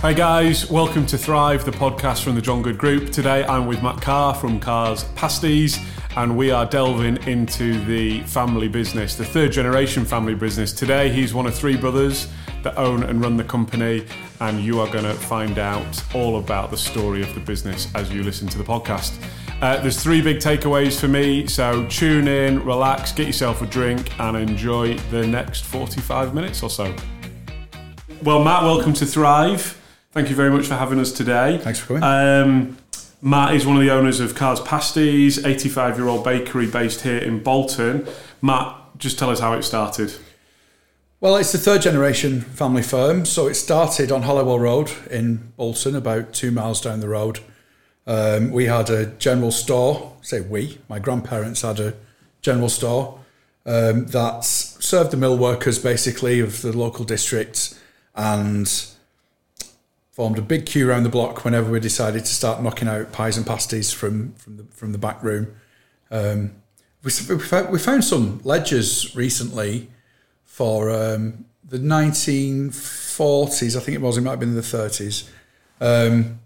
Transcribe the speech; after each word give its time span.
Hi 0.00 0.12
guys, 0.12 0.70
welcome 0.70 1.06
to 1.06 1.18
Thrive, 1.18 1.64
the 1.64 1.72
podcast 1.72 2.22
from 2.22 2.36
the 2.36 2.40
John 2.40 2.62
Good 2.62 2.78
Group. 2.78 3.10
Today 3.10 3.44
I'm 3.44 3.66
with 3.66 3.82
Matt 3.82 4.00
Carr 4.00 4.32
from 4.32 4.60
Carr's 4.60 5.02
Pasties, 5.16 5.76
and 6.16 6.36
we 6.36 6.52
are 6.52 6.64
delving 6.64 7.16
into 7.24 7.84
the 7.84 8.20
family 8.22 8.68
business, 8.68 9.16
the 9.16 9.24
third 9.24 9.50
generation 9.50 10.04
family 10.04 10.36
business. 10.36 10.72
Today 10.72 11.10
he's 11.10 11.34
one 11.34 11.46
of 11.46 11.54
three 11.54 11.76
brothers 11.76 12.28
that 12.62 12.78
own 12.78 13.02
and 13.02 13.20
run 13.20 13.36
the 13.36 13.42
company, 13.42 14.06
and 14.38 14.60
you 14.60 14.78
are 14.78 14.86
going 14.92 15.02
to 15.02 15.14
find 15.14 15.58
out 15.58 16.00
all 16.14 16.38
about 16.38 16.70
the 16.70 16.76
story 16.76 17.20
of 17.20 17.34
the 17.34 17.40
business 17.40 17.92
as 17.96 18.08
you 18.12 18.22
listen 18.22 18.46
to 18.46 18.56
the 18.56 18.62
podcast. 18.62 19.20
Uh, 19.60 19.80
there's 19.80 20.00
three 20.00 20.22
big 20.22 20.36
takeaways 20.36 20.96
for 20.98 21.08
me, 21.08 21.48
so 21.48 21.84
tune 21.88 22.28
in, 22.28 22.64
relax, 22.64 23.10
get 23.10 23.26
yourself 23.26 23.62
a 23.62 23.66
drink, 23.66 24.16
and 24.20 24.36
enjoy 24.36 24.96
the 25.10 25.26
next 25.26 25.64
45 25.64 26.34
minutes 26.34 26.62
or 26.62 26.70
so. 26.70 26.94
Well, 28.22 28.44
Matt, 28.44 28.62
welcome 28.62 28.92
to 28.94 29.04
Thrive. 29.04 29.77
Thank 30.18 30.30
you 30.30 30.34
very 30.34 30.50
much 30.50 30.66
for 30.66 30.74
having 30.74 30.98
us 30.98 31.12
today. 31.12 31.58
Thanks 31.58 31.78
for 31.78 31.86
coming. 31.86 32.02
Um, 32.02 32.76
Matt 33.22 33.54
is 33.54 33.64
one 33.64 33.76
of 33.76 33.82
the 33.82 33.92
owners 33.92 34.18
of 34.18 34.34
Carr's 34.34 34.58
Pasties, 34.58 35.44
85 35.44 35.96
year 35.96 36.08
old 36.08 36.24
bakery 36.24 36.66
based 36.66 37.02
here 37.02 37.18
in 37.18 37.40
Bolton. 37.40 38.04
Matt, 38.42 38.74
just 38.96 39.16
tell 39.16 39.30
us 39.30 39.38
how 39.38 39.52
it 39.52 39.62
started. 39.62 40.12
Well, 41.20 41.36
it's 41.36 41.52
the 41.52 41.58
third 41.58 41.82
generation 41.82 42.40
family 42.40 42.82
firm. 42.82 43.26
So 43.26 43.46
it 43.46 43.54
started 43.54 44.10
on 44.10 44.22
Halliwell 44.22 44.58
Road 44.58 44.90
in 45.08 45.52
Bolton, 45.56 45.94
about 45.94 46.32
two 46.32 46.50
miles 46.50 46.80
down 46.80 46.98
the 46.98 47.08
road. 47.08 47.38
Um, 48.04 48.50
we 48.50 48.64
had 48.64 48.90
a 48.90 49.06
general 49.06 49.52
store, 49.52 50.16
say 50.20 50.40
we, 50.40 50.80
my 50.88 50.98
grandparents 50.98 51.62
had 51.62 51.78
a 51.78 51.94
general 52.42 52.70
store 52.70 53.20
um, 53.66 54.06
that 54.06 54.42
served 54.42 55.12
the 55.12 55.16
mill 55.16 55.38
workers 55.38 55.78
basically 55.78 56.40
of 56.40 56.62
the 56.62 56.76
local 56.76 57.04
district 57.04 57.78
and 58.16 58.96
formed 60.18 60.36
a 60.36 60.42
big 60.42 60.66
queue 60.66 60.90
around 60.90 61.04
the 61.04 61.08
block 61.08 61.44
whenever 61.44 61.70
we 61.70 61.78
decided 61.78 62.24
to 62.24 62.34
start 62.34 62.60
knocking 62.60 62.88
out 62.88 63.12
pies 63.12 63.36
and 63.36 63.46
pasties 63.46 63.92
from 63.92 64.32
from 64.32 64.56
the 64.56 64.64
from 64.64 64.90
the 64.90 64.98
back 64.98 65.22
room. 65.22 65.54
Um, 66.10 66.56
we, 67.04 67.12
we, 67.70 67.78
found, 67.78 68.02
some 68.02 68.40
ledgers 68.42 69.14
recently 69.14 69.88
for 70.44 70.90
um, 70.90 71.44
the 71.62 71.78
1940s. 71.78 73.76
I 73.76 73.78
think 73.80 73.94
it 73.94 74.00
was. 74.00 74.18
It 74.18 74.22
might 74.22 74.32
have 74.32 74.40
been 74.40 74.56
the 74.56 74.60
30s. 74.60 75.28
Um, 75.80 76.40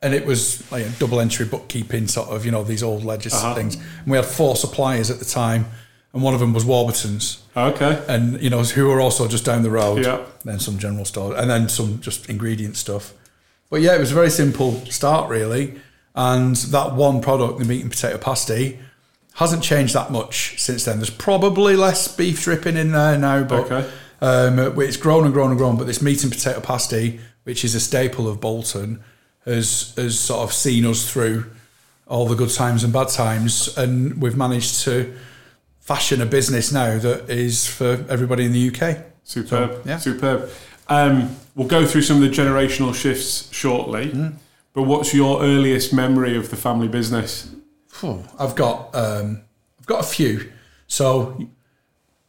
and 0.00 0.14
it 0.14 0.24
was 0.24 0.70
like 0.70 0.86
a 0.86 0.90
double 0.90 1.18
entry 1.18 1.46
bookkeeping 1.46 2.06
sort 2.06 2.28
of, 2.28 2.44
you 2.46 2.52
know, 2.52 2.62
these 2.62 2.84
old 2.84 3.02
ledgers 3.02 3.34
uh-huh. 3.34 3.56
things. 3.56 3.74
And 3.74 4.06
we 4.06 4.16
had 4.16 4.26
four 4.26 4.54
suppliers 4.54 5.10
at 5.10 5.18
the 5.18 5.24
time, 5.24 5.66
and 6.12 6.22
one 6.22 6.34
of 6.34 6.40
them 6.40 6.52
was 6.52 6.64
Warburton's. 6.64 7.42
Okay. 7.56 8.04
And, 8.08 8.40
you 8.40 8.50
know, 8.50 8.62
who 8.62 8.86
were 8.86 9.00
also 9.00 9.26
just 9.28 9.44
down 9.44 9.62
the 9.62 9.70
road. 9.70 10.04
Yeah. 10.04 10.24
Then 10.44 10.58
some 10.58 10.78
general 10.78 11.04
store, 11.04 11.36
and 11.36 11.48
then 11.48 11.68
some 11.68 12.00
just 12.00 12.28
ingredient 12.28 12.76
stuff. 12.76 13.14
But 13.70 13.80
yeah, 13.80 13.94
it 13.94 14.00
was 14.00 14.12
a 14.12 14.14
very 14.14 14.30
simple 14.30 14.84
start, 14.86 15.30
really. 15.30 15.74
And 16.14 16.56
that 16.56 16.94
one 16.94 17.22
product, 17.22 17.58
the 17.58 17.64
meat 17.64 17.80
and 17.80 17.90
potato 17.90 18.18
pasty, 18.18 18.78
hasn't 19.36 19.62
changed 19.62 19.94
that 19.94 20.12
much 20.12 20.60
since 20.60 20.84
then. 20.84 20.98
There's 20.98 21.08
probably 21.08 21.74
less 21.74 22.14
beef 22.14 22.42
dripping 22.42 22.76
in 22.76 22.92
there 22.92 23.16
now, 23.16 23.44
but 23.44 23.72
okay. 23.72 23.90
um, 24.20 24.58
it's 24.78 24.98
grown 24.98 25.24
and 25.24 25.32
grown 25.32 25.50
and 25.50 25.58
grown. 25.58 25.78
But 25.78 25.86
this 25.86 26.02
meat 26.02 26.22
and 26.22 26.30
potato 26.30 26.60
pasty, 26.60 27.20
which 27.44 27.64
is 27.64 27.74
a 27.74 27.80
staple 27.80 28.28
of 28.28 28.40
Bolton, 28.40 29.02
has 29.46 29.94
has 29.96 30.20
sort 30.20 30.40
of 30.40 30.52
seen 30.52 30.84
us 30.84 31.10
through 31.10 31.50
all 32.06 32.26
the 32.26 32.34
good 32.34 32.50
times 32.50 32.84
and 32.84 32.92
bad 32.92 33.08
times, 33.08 33.74
and 33.78 34.20
we've 34.20 34.36
managed 34.36 34.82
to 34.84 35.14
fashion 35.82 36.22
a 36.22 36.26
business 36.26 36.72
now 36.72 36.98
that 36.98 37.28
is 37.28 37.66
for 37.66 38.04
everybody 38.08 38.46
in 38.46 38.52
the 38.52 38.68
UK. 38.68 38.98
Superb, 39.24 39.70
so, 39.70 39.82
yeah, 39.84 39.98
superb. 39.98 40.50
Um, 40.88 41.36
we'll 41.54 41.68
go 41.68 41.84
through 41.84 42.02
some 42.02 42.22
of 42.22 42.22
the 42.22 42.34
generational 42.34 42.94
shifts 42.94 43.52
shortly, 43.52 44.10
mm. 44.10 44.34
but 44.72 44.84
what's 44.84 45.12
your 45.12 45.42
earliest 45.42 45.92
memory 45.92 46.36
of 46.36 46.50
the 46.50 46.56
family 46.56 46.88
business? 46.88 47.54
I've 48.38 48.56
got 48.56 48.94
um, 48.94 49.42
I've 49.78 49.86
got 49.86 50.00
a 50.00 50.06
few. 50.06 50.50
So 50.86 51.48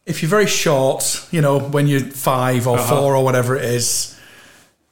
if 0.06 0.22
you're 0.22 0.28
very 0.28 0.46
short, 0.46 1.26
you 1.30 1.40
know, 1.40 1.58
when 1.58 1.86
you're 1.86 2.00
five 2.00 2.66
or 2.66 2.78
uh-huh. 2.78 2.96
four 2.96 3.16
or 3.16 3.24
whatever 3.24 3.56
it 3.56 3.64
is, 3.64 4.18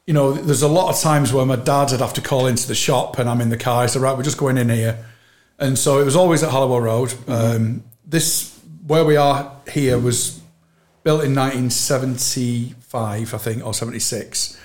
you 0.06 0.15
know, 0.15 0.32
there's 0.32 0.62
a 0.62 0.69
lot 0.69 0.91
of 0.91 1.00
times 1.00 1.32
where 1.32 1.47
my 1.47 1.56
dad 1.56 1.91
would 1.91 2.00
have 2.00 2.15
to 2.15 2.20
call 2.20 2.47
into 2.47 2.66
the 2.66 2.75
shop 2.75 3.19
and 3.19 3.28
I'm 3.28 3.41
in 3.41 3.50
the 3.50 3.56
car. 3.56 3.84
I 3.84 3.86
said, 3.86 4.03
right, 4.03 4.16
we're 4.16 4.22
just 4.22 4.38
going 4.38 4.59
in 4.59 4.69
here. 4.69 5.04
And 5.59 5.78
so 5.78 6.00
it 6.00 6.04
was 6.04 6.16
always 6.16 6.42
at 6.42 6.50
Halliwell 6.50 6.81
Road. 6.81 7.10
Mm-hmm. 7.10 7.32
Um, 7.32 7.84
this, 8.04 8.51
where 8.87 9.04
we 9.04 9.16
are 9.16 9.53
here, 9.70 9.98
was 9.98 10.41
built 11.04 11.25
in 11.25 11.34
1975, 11.34 13.34
I 13.34 13.38
think, 13.38 13.65
or 13.65 13.72
76. 13.75 14.59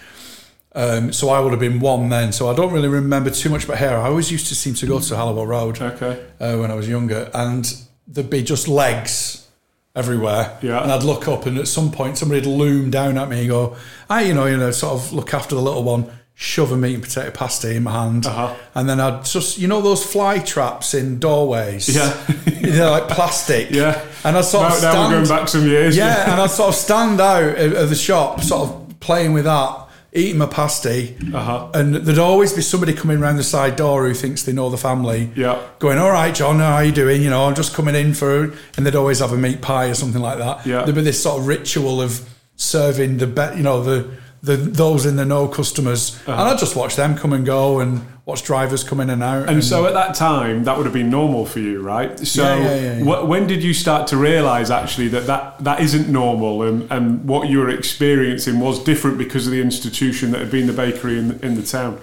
Um, 0.73 1.11
so 1.11 1.29
I 1.29 1.39
would 1.39 1.51
have 1.51 1.59
been 1.59 1.79
one 1.79 2.09
then. 2.09 2.31
So 2.31 2.49
I 2.49 2.55
don't 2.55 2.71
really 2.71 2.87
remember 2.87 3.31
too 3.31 3.49
much 3.49 3.65
about 3.65 3.77
hair. 3.77 3.97
I 3.97 4.09
always 4.09 4.31
used 4.31 4.47
to 4.47 4.55
seem 4.55 4.75
to 4.75 4.85
go 4.85 4.99
to 4.99 5.15
Halliwell 5.15 5.47
Road 5.47 5.81
okay. 5.81 6.23
uh, 6.39 6.57
when 6.57 6.69
I 6.69 6.75
was 6.75 6.87
younger, 6.87 7.31
and 7.33 7.73
there'd 8.07 8.29
be 8.29 8.43
just 8.43 8.67
legs 8.67 9.47
everywhere. 9.95 10.59
Yeah. 10.61 10.83
And 10.83 10.91
I'd 10.91 11.01
look 11.03 11.27
up, 11.27 11.47
and 11.47 11.57
at 11.57 11.67
some 11.67 11.91
point, 11.91 12.19
somebody'd 12.19 12.45
loom 12.45 12.91
down 12.91 13.17
at 13.17 13.27
me 13.27 13.39
and 13.39 13.49
go, 13.49 13.75
"I, 14.09 14.21
you 14.23 14.35
know, 14.35 14.45
you 14.45 14.57
know, 14.57 14.71
sort 14.71 14.93
of 14.93 15.11
look 15.13 15.33
after 15.33 15.55
the 15.55 15.61
little 15.61 15.83
one." 15.83 16.11
Shove 16.39 16.71
a 16.71 16.77
meat 16.77 16.93
and 16.93 17.01
potato 17.01 17.31
pasty 17.31 17.77
in 17.77 17.83
my 17.83 17.91
hand, 17.91 18.27
uh-huh. 18.27 18.55
and 18.75 18.87
then 18.87 18.99
I'd 18.99 19.25
just, 19.25 19.57
you 19.57 19.67
know, 19.67 19.81
those 19.81 20.05
fly 20.05 20.37
traps 20.37 20.93
in 20.93 21.17
doorways, 21.17 21.89
yeah, 21.89 22.15
know, 22.61 22.91
like 22.91 23.07
plastic, 23.07 23.71
yeah. 23.71 24.05
And 24.23 24.37
I 24.37 24.41
sort 24.41 24.61
now, 24.61 24.67
of 24.67 24.73
stand, 24.75 24.93
now 24.93 25.09
we're 25.09 25.15
going 25.15 25.27
back 25.27 25.47
some 25.47 25.65
years, 25.65 25.97
yeah, 25.97 26.31
and 26.31 26.39
I'd 26.39 26.51
sort 26.51 26.69
of 26.69 26.75
stand 26.75 27.19
out 27.19 27.57
of 27.57 27.89
the 27.89 27.95
shop, 27.95 28.41
sort 28.41 28.69
of 28.69 28.99
playing 28.99 29.33
with 29.33 29.45
that, 29.45 29.87
eating 30.13 30.37
my 30.37 30.45
pasty, 30.45 31.17
uh-huh. 31.33 31.71
and 31.73 31.95
there'd 31.95 32.19
always 32.19 32.53
be 32.53 32.61
somebody 32.61 32.93
coming 32.93 33.17
around 33.17 33.37
the 33.37 33.43
side 33.43 33.75
door 33.75 34.07
who 34.07 34.13
thinks 34.13 34.43
they 34.43 34.53
know 34.53 34.69
the 34.69 34.77
family. 34.77 35.31
Yeah. 35.35 35.59
Going, 35.79 35.97
all 35.97 36.11
right, 36.11 36.35
John, 36.35 36.59
how 36.59 36.75
are 36.75 36.83
you 36.83 36.91
doing? 36.91 37.23
You 37.23 37.31
know, 37.31 37.45
I'm 37.45 37.55
just 37.55 37.73
coming 37.73 37.95
in 37.95 38.13
for, 38.13 38.53
and 38.75 38.85
they'd 38.85 38.95
always 38.95 39.19
have 39.19 39.31
a 39.31 39.37
meat 39.37 39.63
pie 39.63 39.87
or 39.89 39.95
something 39.95 40.21
like 40.21 40.37
that. 40.37 40.67
Yeah. 40.67 40.83
There'd 40.83 40.93
be 40.93 41.01
this 41.01 41.21
sort 41.21 41.39
of 41.39 41.47
ritual 41.47 41.99
of 41.99 42.27
serving 42.57 43.17
the, 43.17 43.27
be- 43.27 43.57
you 43.57 43.63
know, 43.63 43.81
the 43.81 44.11
the 44.47 44.55
those 44.57 45.05
in 45.05 45.17
the 45.17 45.25
know 45.25 45.47
customers, 45.47 46.15
uh-huh. 46.21 46.31
and 46.31 46.41
I 46.41 46.55
just 46.55 46.75
watch 46.75 46.95
them 46.95 47.15
come 47.15 47.33
and 47.33 47.45
go 47.45 47.79
and 47.79 48.01
watch 48.25 48.43
drivers 48.43 48.83
come 48.83 48.99
in 48.99 49.09
and 49.09 49.21
out. 49.21 49.43
And, 49.43 49.51
and, 49.51 49.63
so 49.63 49.85
at 49.85 49.93
that 49.93 50.15
time, 50.15 50.63
that 50.63 50.75
would 50.75 50.85
have 50.85 50.93
been 50.93 51.09
normal 51.09 51.45
for 51.45 51.59
you, 51.59 51.81
right? 51.81 52.17
So 52.19 52.43
yeah, 52.43 52.57
yeah, 52.57 52.97
yeah, 52.97 53.03
wh- 53.03 53.27
when 53.27 53.45
did 53.45 53.63
you 53.63 53.73
start 53.73 54.07
to 54.07 54.17
realise 54.17 54.69
actually 54.69 55.09
that, 55.09 55.27
that 55.27 55.63
that 55.63 55.81
isn't 55.81 56.09
normal 56.09 56.63
and, 56.63 56.91
and 56.91 57.25
what 57.25 57.49
you 57.49 57.59
were 57.59 57.69
experiencing 57.69 58.59
was 58.59 58.83
different 58.83 59.17
because 59.17 59.45
of 59.45 59.53
the 59.53 59.61
institution 59.61 60.31
that 60.31 60.41
had 60.41 60.51
been 60.51 60.67
the 60.67 60.73
bakery 60.73 61.19
in, 61.19 61.39
in 61.41 61.55
the 61.55 61.63
town? 61.63 62.01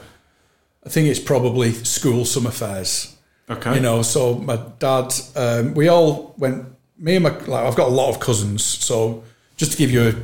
I 0.86 0.90
think 0.90 1.08
it's 1.08 1.20
probably 1.20 1.72
school 1.72 2.24
summer 2.24 2.50
fairs. 2.50 3.16
Okay. 3.48 3.74
You 3.74 3.80
know, 3.80 4.02
so 4.02 4.36
my 4.36 4.58
dad, 4.78 5.12
um, 5.36 5.74
we 5.74 5.88
all 5.88 6.34
went, 6.38 6.66
me 6.98 7.16
and 7.16 7.24
my, 7.24 7.30
like, 7.30 7.66
I've 7.66 7.76
got 7.76 7.88
a 7.88 7.94
lot 7.94 8.08
of 8.08 8.20
cousins, 8.20 8.62
so 8.62 9.24
just 9.56 9.72
to 9.72 9.78
give 9.78 9.90
you 9.90 10.08
a 10.08 10.14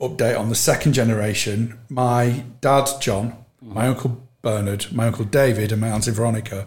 update 0.00 0.38
on 0.38 0.48
the 0.48 0.54
second 0.54 0.92
generation, 0.92 1.78
my 1.88 2.44
dad, 2.60 2.88
John, 3.00 3.36
my 3.60 3.88
uncle 3.88 4.22
Bernard, 4.42 4.86
my 4.92 5.08
uncle 5.08 5.24
David, 5.24 5.72
and 5.72 5.80
my 5.80 5.88
auntie 5.88 6.12
Veronica 6.12 6.66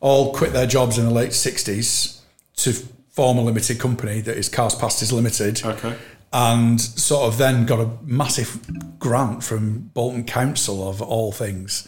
all 0.00 0.32
quit 0.32 0.52
their 0.52 0.66
jobs 0.66 0.98
in 0.98 1.04
the 1.04 1.10
late 1.10 1.30
60s 1.30 2.20
to 2.56 2.72
form 3.10 3.38
a 3.38 3.42
limited 3.42 3.78
company 3.78 4.20
that 4.20 4.36
is 4.36 4.48
Carr's 4.48 4.74
Pasties 4.74 5.12
Limited. 5.12 5.64
Okay. 5.64 5.96
And 6.32 6.80
sort 6.80 7.32
of 7.32 7.38
then 7.38 7.64
got 7.64 7.78
a 7.78 7.90
massive 8.02 8.98
grant 8.98 9.44
from 9.44 9.90
Bolton 9.94 10.24
Council, 10.24 10.88
of 10.88 11.00
all 11.00 11.30
things, 11.30 11.86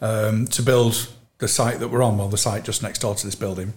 um, 0.00 0.46
to 0.46 0.62
build 0.62 1.12
the 1.38 1.46
site 1.46 1.78
that 1.78 1.88
we're 1.88 2.02
on, 2.02 2.18
well, 2.18 2.28
the 2.28 2.36
site 2.36 2.64
just 2.64 2.82
next 2.82 3.00
door 3.00 3.14
to 3.14 3.24
this 3.24 3.36
building. 3.36 3.72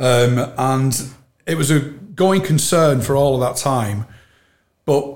Um, 0.00 0.52
and 0.56 1.10
it 1.46 1.56
was 1.56 1.70
a 1.70 1.80
going 1.80 2.40
concern 2.40 3.02
for 3.02 3.16
all 3.16 3.34
of 3.34 3.40
that 3.40 3.60
time 3.60 4.06
but 4.86 5.15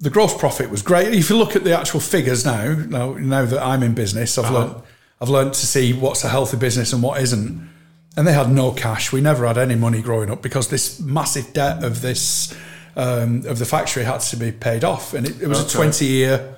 the 0.00 0.10
gross 0.10 0.36
profit 0.36 0.70
was 0.70 0.82
great. 0.82 1.12
If 1.14 1.30
you 1.30 1.36
look 1.36 1.54
at 1.54 1.64
the 1.64 1.78
actual 1.78 2.00
figures 2.00 2.44
now, 2.44 2.74
now, 2.74 3.12
now 3.14 3.44
that 3.44 3.62
I'm 3.62 3.82
in 3.82 3.94
business, 3.94 4.38
I've 4.38 4.46
uh-huh. 4.46 4.58
learned 4.58 4.82
I've 5.20 5.28
learned 5.28 5.52
to 5.52 5.66
see 5.66 5.92
what's 5.92 6.24
a 6.24 6.30
healthy 6.30 6.56
business 6.56 6.94
and 6.94 7.02
what 7.02 7.20
isn't. 7.20 7.68
And 8.16 8.26
they 8.26 8.32
had 8.32 8.50
no 8.50 8.72
cash. 8.72 9.12
We 9.12 9.20
never 9.20 9.46
had 9.46 9.58
any 9.58 9.76
money 9.76 10.00
growing 10.00 10.30
up 10.30 10.42
because 10.42 10.68
this 10.68 10.98
massive 10.98 11.52
debt 11.52 11.84
of 11.84 12.00
this 12.00 12.56
um, 12.96 13.46
of 13.46 13.58
the 13.58 13.66
factory 13.66 14.04
had 14.04 14.20
to 14.20 14.36
be 14.36 14.50
paid 14.50 14.82
off, 14.82 15.14
and 15.14 15.26
it, 15.26 15.40
it 15.42 15.46
was 15.46 15.60
okay. 15.60 15.68
a 15.68 15.70
twenty 15.70 16.06
year 16.06 16.56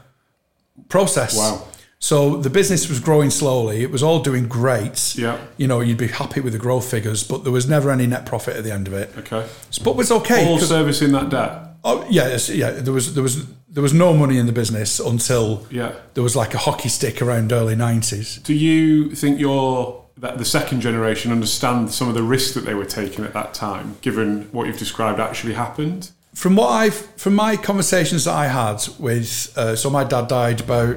process. 0.89 1.37
Wow. 1.37 1.67
So 1.99 2.37
the 2.37 2.50
business 2.50 2.89
was 2.89 2.99
growing 2.99 3.31
slowly. 3.31 3.83
It 3.83 3.91
was 3.91 4.03
all 4.03 4.21
doing 4.21 4.49
great. 4.49 5.15
Yeah. 5.17 5.39
You 5.56 5.69
know, 5.69 5.81
you'd 5.81 5.99
be 5.99 6.09
happy 6.09 6.41
with 6.41 6.53
the 6.53 6.59
growth 6.59 6.91
figures, 6.91 7.23
but 7.23 7.44
there 7.44 7.53
was 7.53 7.69
never 7.69 7.93
any 7.93 8.09
net 8.09 8.27
profit 8.27 8.56
at 8.56 8.65
the 8.65 8.73
end 8.73 8.89
of 8.89 8.94
it. 8.94 9.17
Okay. 9.19 9.47
But 9.85 9.91
it 9.93 9.97
was 9.97 10.11
okay. 10.11 10.49
All 10.49 10.59
servicing 10.59 11.12
that 11.12 11.29
debt. 11.29 11.71
Oh 11.84 12.06
yeah, 12.08 12.38
yeah. 12.49 12.70
There 12.70 12.93
was 12.93 13.14
there 13.14 13.23
was 13.23 13.46
there 13.69 13.82
was 13.82 13.93
no 13.93 14.12
money 14.14 14.38
in 14.38 14.46
the 14.46 14.52
business 14.52 15.00
until 15.00 15.67
yeah. 15.70 15.94
there 16.14 16.23
was 16.23 16.37
like 16.37 16.55
a 16.55 16.58
hockey 16.58 16.88
stick 16.88 17.20
around 17.20 17.52
early 17.52 17.75
nineties. 17.75 18.37
Do 18.37 18.55
you 18.55 19.14
think 19.14 19.40
you're 19.40 20.00
that 20.19 20.38
the 20.38 20.44
second 20.44 20.81
generation 20.81 21.32
understand 21.32 21.90
some 21.90 22.08
of 22.08 22.14
the 22.14 22.23
risks 22.23 22.55
that 22.55 22.64
they 22.64 22.75
were 22.75 22.84
taking 22.84 23.25
at 23.25 23.32
that 23.32 23.55
time, 23.55 23.96
given 24.02 24.43
what 24.52 24.67
you've 24.67 24.79
described 24.79 25.19
actually 25.19 25.55
happened? 25.55 26.11
from 26.34 26.56
what 26.56 26.69
I've 26.69 26.94
from 27.17 27.34
my 27.34 27.56
conversations 27.56 28.25
that 28.25 28.34
I 28.34 28.46
had 28.46 28.82
with 28.99 29.52
uh, 29.56 29.76
so 29.76 29.90
my 29.90 30.05
dad 30.05 30.29
died 30.29 30.61
about 30.61 30.96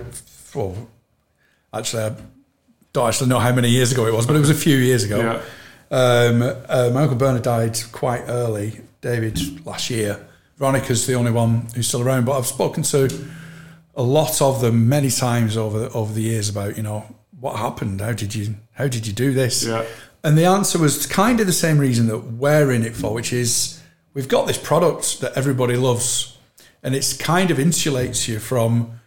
well 0.53 0.87
actually 1.73 2.03
I 2.03 2.15
don't 2.93 3.07
actually 3.07 3.29
know 3.29 3.39
how 3.39 3.53
many 3.53 3.69
years 3.69 3.91
ago 3.91 4.05
it 4.05 4.13
was 4.13 4.25
but 4.25 4.35
it 4.35 4.39
was 4.39 4.49
a 4.49 4.55
few 4.55 4.77
years 4.77 5.03
ago. 5.03 5.19
Yeah. 5.19 5.41
Um, 5.91 6.41
uh, 6.41 6.89
my 6.93 7.03
uncle 7.03 7.17
Bernard 7.17 7.43
died 7.43 7.77
quite 7.91 8.23
early. 8.27 8.81
David 9.01 9.65
last 9.65 9.89
year. 9.91 10.24
Veronica's 10.57 11.05
the 11.05 11.15
only 11.15 11.31
one 11.31 11.67
who's 11.75 11.87
still 11.87 12.01
around, 12.01 12.25
but 12.25 12.37
I've 12.37 12.47
spoken 12.47 12.83
to 12.83 13.27
a 13.95 14.03
lot 14.03 14.41
of 14.41 14.61
them 14.61 14.87
many 14.89 15.09
times 15.09 15.57
over 15.57 15.89
over 15.93 16.13
the 16.13 16.21
years 16.21 16.49
about 16.49 16.77
you 16.77 16.83
know 16.83 17.05
what 17.39 17.57
happened. 17.57 18.01
How 18.01 18.13
did 18.13 18.33
you 18.35 18.55
how 18.73 18.87
did 18.87 19.05
you 19.05 19.13
do 19.13 19.33
this? 19.33 19.65
Yeah. 19.65 19.85
And 20.23 20.37
the 20.37 20.45
answer 20.45 20.79
was 20.79 21.05
kind 21.05 21.39
of 21.39 21.45
the 21.45 21.53
same 21.53 21.77
reason 21.77 22.07
that 22.07 22.17
we're 22.17 22.71
in 22.71 22.83
it 22.83 22.95
for, 22.95 23.13
which 23.13 23.31
is 23.31 23.81
we've 24.13 24.27
got 24.27 24.47
this 24.47 24.57
product 24.57 25.21
that 25.21 25.33
everybody 25.37 25.75
loves, 25.75 26.37
and 26.81 26.95
it's 26.95 27.13
kind 27.13 27.51
of 27.51 27.57
insulates 27.57 28.27
you 28.27 28.39
from 28.39 28.99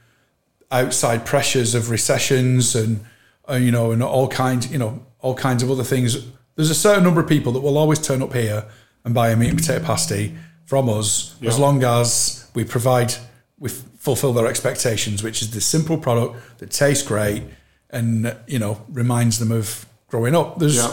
outside 0.71 1.25
pressures 1.25 1.75
of 1.75 1.91
recessions 1.91 2.77
and 2.77 3.05
uh, 3.49 3.55
you 3.55 3.73
know 3.73 3.91
and 3.91 4.03
all 4.03 4.29
kinds 4.29 4.71
you 4.71 4.79
know 4.79 5.05
all 5.21 5.35
kinds 5.35 5.63
of 5.63 5.71
other 5.71 5.85
things. 5.85 6.27
There's 6.57 6.71
a 6.71 6.75
certain 6.75 7.05
number 7.05 7.21
of 7.21 7.29
people 7.29 7.53
that 7.53 7.61
will 7.61 7.79
always 7.79 8.01
turn 8.01 8.23
up 8.23 8.35
here 8.35 8.67
and 9.05 9.15
buy 9.15 9.31
a 9.31 9.37
meat 9.37 9.51
and 9.51 9.59
potato 9.59 9.85
pasty 9.85 10.37
from 10.69 10.89
us 10.89 11.35
Yeah. 11.41 11.49
as 11.51 11.59
long 11.59 11.83
as 11.83 12.45
we 12.55 12.63
provide 12.65 13.15
we 13.59 13.69
fulfill 13.99 14.33
their 14.33 14.47
expectations, 14.47 15.23
which 15.23 15.43
is 15.43 15.51
the 15.51 15.61
simple 15.61 15.99
product 15.99 16.37
that 16.59 16.71
tastes 16.71 17.05
great 17.07 17.43
and 17.91 18.37
you 18.47 18.59
know 18.59 18.75
reminds 18.93 19.39
them 19.39 19.51
of 19.51 19.87
growing 20.09 20.35
up. 20.37 20.59
There's 20.59 20.77
Yeah. 20.77 20.93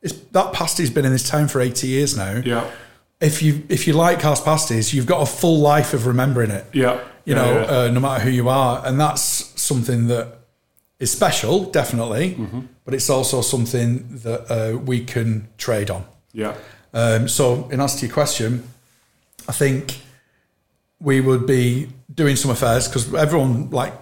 it's, 0.00 0.14
that 0.32 0.52
pasty's 0.52 0.90
been 0.90 1.04
in 1.04 1.12
this 1.12 1.28
town 1.28 1.48
for 1.48 1.60
80 1.60 1.86
years 1.88 2.16
now. 2.16 2.40
Yeah. 2.44 2.64
If 3.20 3.42
you 3.42 3.62
if 3.68 3.86
you 3.86 3.92
like 3.92 4.20
Carr's 4.20 4.40
pasties, 4.40 4.94
you've 4.94 5.06
got 5.14 5.20
a 5.22 5.26
full 5.26 5.58
life 5.58 5.92
of 5.92 6.06
remembering 6.06 6.50
it. 6.50 6.64
Yeah. 6.72 6.94
You 7.26 7.34
Yeah, 7.34 7.42
know, 7.42 7.52
yeah. 7.60 7.70
Uh, 7.78 7.90
no 7.92 8.00
matter 8.00 8.22
who 8.24 8.30
you 8.30 8.48
are, 8.48 8.80
and 8.86 8.98
that's 8.98 9.52
something 9.60 10.06
that 10.08 10.26
is 10.98 11.10
special, 11.10 11.64
definitely. 11.70 12.26
Mm-hmm. 12.38 12.60
But 12.84 12.94
it's 12.94 13.10
also 13.10 13.42
something 13.42 14.20
that 14.24 14.40
uh, 14.50 14.78
we 14.78 15.04
can 15.04 15.48
trade 15.58 15.90
on. 15.90 16.04
yeah. 16.32 16.54
Um, 16.94 17.28
so, 17.28 17.68
in 17.70 17.80
answer 17.80 17.98
to 18.00 18.06
your 18.06 18.14
question, 18.14 18.64
I 19.50 19.52
think 19.52 19.98
we 21.00 21.20
would 21.20 21.44
be 21.44 21.88
doing 22.14 22.36
some 22.36 22.52
affairs 22.52 22.86
because 22.86 23.12
everyone 23.12 23.68
like 23.70 23.92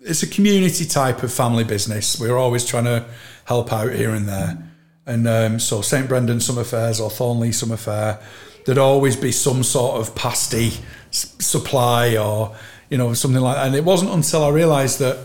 it's 0.00 0.24
a 0.24 0.26
community 0.26 0.84
type 0.84 1.22
of 1.22 1.32
family 1.32 1.62
business. 1.62 2.18
We're 2.18 2.36
always 2.36 2.66
trying 2.66 2.86
to 2.86 3.04
help 3.44 3.72
out 3.72 3.92
here 3.92 4.10
and 4.10 4.28
there, 4.28 4.58
and 5.06 5.28
um, 5.28 5.60
so 5.60 5.80
St 5.80 6.08
Brendan 6.08 6.40
Summer 6.40 6.64
Fairs 6.64 6.98
or 6.98 7.08
Thornleigh 7.08 7.52
Summer 7.52 7.76
Fair, 7.76 8.18
there'd 8.64 8.78
always 8.78 9.14
be 9.14 9.30
some 9.30 9.62
sort 9.62 10.00
of 10.00 10.12
pasty 10.16 10.72
s- 11.10 11.36
supply 11.38 12.16
or 12.16 12.56
you 12.90 12.98
know 12.98 13.14
something 13.14 13.40
like 13.40 13.58
that. 13.58 13.66
And 13.68 13.76
it 13.76 13.84
wasn't 13.84 14.10
until 14.10 14.42
I 14.42 14.48
realised 14.48 14.98
that, 14.98 15.24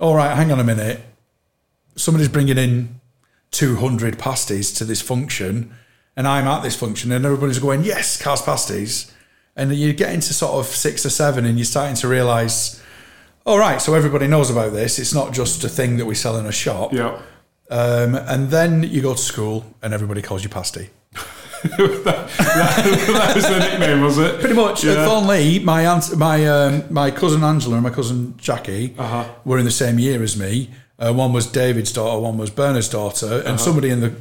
all 0.00 0.16
right, 0.16 0.34
hang 0.34 0.50
on 0.50 0.58
a 0.58 0.64
minute, 0.64 1.02
somebody's 1.94 2.26
bringing 2.26 2.58
in 2.58 3.00
200 3.52 4.18
pasties 4.18 4.72
to 4.72 4.84
this 4.84 5.00
function 5.00 5.72
and 6.16 6.26
I'm 6.26 6.46
at 6.46 6.62
this 6.62 6.76
function 6.76 7.12
and 7.12 7.24
everybody's 7.24 7.58
going, 7.58 7.82
yes, 7.82 8.20
Carr's 8.20 8.42
pasties. 8.42 9.10
And 9.60 9.72
you 9.74 9.92
get 9.92 10.12
into 10.12 10.32
sort 10.32 10.52
of 10.52 10.66
six 10.66 11.04
or 11.04 11.10
seven 11.10 11.44
and 11.44 11.58
you're 11.58 11.64
starting 11.66 11.94
to 11.96 12.08
realise, 12.08 12.80
all 13.44 13.58
right, 13.58 13.80
so 13.80 13.94
everybody 13.94 14.26
knows 14.26 14.48
about 14.50 14.72
this. 14.72 14.98
It's 14.98 15.12
not 15.14 15.32
just 15.34 15.62
a 15.64 15.68
thing 15.68 15.98
that 15.98 16.06
we 16.06 16.14
sell 16.14 16.36
in 16.38 16.46
a 16.46 16.52
shop. 16.52 16.92
Yeah. 16.92 17.20
Um, 17.70 18.14
and 18.14 18.50
then 18.50 18.82
you 18.82 19.00
go 19.02 19.12
to 19.14 19.20
school 19.20 19.64
and 19.82 19.92
everybody 19.94 20.22
calls 20.22 20.42
you 20.42 20.48
pasty. 20.50 20.88
that 21.62 23.32
was 23.34 23.44
the 23.48 23.58
nickname, 23.58 24.00
was 24.02 24.18
it? 24.18 24.40
Pretty 24.40 24.54
much. 24.54 24.82
Yeah. 24.84 24.92
At 24.92 25.04
Thornleigh, 25.06 25.60
my 25.60 25.86
aunt, 25.86 26.16
my 26.16 26.46
um, 26.46 26.84
my 26.90 27.10
cousin 27.10 27.44
Angela 27.44 27.74
and 27.74 27.82
my 27.84 27.90
cousin 27.90 28.34
Jackie 28.38 28.94
Uh-huh. 28.98 29.24
were 29.44 29.58
in 29.58 29.64
the 29.64 29.70
same 29.70 29.98
year 29.98 30.22
as 30.22 30.36
me. 30.36 30.70
Uh, 30.98 31.12
one 31.12 31.32
was 31.32 31.46
David's 31.46 31.92
daughter, 31.92 32.18
one 32.20 32.38
was 32.38 32.50
Bernard's 32.50 32.88
daughter, 32.88 33.38
and 33.40 33.46
Uh-huh. 33.48 33.56
somebody 33.58 33.90
in 33.90 34.00
the 34.00 34.12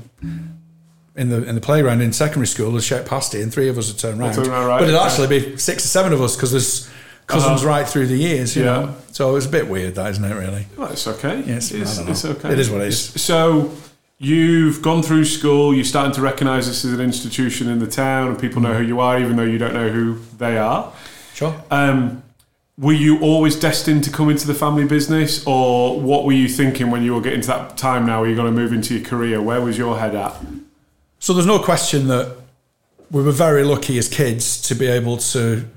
in 1.19 1.29
the 1.29 1.43
in 1.43 1.55
the 1.55 1.61
playground 1.61 2.01
in 2.01 2.13
secondary 2.13 2.47
school 2.47 2.71
had 2.73 2.83
shout 2.83 3.05
pasty, 3.05 3.41
and 3.41 3.51
three 3.53 3.69
of 3.69 3.77
us 3.77 3.89
had 3.89 3.97
turned 3.99 4.19
around. 4.19 4.37
right, 4.37 4.79
But 4.79 4.83
it'd 4.83 4.95
okay. 4.95 5.05
actually 5.05 5.27
be 5.39 5.57
six 5.57 5.83
or 5.85 5.87
seven 5.89 6.13
of 6.13 6.21
us 6.21 6.35
because 6.35 6.51
there's 6.51 6.89
cousins 7.27 7.63
right 7.63 7.87
through 7.87 8.07
the 8.07 8.17
years. 8.17 8.55
You 8.55 8.65
Uh-huh. 8.65 8.79
Yeah. 8.79 8.85
know, 8.87 8.95
so 9.11 9.35
it's 9.35 9.45
a 9.45 9.49
bit 9.49 9.67
weird, 9.69 9.95
that 9.95 10.09
isn't 10.11 10.23
it? 10.23 10.33
Really. 10.35 10.65
Well, 10.77 10.91
it's 10.91 11.05
okay. 11.07 11.35
Yeah, 11.41 11.57
it's- 11.57 11.71
it's, 11.71 11.97
it's 11.99 12.25
okay. 12.25 12.51
It 12.53 12.59
is 12.59 12.69
what 12.71 12.81
it 12.81 12.87
is. 12.87 12.99
So 13.21 13.71
you've 14.17 14.81
gone 14.81 15.03
through 15.03 15.25
school. 15.25 15.73
You're 15.75 15.83
starting 15.85 16.13
to 16.13 16.21
recognise 16.21 16.67
this 16.67 16.83
as 16.85 16.93
an 16.93 17.01
institution 17.01 17.69
in 17.69 17.79
the 17.79 17.87
town, 17.87 18.29
and 18.29 18.39
people 18.39 18.61
know 18.61 18.73
who 18.73 18.83
you 18.83 18.99
are, 18.99 19.19
even 19.19 19.35
though 19.35 19.43
you 19.43 19.57
don't 19.57 19.73
know 19.73 19.89
who 19.89 20.17
they 20.37 20.57
are. 20.57 20.91
Sure. 21.35 21.53
Um, 21.71 22.23
were 22.77 22.93
you 22.93 23.19
always 23.19 23.55
destined 23.57 24.05
to 24.05 24.09
come 24.09 24.29
into 24.29 24.47
the 24.47 24.53
family 24.53 24.85
business, 24.85 25.45
or 25.45 25.99
what 25.99 26.23
were 26.25 26.31
you 26.33 26.47
thinking 26.47 26.89
when 26.91 27.03
you 27.03 27.13
were 27.13 27.21
getting 27.21 27.41
to 27.41 27.47
that 27.47 27.77
time 27.77 28.05
now 28.05 28.21
where 28.21 28.29
you're 28.29 28.37
going 28.37 28.53
to 28.55 28.59
move 28.61 28.71
into 28.73 28.95
your 28.95 29.05
career? 29.05 29.41
Where 29.41 29.61
was 29.61 29.77
your 29.77 29.99
head 29.99 30.15
at? 30.15 30.33
So 31.19 31.33
there's 31.33 31.45
no 31.45 31.59
question 31.59 32.07
that 32.07 32.35
we 33.11 33.21
were 33.23 33.31
very 33.31 33.63
lucky 33.63 33.97
as 33.97 34.07
kids 34.07 34.61
to 34.63 34.75
be 34.75 34.87
able 34.87 35.17
to 35.17 35.67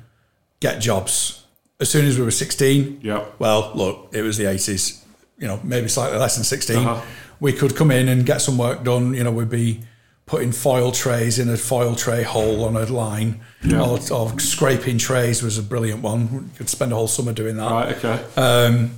get 0.61 0.81
jobs 0.81 1.45
as 1.81 1.91
soon 1.91 2.07
as 2.07 2.17
we 2.19 2.25
were 2.25 2.31
16. 2.31 3.01
Yeah. 3.03 3.25
Well, 3.39 3.73
look, 3.75 4.11
it 4.13 4.23
was 4.23 4.37
the 4.37 4.45
80s, 4.45 5.03
you 5.39 5.49
know, 5.49 5.59
maybe 5.65 5.89
slightly 5.89 6.19
less 6.19 6.37
than 6.37 6.45
16. 6.45 6.77
Uh-huh. 6.77 7.01
We 7.41 7.53
could 7.53 7.75
come 7.75 7.91
in 7.91 8.09
and 8.09 8.25
get 8.25 8.41
some 8.41 8.57
work 8.57 8.85
done. 8.85 9.15
You 9.15 9.25
know, 9.25 9.33
we'd 9.33 9.51
be 9.51 9.81
putting 10.27 10.53
foil 10.53 10.93
trays 10.93 11.41
in 11.41 11.49
a 11.49 11.57
foil 11.57 11.97
tray 11.97 12.23
hole 12.23 12.65
on 12.65 12.77
a 12.77 12.85
line, 12.87 13.41
Yeah. 13.65 13.83
or, 13.83 13.99
or 14.13 14.39
scraping 14.39 14.97
trays 14.99 15.43
was 15.43 15.59
a 15.59 15.63
brilliant 15.63 16.03
one. 16.03 16.29
You 16.33 16.51
could 16.57 16.69
spend 16.69 16.93
a 16.93 16.95
whole 16.95 17.09
summer 17.09 17.33
doing 17.33 17.57
that. 17.57 17.71
Right. 17.71 17.97
Okay. 17.97 18.25
Um, 18.37 18.93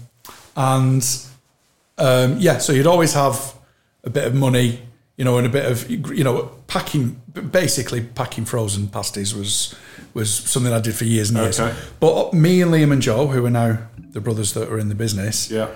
and 0.57 1.19
um, 1.97 2.37
yeah, 2.39 2.59
so 2.59 2.73
you'd 2.75 2.87
always 2.87 3.15
have 3.15 3.55
a 4.05 4.11
bit 4.11 4.27
of 4.27 4.35
money, 4.35 4.81
you 5.17 5.25
know, 5.25 5.39
and 5.39 5.47
a 5.47 5.51
bit 5.51 5.71
of 5.71 5.89
you 5.91 6.25
know 6.25 6.51
packing. 6.67 7.21
Basically, 7.51 8.01
packing 8.01 8.45
frozen 8.45 8.89
pasties 8.89 9.35
was 9.35 9.75
was 10.13 10.33
something 10.33 10.73
I 10.73 10.81
did 10.81 10.95
for 10.95 11.05
years 11.05 11.31
and 11.31 11.39
years. 11.39 11.59
Okay. 11.59 11.77
But 12.01 12.33
me 12.33 12.63
and 12.63 12.71
Liam 12.73 12.93
and 12.93 13.03
Joe, 13.03 13.27
who 13.27 13.45
are 13.47 13.51
now 13.51 13.79
the 14.11 14.21
brothers 14.21 14.55
that 14.55 14.69
are 14.71 14.79
in 14.79 14.89
the 14.89 14.95
business, 14.95 15.51
yeah. 15.51 15.69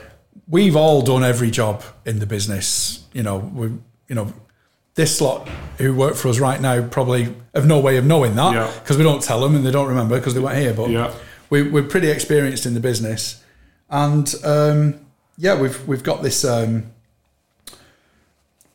we've 0.47 0.77
all 0.77 1.03
done 1.03 1.25
every 1.25 1.51
job 1.51 1.83
in 2.05 2.21
the 2.21 2.27
business. 2.27 3.05
You 3.13 3.23
know, 3.23 3.39
we 3.39 3.67
you 4.09 4.15
know. 4.15 4.33
This 4.95 5.21
lot 5.21 5.49
who 5.79 5.95
work 5.95 6.17
for 6.17 6.27
us 6.27 6.41
right 6.41 6.61
now 6.61 6.85
probably 6.89 7.33
have 7.55 7.65
no 7.69 7.79
way 7.79 7.99
of 7.99 8.05
knowing 8.05 8.35
that 8.35 8.53
Yeah. 8.53 8.69
because 8.83 8.97
we 8.97 9.05
don't 9.05 9.23
tell 9.23 9.41
them 9.41 9.55
and 9.55 9.65
they 9.65 9.71
don't 9.71 9.87
remember 9.87 10.17
because 10.19 10.35
they 10.35 10.41
weren't 10.41 10.59
here. 10.59 10.75
But 10.75 10.91
Yeah. 10.91 11.15
we, 11.51 11.63
we're 11.63 11.85
pretty 11.85 12.11
experienced 12.11 12.67
in 12.67 12.75
the 12.75 12.81
business, 12.81 13.41
and 13.89 14.35
um, 14.43 15.07
yeah, 15.37 15.55
we've 15.61 15.87
we've 15.87 16.03
got 16.03 16.25
this 16.25 16.45
um, 16.45 16.91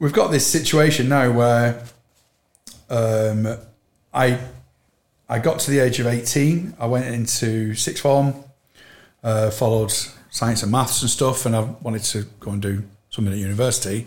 we've 0.04 0.12
got 0.12 0.32
this 0.32 0.46
situation 0.46 1.08
now 1.08 1.32
where 1.32 1.82
um, 2.90 3.58
I 4.14 4.38
I 5.30 5.40
got 5.40 5.60
to 5.60 5.72
the 5.72 5.80
age 5.80 6.00
of 6.02 6.08
eighteen. 6.08 6.76
I 6.78 6.88
went 6.88 7.06
into 7.06 7.74
sixth 7.74 8.04
form, 8.04 8.36
uh, 9.24 9.50
followed 9.50 9.94
science 10.30 10.62
and 10.62 10.72
maths 10.72 11.02
and 11.02 11.10
stuff, 11.10 11.46
and 11.46 11.56
I 11.56 11.62
wanted 11.82 12.04
to 12.04 12.24
go 12.42 12.52
and 12.52 12.62
do 12.62 12.84
something 13.10 13.34
at 13.34 13.40
university. 13.40 14.06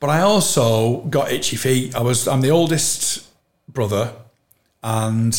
But 0.00 0.08
I 0.08 0.22
also 0.22 1.02
got 1.02 1.30
itchy 1.30 1.56
feet. 1.56 1.94
I 1.94 2.00
was 2.00 2.26
I'm 2.26 2.40
the 2.40 2.50
oldest 2.50 3.28
brother, 3.68 4.14
and 4.82 5.38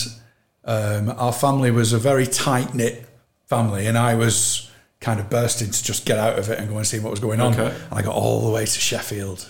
um, 0.63 1.10
our 1.18 1.34
family 1.34 1.72
was 1.72 1.91
a 1.91 1.98
very 1.98 2.27
tight 2.27 2.75
knit 2.75 3.03
family, 3.48 3.88
and 3.88 3.98
I 3.98 4.13
was 4.13 4.69
kind 5.01 5.20
of 5.20 5.29
bursting 5.29 5.72
to 5.72 5.84
just 5.84 6.06
get 6.06 6.18
out 6.18 6.38
of 6.38 6.50
it 6.50 6.60
and 6.60 6.68
go 6.70 6.77
and 6.77 6.86
see 6.86 7.00
what 7.00 7.12
was 7.12 7.20
going 7.20 7.39
on. 7.39 7.53
Okay. 7.53 7.74
And 7.89 8.00
I 8.00 8.01
got 8.01 8.15
all 8.15 8.46
the 8.46 8.51
way 8.51 8.65
to 8.65 8.79
Sheffield, 8.79 9.48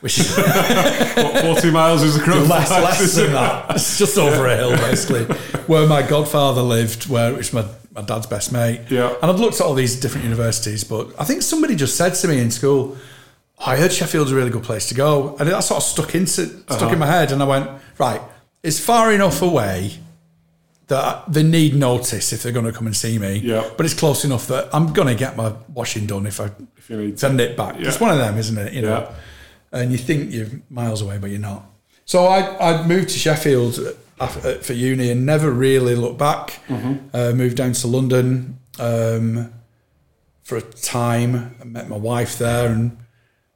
which 0.00 0.18
is 0.18 0.34
What, 0.36 1.42
40 1.42 1.70
miles 1.70 2.02
is 2.02 2.14
the 2.18 2.22
crow 2.24 2.38
less, 2.40 2.70
less 2.70 3.14
than 3.14 3.32
that. 3.32 3.70
It's 3.76 3.98
just 3.98 4.16
over 4.16 4.46
a 4.46 4.56
hill, 4.56 4.70
basically, 4.76 5.24
where 5.66 5.86
my 5.86 6.02
godfather 6.02 6.62
lived, 6.62 7.08
where 7.08 7.38
it's 7.38 7.52
my, 7.52 7.64
my 7.94 8.00
dad's 8.02 8.26
best 8.26 8.52
mate. 8.52 8.80
Yeah. 8.88 9.14
And 9.22 9.30
I'd 9.30 9.38
looked 9.38 9.56
at 9.60 9.66
all 9.66 9.74
these 9.74 10.00
different 10.00 10.24
universities, 10.24 10.82
but 10.84 11.08
I 11.20 11.24
think 11.24 11.42
somebody 11.42 11.76
just 11.76 11.96
said 11.96 12.14
to 12.14 12.28
me 12.28 12.38
in 12.40 12.50
school, 12.50 12.96
oh, 13.58 13.64
I 13.66 13.76
heard 13.76 13.92
Sheffield's 13.92 14.32
a 14.32 14.34
really 14.34 14.50
good 14.50 14.62
place 14.62 14.88
to 14.88 14.94
go. 14.94 15.36
And 15.38 15.46
that 15.50 15.60
sort 15.60 15.76
of 15.78 15.82
stuck 15.82 16.14
into 16.14 16.46
stuck 16.46 16.70
Uh-huh. 16.82 16.92
in 16.94 16.98
my 16.98 17.06
head. 17.06 17.32
And 17.32 17.42
I 17.42 17.46
went, 17.46 17.68
right, 17.98 18.22
it's 18.62 18.80
far 18.80 19.12
enough 19.12 19.42
away 19.42 19.98
that 20.90 21.32
they 21.32 21.42
need 21.42 21.74
notice 21.74 22.32
if 22.34 22.42
they're 22.42 22.52
going 22.52 22.66
to 22.66 22.72
come 22.72 22.86
and 22.86 22.94
see 22.96 23.18
me. 23.18 23.38
Yeah. 23.38 23.68
But 23.76 23.86
it's 23.86 23.94
close 23.94 24.24
enough 24.24 24.46
that 24.48 24.68
I'm 24.74 24.92
going 24.92 25.08
to 25.08 25.14
get 25.14 25.36
my 25.36 25.52
washing 25.74 26.06
done 26.06 26.26
if 26.26 26.38
I 26.40 26.50
If 26.76 26.90
you 26.90 26.96
need 26.98 27.12
to. 27.12 27.18
send 27.18 27.40
it 27.40 27.56
back. 27.56 27.76
Yeah. 27.78 27.88
It's 27.88 28.00
one 28.00 28.10
of 28.12 28.18
them, 28.18 28.36
isn't 28.38 28.58
it? 28.58 28.72
You 28.74 28.82
know, 28.82 28.98
Yeah. 29.72 29.80
and 29.80 29.92
you 29.92 29.98
think 29.98 30.32
you're 30.32 30.48
miles 30.68 31.00
away, 31.02 31.18
but 31.18 31.30
you're 31.30 31.38
not. 31.52 31.62
So 32.04 32.26
I 32.26 32.40
I 32.68 32.86
moved 32.86 33.08
to 33.10 33.18
Sheffield 33.18 33.78
uh, 34.20 34.26
for 34.66 34.72
uni 34.74 35.10
and 35.10 35.24
never 35.24 35.50
really 35.50 35.94
looked 35.94 36.18
back. 36.18 36.58
Uh, 36.68 37.32
moved 37.34 37.56
down 37.56 37.72
to 37.72 37.86
London 37.86 38.58
um, 38.78 39.52
for 40.42 40.56
a 40.58 40.62
time. 40.62 41.54
I 41.60 41.64
met 41.64 41.88
my 41.88 41.96
wife 41.96 42.36
there 42.38 42.68
and 42.72 42.96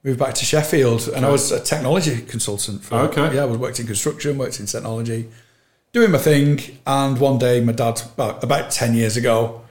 moved 0.05 0.19
back 0.21 0.35
to 0.35 0.45
Sheffield. 0.45 1.09
And 1.15 1.27
I 1.27 1.31
was 1.31 1.51
a 1.53 1.59
technology 1.61 2.23
consultant. 2.23 2.85
For, 2.85 2.95
Okay. 3.09 3.35
Yeah, 3.35 3.43
I 3.43 3.47
was 3.47 3.59
worked 3.59 3.81
in 3.81 3.87
construction, 3.87 4.39
worked 4.39 4.61
in 4.61 4.67
technology. 4.67 5.29
Doing 5.95 6.11
my 6.11 6.19
thing. 6.19 6.61
And 6.87 7.19
one 7.19 7.39
day, 7.39 7.61
my 7.63 7.73
dad, 7.73 8.03
about, 8.15 8.45
about 8.45 8.71
10 8.71 8.93
years 8.95 9.17
ago, 9.17 9.63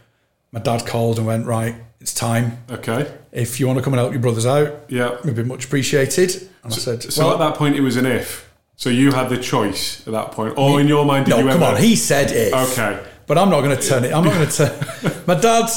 my 0.52 0.60
dad 0.60 0.88
called 0.88 1.18
and 1.20 1.28
went, 1.28 1.46
Right, 1.46 1.76
it's 2.00 2.14
time. 2.14 2.58
Okay. 2.72 3.12
If 3.32 3.60
you 3.60 3.68
want 3.68 3.78
to 3.78 3.84
come 3.84 3.94
and 3.94 4.00
help 4.00 4.14
your 4.14 4.22
brothers 4.22 4.46
out, 4.48 4.86
Yeah. 4.88 5.18
it'd 5.20 5.36
be 5.36 5.44
much 5.44 5.66
appreciated. 5.66 6.50
And 6.64 6.74
I 6.74 6.76
said, 6.76 7.04
So 7.04 7.26
well, 7.26 7.34
at 7.34 7.40
that 7.40 7.58
point, 7.60 7.76
it 7.76 7.82
was 7.82 7.98
an 7.98 8.08
if. 8.08 8.50
So 8.76 8.90
you 8.90 9.12
had 9.12 9.30
the 9.30 9.38
choice 9.38 10.06
at 10.08 10.14
that 10.14 10.32
point, 10.32 10.58
or 10.58 10.82
in 10.82 10.88
your 10.88 11.06
mind, 11.06 11.26
did 11.28 11.32
no, 11.32 11.38
you 11.38 11.48
come 11.52 11.62
ever? 11.62 11.76
on. 11.76 11.82
He 11.82 11.96
said 11.96 12.32
if. 12.32 12.54
Okay. 12.54 13.00
But 13.28 13.38
I'm 13.38 13.50
not 13.50 13.62
going 13.62 13.78
to 13.78 13.88
turn 13.88 14.04
it. 14.04 14.12
I'm 14.14 14.24
not 14.24 14.34
going 14.34 14.50
to 14.50 14.58
turn. 14.58 15.14
my 15.28 15.36
dad 15.40 15.70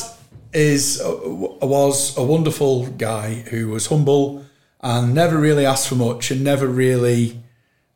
is 0.53 1.01
uh, 1.03 1.11
was 1.63 2.17
a 2.17 2.23
wonderful 2.23 2.87
guy 2.87 3.45
who 3.51 3.69
was 3.69 3.87
humble 3.87 4.45
and 4.81 5.15
never 5.15 5.37
really 5.37 5.67
asked 5.67 5.89
for 5.89 5.95
much 5.97 6.31
and 6.31 6.43
never 6.43 6.67
really, 6.67 7.41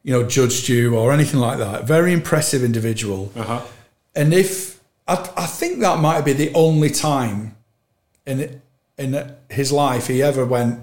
you 0.02 0.12
know, 0.12 0.22
judged 0.26 0.68
you 0.68 0.96
or 0.96 1.12
anything 1.12 1.40
like 1.40 1.58
that. 1.58 1.84
Very 1.84 2.12
impressive 2.12 2.62
individual. 2.64 3.30
Uh 3.36 3.42
huh. 3.42 3.60
And 4.14 4.32
if 4.34 4.80
I, 5.06 5.14
I 5.36 5.46
think 5.46 5.80
that 5.80 5.98
might 6.00 6.24
be 6.24 6.32
the 6.32 6.52
only 6.54 6.90
time 6.90 7.56
in 8.26 8.60
in 8.98 9.34
his 9.48 9.72
life 9.72 10.06
he 10.08 10.22
ever 10.22 10.44
went, 10.44 10.78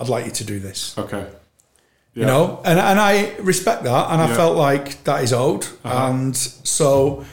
"I'd 0.00 0.08
like 0.08 0.24
you 0.26 0.32
to 0.32 0.44
do 0.44 0.58
this." 0.60 0.96
Okay. 0.98 1.26
you 2.16 2.24
know 2.24 2.60
and, 2.64 2.78
and 2.78 3.00
i 3.00 3.34
respect 3.40 3.82
that 3.82 4.04
and 4.10 4.18
i 4.22 4.24
Yeah. 4.24 4.24
Uh-huh. 4.26 4.36
felt 4.36 4.56
like 4.56 5.02
that 5.02 5.24
is 5.24 5.32
owed 5.32 5.66
and 5.82 6.36
so 6.36 7.24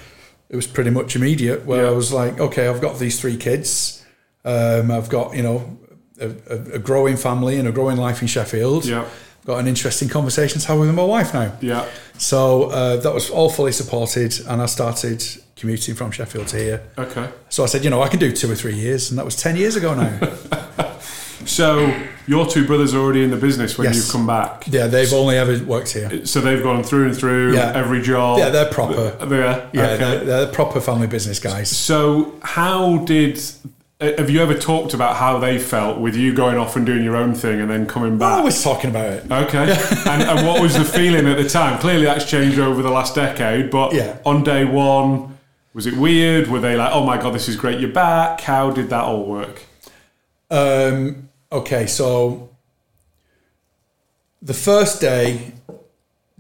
it 0.50 0.56
was 0.56 0.66
pretty 0.66 0.90
much 0.90 1.16
immediate 1.16 1.68
where 1.68 1.84
Yeah. 1.84 1.92
i 1.92 1.96
was 2.02 2.12
like 2.12 2.40
okay 2.40 2.68
i've 2.68 2.82
got 2.82 2.98
these 2.98 3.20
three 3.22 3.38
kids 3.38 4.04
um, 4.44 4.90
i've 4.90 5.08
got 5.18 5.36
you 5.38 5.44
know 5.44 5.78
a, 6.20 6.30
a, 6.56 6.58
a 6.78 6.80
growing 6.80 7.16
family 7.18 7.58
and 7.60 7.68
a 7.68 7.72
growing 7.72 7.98
life 7.98 8.24
in 8.24 8.28
sheffield 8.28 8.86
Yeah. 8.86 9.06
Got 9.46 9.58
an 9.60 9.68
interesting 9.68 10.08
conversation 10.10 10.60
to 10.62 10.68
have 10.68 10.80
with 10.80 10.94
my 10.94 11.04
wife 11.04 11.34
now 11.34 11.52
Yeah. 11.62 11.86
so 12.18 12.66
uh, 12.66 12.98
that 12.98 13.14
was 13.14 13.30
all 13.30 13.50
fully 13.50 13.72
supported 13.72 14.40
and 14.48 14.62
i 14.62 14.66
started 14.68 15.24
commuting 15.56 15.96
from 15.96 16.12
sheffield 16.12 16.48
to 16.50 16.58
here 16.58 16.82
Okay. 16.98 17.28
so 17.50 17.64
i 17.64 17.66
said 17.68 17.84
you 17.84 17.90
know 17.90 18.02
i 18.02 18.08
can 18.08 18.20
do 18.20 18.32
two 18.32 18.50
or 18.52 18.56
three 18.56 18.76
years 18.76 19.10
and 19.10 19.18
that 19.20 19.26
was 19.26 19.36
10 19.36 19.56
years 19.56 19.76
ago 19.76 19.94
now 19.96 20.20
So 21.44 21.92
your 22.28 22.46
two 22.46 22.68
brothers 22.68 22.94
are 22.94 23.00
already 23.00 23.24
in 23.24 23.32
the 23.32 23.36
business 23.38 23.76
when 23.76 23.86
Yes. 23.86 23.96
you've 23.96 24.12
come 24.12 24.28
back. 24.28 24.64
yeah 24.68 24.86
they've 24.86 25.12
only 25.12 25.38
ever 25.38 25.58
worked 25.66 25.92
here 25.92 26.24
So 26.24 26.40
they've 26.40 26.62
gone 26.62 26.84
through 26.84 27.06
and 27.08 27.18
through 27.18 27.56
Yeah. 27.56 27.72
every 27.76 28.02
job. 28.04 28.38
yeah 28.38 28.50
they're 28.50 28.70
proper 28.72 29.18
Yeah. 29.20 29.66
yeah 29.74 29.82
okay. 29.82 29.98
they're, 29.98 30.24
they're 30.26 30.48
proper 30.48 30.80
family 30.80 31.08
business 31.08 31.40
guys 31.40 31.68
So 31.76 32.36
how 32.44 32.98
did? 33.06 33.42
Have 34.02 34.32
you 34.32 34.42
ever 34.42 34.56
talked 34.56 34.96
about 34.96 35.18
how 35.18 35.38
they 35.38 35.60
felt 35.60 36.00
with 36.00 36.16
you 36.16 36.34
going 36.34 36.58
off 36.58 36.76
and 36.76 36.84
doing 36.88 37.04
your 37.04 37.16
own 37.16 37.36
thing 37.36 37.62
and 37.62 37.70
then 37.70 37.86
coming 37.86 38.14
We're 38.14 38.18
back? 38.18 38.40
always 38.40 38.64
talking 38.64 38.90
about 38.90 39.06
it. 39.14 39.32
Okay. 39.32 39.72
and, 40.10 40.24
and 40.24 40.48
what 40.48 40.60
was 40.60 40.74
the 40.74 40.84
feeling 40.84 41.28
at 41.28 41.38
the 41.38 41.48
time? 41.48 41.78
Clearly, 41.80 42.06
that's 42.06 42.26
changed 42.28 42.58
over 42.58 42.82
the 42.82 42.90
last 42.90 43.14
decade. 43.14 43.70
But 43.70 43.94
Yeah. 43.94 44.18
on 44.26 44.44
day 44.44 44.66
one, 44.66 45.38
was 45.76 45.86
it 45.86 45.96
weird? 45.96 46.48
Were 46.48 46.60
they 46.60 46.76
like, 46.76 46.92
"Oh 46.92 47.06
my 47.06 47.18
god, 47.22 47.36
this 47.36 47.48
is 47.48 47.56
great, 47.56 47.80
you're 47.80 47.92
back"? 47.92 48.42
How 48.42 48.72
did 48.72 48.90
that 48.90 49.04
all 49.04 49.24
work? 49.24 49.62
Um, 50.50 51.30
okay, 51.52 51.86
so 51.86 52.50
the 54.42 54.56
first 54.56 55.00
day, 55.00 55.54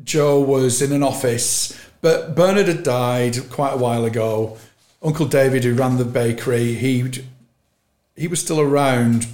Joe 0.04 0.40
was 0.40 0.82
in 0.82 0.92
an 0.92 1.04
office, 1.04 1.80
but 2.02 2.34
Bernard 2.36 2.68
had 2.68 2.82
died 2.82 3.38
quite 3.52 3.74
a 3.74 3.78
while 3.78 4.04
ago. 4.04 4.58
Uncle 5.04 5.28
David, 5.28 5.64
who 5.64 5.76
ran 5.76 5.98
the 5.98 6.06
bakery, 6.06 6.74
he 6.74 7.12
he 8.22 8.28
was 8.28 8.40
still 8.40 8.60
around, 8.60 9.26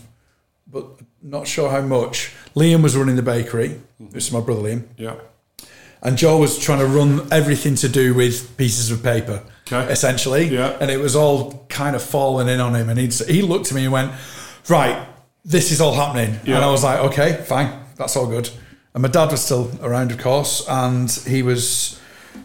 but 0.66 0.86
not 1.22 1.46
sure 1.46 1.70
how 1.70 1.82
much. 1.82 2.34
Liam 2.56 2.82
was 2.82 2.96
running 2.96 3.18
the 3.18 3.22
bakery. 3.22 3.70
Mm-hmm. 4.02 4.12
This 4.12 4.28
is 4.28 4.32
my 4.32 4.40
brother 4.40 4.62
Liam. 4.62 4.84
Yeah. 4.98 5.16
and 6.02 6.18
Joe 6.18 6.38
was 6.38 6.58
trying 6.58 6.80
to 6.80 6.86
run 6.86 7.28
everything 7.32 7.76
to 7.76 7.90
do 7.90 8.14
with 8.14 8.56
pieces 8.56 8.92
of 8.92 9.04
paper, 9.04 9.44
Okay. 9.70 9.92
essentially. 9.92 10.46
Yeah. 10.48 10.78
And 10.80 10.90
it 10.90 11.00
was 11.00 11.16
all 11.16 11.66
kind 11.68 11.96
of 11.96 12.02
falling 12.02 12.48
in 12.48 12.60
on 12.62 12.76
him. 12.76 12.88
And 12.90 12.98
he'd, 13.00 13.14
he 13.14 13.42
looked 13.42 13.68
at 13.68 13.74
me 13.74 13.84
and 13.84 13.92
went, 13.92 14.12
Right, 14.70 15.06
this 15.44 15.72
is 15.72 15.82
all 15.82 15.94
happening. 15.94 16.40
Yeah. 16.46 16.56
And 16.56 16.64
I 16.64 16.72
was 16.72 16.84
like, 16.84 17.00
Okay, 17.12 17.44
fine, 17.44 17.70
that's 17.98 18.16
all 18.16 18.28
good. 18.28 18.50
And 18.94 19.02
my 19.02 19.10
dad 19.10 19.32
was 19.32 19.44
still 19.44 19.70
around, 19.82 20.12
of 20.12 20.18
course, 20.20 20.66
and 20.70 21.12
he 21.12 21.44
was 21.44 22.00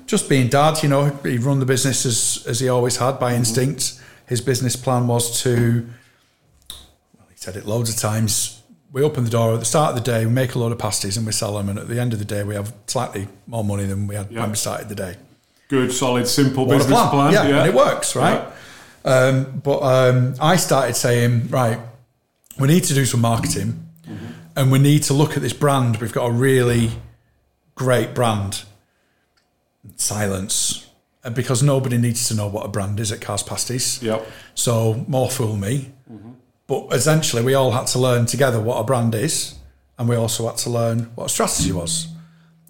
just 0.06 0.28
being 0.28 0.48
dad, 0.48 0.82
you 0.82 0.88
know, 0.88 1.04
he 1.22 1.38
run 1.38 1.60
the 1.60 1.66
business 1.66 2.04
as, 2.04 2.44
as 2.48 2.58
he 2.60 2.68
always 2.68 2.96
had 2.96 3.20
by 3.20 3.30
mm-hmm. 3.30 3.38
instinct. 3.40 4.00
His 4.26 4.40
business 4.40 4.76
plan 4.76 5.06
was 5.06 5.42
to, 5.42 5.52
he 5.82 6.01
said 7.42 7.56
it 7.56 7.66
loads 7.66 7.90
of 7.90 7.96
times. 7.96 8.62
We 8.92 9.02
open 9.02 9.24
the 9.24 9.30
door 9.30 9.54
at 9.54 9.58
the 9.58 9.64
start 9.64 9.90
of 9.90 10.04
the 10.04 10.12
day, 10.12 10.24
we 10.26 10.30
make 10.30 10.54
a 10.54 10.60
load 10.60 10.70
of 10.70 10.78
pasties 10.78 11.16
and 11.16 11.26
we 11.26 11.32
sell 11.32 11.56
them. 11.56 11.68
And 11.68 11.76
at 11.76 11.88
the 11.88 11.98
end 11.98 12.12
of 12.12 12.20
the 12.20 12.24
day, 12.24 12.44
we 12.44 12.54
have 12.54 12.72
slightly 12.86 13.26
more 13.48 13.64
money 13.64 13.84
than 13.84 14.06
we 14.06 14.14
had 14.14 14.30
Yeah. 14.30 14.42
when 14.42 14.50
we 14.50 14.56
started 14.56 14.88
the 14.88 14.94
day. 14.94 15.16
Good, 15.68 15.92
solid, 15.92 16.28
simple 16.28 16.66
What 16.66 16.78
business 16.78 17.00
plan. 17.10 17.32
Yeah, 17.32 17.46
and 17.46 17.68
it 17.68 17.74
works, 17.74 18.14
right? 18.14 18.44
Um, 19.04 19.60
but 19.64 19.80
um, 19.82 20.34
I 20.40 20.54
started 20.54 20.94
saying, 20.94 21.48
right, 21.48 21.80
we 22.60 22.68
need 22.68 22.84
to 22.84 22.94
do 22.94 23.04
some 23.04 23.20
marketing 23.20 23.88
and 24.54 24.70
we 24.70 24.78
need 24.78 25.02
to 25.04 25.14
look 25.14 25.36
at 25.36 25.42
this 25.42 25.54
brand. 25.54 25.96
We've 25.96 26.12
got 26.12 26.26
a 26.26 26.32
really 26.32 26.92
great 27.74 28.14
brand. 28.14 28.62
Silence. 29.96 30.86
Uh, 31.24 31.30
Because 31.30 31.60
nobody 31.64 31.98
needs 31.98 32.28
to 32.28 32.34
know 32.34 32.46
what 32.46 32.64
a 32.66 32.68
brand 32.68 33.00
is 33.00 33.10
at 33.10 33.20
Carr's 33.20 33.42
Pasties. 33.42 34.00
Yep. 34.00 34.26
So 34.54 35.04
more 35.08 35.28
fool 35.28 35.56
me. 35.56 35.90
But 36.66 36.92
essentially, 36.92 37.42
we 37.42 37.54
all 37.54 37.72
had 37.72 37.86
to 37.88 37.98
learn 37.98 38.26
together 38.26 38.60
what 38.60 38.76
a 38.78 38.84
brand 38.84 39.14
is, 39.14 39.56
and 39.98 40.08
we 40.08 40.16
also 40.16 40.46
had 40.48 40.56
to 40.58 40.70
learn 40.70 41.10
what 41.14 41.26
a 41.26 41.28
strategy 41.28 41.72
was. 41.72 42.08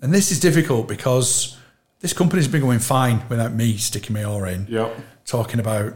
And 0.00 0.12
this 0.12 0.32
is 0.32 0.40
difficult 0.40 0.88
because 0.88 1.56
this 2.00 2.12
company's 2.12 2.48
been 2.48 2.62
going 2.62 2.80
fine 2.80 3.22
without 3.28 3.52
me 3.54 3.76
sticking 3.76 4.14
my 4.14 4.24
oar 4.24 4.46
in, 4.48 4.66
Yep. 4.68 4.96
talking 5.24 5.60
about 5.60 5.94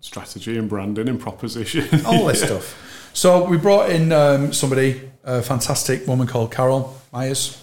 Strategy 0.00 0.56
and 0.58 0.68
branding 0.68 1.08
and 1.08 1.18
proposition. 1.18 1.88
all 2.06 2.26
this 2.26 2.42
stuff. 2.42 3.10
So 3.12 3.44
we 3.44 3.56
brought 3.56 3.90
in 3.90 4.12
um, 4.12 4.52
somebody, 4.52 5.10
a 5.24 5.40
fantastic 5.42 6.06
woman 6.06 6.26
called 6.26 6.52
Carol 6.52 7.00
Myers 7.12 7.60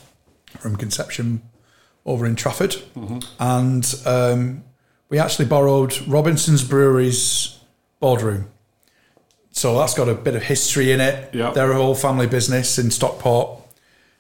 from 0.59 0.75
Conception 0.75 1.41
over 2.05 2.25
in 2.25 2.35
Trafford, 2.35 2.75
and 3.39 3.95
um, 4.05 4.63
we 5.09 5.19
actually 5.19 5.45
borrowed 5.45 6.05
Robinson's 6.07 6.63
Brewery's 6.63 7.59
boardroom. 7.99 8.49
So 9.53 9.77
that's 9.77 9.93
got 9.93 10.09
a 10.09 10.15
bit 10.15 10.35
of 10.35 10.43
history 10.43 10.91
in 10.91 10.99
it. 10.99 11.33
Yeah. 11.33 11.51
They're 11.51 11.71
a 11.71 11.75
whole 11.75 11.95
family 11.95 12.27
business 12.27 12.77
in 12.77 12.91
Stockport, 12.91 13.61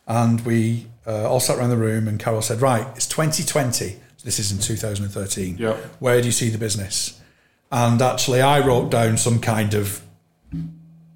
and 0.07 0.39
we 0.45 0.87
uh, 1.05 1.27
all 1.29 1.39
sat 1.41 1.57
around 1.57 1.71
the 1.71 1.77
room, 1.77 2.07
and 2.07 2.19
Carol 2.19 2.41
said, 2.41 2.61
"Right, 2.61 2.87
it's 2.95 3.07
2020. 3.07 3.97
This 4.23 4.39
is 4.39 4.51
in 4.51 4.59
2013. 4.59 5.57
Yeah. 5.59 5.73
Where 5.99 6.21
do 6.21 6.25
you 6.27 6.31
see 6.31 6.49
the 6.49 6.57
business?" 6.57 7.19
And 7.71 8.01
actually, 8.01 8.41
I 8.41 8.59
wrote 8.65 8.89
down 8.91 9.17
some 9.17 9.39
kind 9.39 9.73
of 9.73 10.01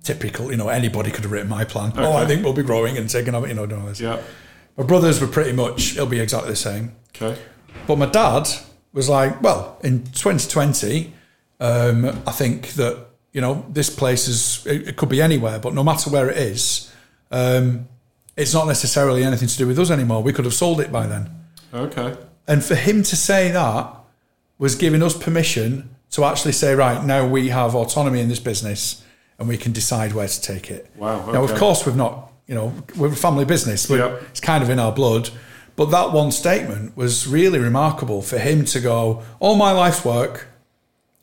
typical, 0.04 0.52
you 0.52 0.58
know, 0.58 0.70
anybody 0.70 1.12
could 1.12 1.24
have 1.24 1.32
written 1.32 1.50
my 1.50 1.64
plan. 1.66 1.92
Oh, 1.98 2.14
I 2.14 2.26
think 2.26 2.44
we'll 2.44 2.54
be 2.54 2.64
growing 2.64 2.98
and 2.98 3.10
taking 3.10 3.36
over, 3.36 3.48
you 3.48 3.54
know, 3.54 3.66
doing 3.66 3.82
all 3.82 3.88
this. 3.88 4.00
yeah. 4.00 4.22
My 4.78 4.84
brothers 4.86 5.20
were 5.20 5.28
pretty 5.28 5.54
much, 5.54 5.94
it'll 5.94 6.06
be 6.08 6.20
exactly 6.20 6.50
the 6.52 6.56
same. 6.56 6.96
Okay. 7.16 7.38
But 7.88 7.98
my 7.98 8.06
dad 8.06 8.48
was 8.94 9.10
like, 9.10 9.42
well, 9.42 9.80
in 9.84 10.04
2020, 10.04 11.14
um, 11.60 12.06
I 12.26 12.32
think 12.32 12.70
that, 12.74 13.07
you 13.38 13.42
know, 13.42 13.64
this 13.70 13.88
place 13.88 14.28
is, 14.28 14.66
it, 14.66 14.88
it 14.88 14.96
could 14.96 15.10
be 15.10 15.22
anywhere, 15.22 15.60
but 15.60 15.72
no 15.72 15.84
matter 15.84 16.10
where 16.10 16.28
it 16.28 16.38
is, 16.38 16.92
um, 17.30 17.88
it's 18.36 18.52
not 18.52 18.66
necessarily 18.66 19.24
anything 19.24 19.48
to 19.48 19.56
do 19.56 19.68
with 19.68 19.78
us 19.78 19.92
anymore. 19.92 20.24
We 20.24 20.34
could 20.34 20.46
have 20.46 20.56
sold 20.56 20.82
it 20.82 20.92
by 20.92 21.06
then. 21.06 21.30
Okay. 21.72 22.18
And 22.48 22.66
for 22.66 22.74
him 22.74 23.04
to 23.04 23.16
say 23.16 23.52
that 23.52 23.96
was 24.58 24.74
giving 24.74 25.04
us 25.04 25.16
permission 25.16 25.96
to 26.10 26.26
actually 26.26 26.54
say, 26.54 26.74
right, 26.74 27.06
now 27.06 27.28
we 27.28 27.50
have 27.50 27.76
autonomy 27.76 28.22
in 28.22 28.28
this 28.28 28.40
business 28.40 29.06
and 29.38 29.48
we 29.48 29.56
can 29.56 29.72
decide 29.72 30.14
where 30.14 30.28
to 30.28 30.42
take 30.42 30.72
it. 30.72 30.90
Wow, 30.96 31.32
Now, 31.32 31.44
of 31.44 31.54
course, 31.54 31.86
we've 31.86 31.96
not, 31.96 32.32
you 32.48 32.56
know, 32.56 32.74
we're 32.96 33.10
a 33.10 33.16
family 33.16 33.46
business. 33.46 33.88
Yep. 33.88 34.20
It's 34.32 34.40
kind 34.40 34.64
of 34.64 34.72
in 34.72 34.80
our 34.80 34.92
blood. 34.92 35.30
But 35.76 35.92
that 35.92 36.12
one 36.12 36.32
statement 36.32 36.98
was 36.98 37.28
really 37.28 37.60
remarkable 37.60 38.24
for 38.24 38.40
him 38.40 38.66
to 38.66 38.80
go, 38.80 39.22
all 39.40 39.56
my 39.56 39.74
life's 39.74 40.04
work, 40.04 40.48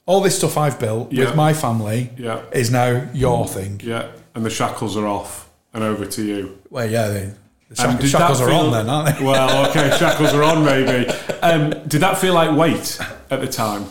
all 0.07 0.21
this 0.21 0.37
stuff 0.37 0.57
I've 0.59 0.79
built 0.79 1.13
Yeah. 1.13 1.27
with 1.27 1.37
my 1.37 1.53
family 1.55 2.11
Yeah. 2.19 2.41
is 2.53 2.71
now 2.71 3.09
your 3.15 3.47
thing. 3.49 3.81
Yeah. 3.83 4.09
And 4.35 4.45
the 4.45 4.51
shackles 4.51 4.97
are 4.97 5.07
off 5.07 5.49
and 5.73 5.83
over 5.85 6.05
to 6.07 6.23
you. 6.23 6.59
Well, 6.71 6.89
yeah, 6.89 7.09
the, 7.09 7.35
the 7.71 7.77
shack- 7.77 8.03
shackles 8.03 8.41
are 8.41 8.49
feel- 8.49 8.57
on 8.59 8.73
then, 8.73 8.89
aren't 8.89 9.19
they? 9.19 9.25
Well, 9.31 9.71
okay, 9.71 9.97
shackles 9.99 10.33
are 10.35 10.43
on 10.43 10.65
maybe. 10.65 11.09
Um, 11.43 11.71
did 11.89 12.01
that 12.03 12.19
feel 12.19 12.35
like 12.35 12.57
weight 12.57 12.99
at 13.31 13.41
the 13.41 13.49
time? 13.49 13.87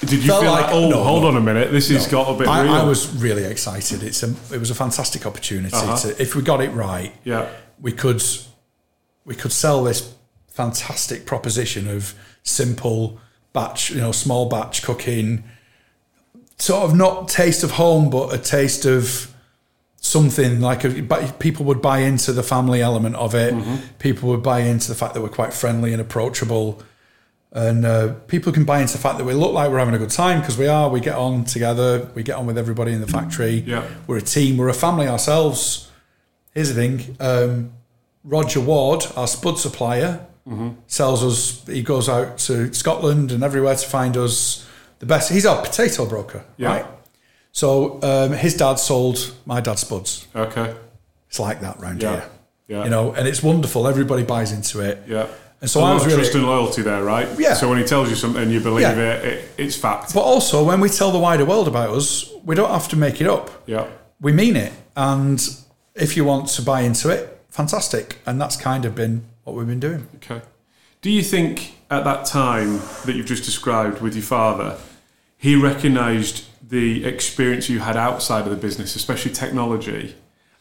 Did 0.00 0.12
you 0.22 0.28
Felt 0.28 0.42
feel 0.42 0.52
like, 0.52 0.66
like- 0.66 0.74
oh, 0.74 0.88
no, 0.88 1.02
hold 1.02 1.22
no. 1.22 1.28
on 1.28 1.36
a 1.36 1.40
minute, 1.40 1.72
this 1.72 1.88
has 1.88 2.06
got 2.06 2.32
a 2.32 2.38
bit 2.38 2.46
I, 2.46 2.62
real? 2.62 2.72
I 2.72 2.84
was 2.84 3.12
really 3.20 3.44
excited. 3.44 4.02
It's 4.04 4.22
a, 4.22 4.32
it 4.52 4.58
was 4.58 4.70
a 4.70 4.74
fantastic 4.74 5.26
opportunity. 5.26 5.74
Uh-huh. 5.74 5.96
To, 5.96 6.22
if 6.22 6.36
we 6.36 6.42
got 6.42 6.60
it 6.62 6.70
right, 6.70 7.12
yeah, 7.24 7.48
we 7.80 7.90
could 7.92 8.22
we 9.24 9.34
could 9.34 9.52
sell 9.52 9.82
this 9.82 10.14
fantastic 10.46 11.26
proposition 11.26 11.88
of 11.88 12.14
simple 12.44 13.20
batch, 13.58 13.90
you 13.90 14.00
know, 14.00 14.12
small 14.12 14.44
batch 14.48 14.82
cooking, 14.82 15.42
sort 16.58 16.82
of 16.84 16.96
not 16.96 17.28
taste 17.28 17.62
of 17.64 17.72
home, 17.72 18.10
but 18.10 18.32
a 18.32 18.38
taste 18.38 18.84
of 18.84 19.34
something 20.00 20.60
like 20.60 20.84
a, 20.84 21.02
but 21.02 21.38
people 21.38 21.64
would 21.64 21.82
buy 21.82 21.98
into 22.10 22.32
the 22.32 22.42
family 22.42 22.80
element 22.80 23.16
of 23.16 23.34
it. 23.34 23.52
People 23.98 24.28
would 24.30 24.42
buy 24.42 24.60
into 24.60 24.88
the 24.88 24.94
fact 24.94 25.12
that 25.14 25.22
we're 25.22 25.36
quite 25.40 25.52
friendly 25.52 25.92
and 25.92 26.00
approachable. 26.00 26.82
And 27.50 27.84
uh, 27.84 28.14
people 28.26 28.52
can 28.52 28.64
buy 28.64 28.80
into 28.80 28.92
the 28.92 29.02
fact 29.06 29.16
that 29.18 29.24
we 29.24 29.32
look 29.32 29.52
like 29.52 29.70
we're 29.70 29.78
having 29.78 29.94
a 29.94 29.98
good 29.98 30.10
time 30.24 30.40
because 30.40 30.58
we 30.58 30.68
are. 30.68 30.88
We 30.90 31.00
get 31.00 31.16
on 31.16 31.44
together. 31.44 32.10
We 32.14 32.22
get 32.22 32.36
on 32.36 32.46
with 32.46 32.58
everybody 32.58 32.92
in 32.92 33.00
the 33.00 33.06
factory. 33.06 33.64
Yeah. 33.66 33.84
We're 34.06 34.18
a 34.18 34.28
team. 34.36 34.58
We're 34.58 34.68
a 34.68 34.74
family 34.74 35.08
ourselves. 35.08 35.90
Here's 36.54 36.72
the 36.72 36.78
thing 36.82 37.16
um, 37.20 37.72
Roger 38.24 38.60
Ward, 38.60 39.04
our 39.16 39.26
spud 39.26 39.58
supplier, 39.58 40.26
sells 40.86 41.22
us, 41.24 41.66
he 41.66 41.82
goes 41.82 42.08
out 42.08 42.38
to 42.38 42.72
Scotland 42.72 43.32
and 43.32 43.42
everywhere 43.42 43.74
to 43.76 43.86
find 43.86 44.16
us 44.16 44.66
the 44.98 45.06
best. 45.06 45.30
He's 45.30 45.46
our 45.46 45.62
potato 45.62 46.06
broker, 46.06 46.44
Yeah. 46.56 46.68
right? 46.68 46.86
So 47.52 48.00
um, 48.02 48.32
his 48.32 48.54
dad 48.56 48.78
sold 48.78 49.34
my 49.46 49.60
dad's 49.60 49.80
spuds. 49.82 50.26
Okay. 50.34 50.74
It's 51.28 51.38
like 51.40 51.60
that 51.60 51.80
round 51.80 52.02
Yeah. 52.02 52.10
here. 52.12 52.24
Yeah. 52.68 52.84
You 52.84 52.90
know, 52.90 53.12
and 53.12 53.26
it's 53.26 53.42
wonderful. 53.42 53.86
Everybody 53.88 54.22
buys 54.24 54.52
into 54.52 54.80
it. 54.80 55.02
Yeah. 55.06 55.26
And 55.60 55.68
so 55.68 55.80
a 55.80 55.84
I 55.84 55.94
was 55.94 56.04
really. 56.06 56.18
trust 56.18 56.34
and 56.34 56.44
loyalty 56.46 56.82
there, 56.82 57.02
right? 57.02 57.28
Yeah. 57.38 57.54
So 57.54 57.68
when 57.68 57.78
he 57.78 57.84
tells 57.84 58.08
you 58.10 58.16
something, 58.16 58.48
you 58.50 58.60
believe 58.60 58.82
Yeah. 58.82 58.92
it, 59.14 59.24
it. 59.24 59.44
It's 59.58 59.76
fact. 59.76 60.14
But 60.14 60.20
also, 60.20 60.62
when 60.64 60.80
we 60.80 60.88
tell 60.88 61.10
the 61.10 61.18
wider 61.18 61.44
world 61.44 61.66
about 61.68 61.90
us, 61.90 62.30
we 62.44 62.54
don't 62.54 62.70
have 62.70 62.88
to 62.88 62.96
make 62.96 63.20
it 63.20 63.26
up. 63.26 63.50
Yeah. 63.66 63.86
We 64.20 64.32
mean 64.32 64.54
it. 64.56 64.72
And 64.96 65.40
if 65.94 66.16
you 66.16 66.24
want 66.24 66.48
to 66.50 66.62
buy 66.62 66.82
into 66.82 67.08
it, 67.08 67.40
fantastic. 67.50 68.18
And 68.26 68.40
that's 68.40 68.56
kind 68.56 68.84
of 68.84 68.94
been 68.94 69.24
what 69.48 69.56
we've 69.56 69.66
been 69.66 69.80
doing. 69.80 70.06
Okay. 70.16 70.42
Do 71.00 71.10
you 71.10 71.22
think 71.22 71.78
at 71.90 72.04
that 72.04 72.26
time 72.26 72.80
that 73.06 73.14
you've 73.14 73.26
just 73.26 73.44
described 73.44 74.00
with 74.02 74.14
your 74.14 74.24
father, 74.24 74.76
he 75.36 75.54
recognised 75.56 76.44
the 76.68 77.04
experience 77.04 77.68
you 77.70 77.78
had 77.80 77.96
outside 77.96 78.44
of 78.44 78.50
the 78.50 78.56
business, 78.56 78.94
especially 78.96 79.32
technology, 79.32 80.14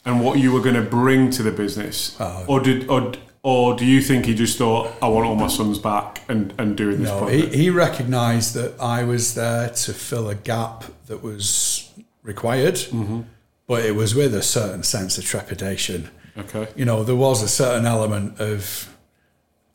and 0.06 0.24
what 0.24 0.40
you 0.40 0.52
were 0.54 0.62
going 0.62 0.76
to 0.76 0.82
bring 0.82 1.30
to 1.32 1.44
the 1.44 1.52
business, 1.52 2.16
Oh. 2.20 2.46
or 2.48 2.60
did 2.62 2.88
or 2.90 3.14
or 3.44 3.76
do 3.78 3.86
you 3.86 4.02
think 4.02 4.26
he 4.26 4.34
just 4.36 4.58
thought, 4.58 4.92
I 5.02 5.08
want 5.08 5.26
all 5.26 5.36
my 5.36 5.48
sons 5.48 5.80
back 5.80 6.22
and 6.30 6.54
and 6.58 6.78
doing 6.78 7.00
this 7.02 7.10
No, 7.10 7.20
project? 7.20 7.54
he, 7.54 7.64
he 7.64 7.70
recognised 7.70 8.54
that 8.56 8.80
I 8.80 9.04
was 9.04 9.34
there 9.36 9.70
to 9.70 9.94
fill 9.94 10.30
a 10.30 10.36
gap 10.36 10.86
that 11.08 11.22
was 11.24 11.90
required, 12.24 12.76
Mm-hmm. 12.76 13.22
but 13.68 13.84
it 13.86 13.96
was 13.96 14.16
with 14.16 14.34
a 14.34 14.42
certain 14.44 14.84
sense 14.84 15.18
of 15.18 15.26
trepidation. 15.26 16.10
Okay. 16.40 16.68
You 16.76 16.86
know, 16.86 17.04
there 17.04 17.16
was 17.16 17.42
a 17.44 17.48
certain 17.48 17.86
element 17.86 18.40
of, 18.40 18.94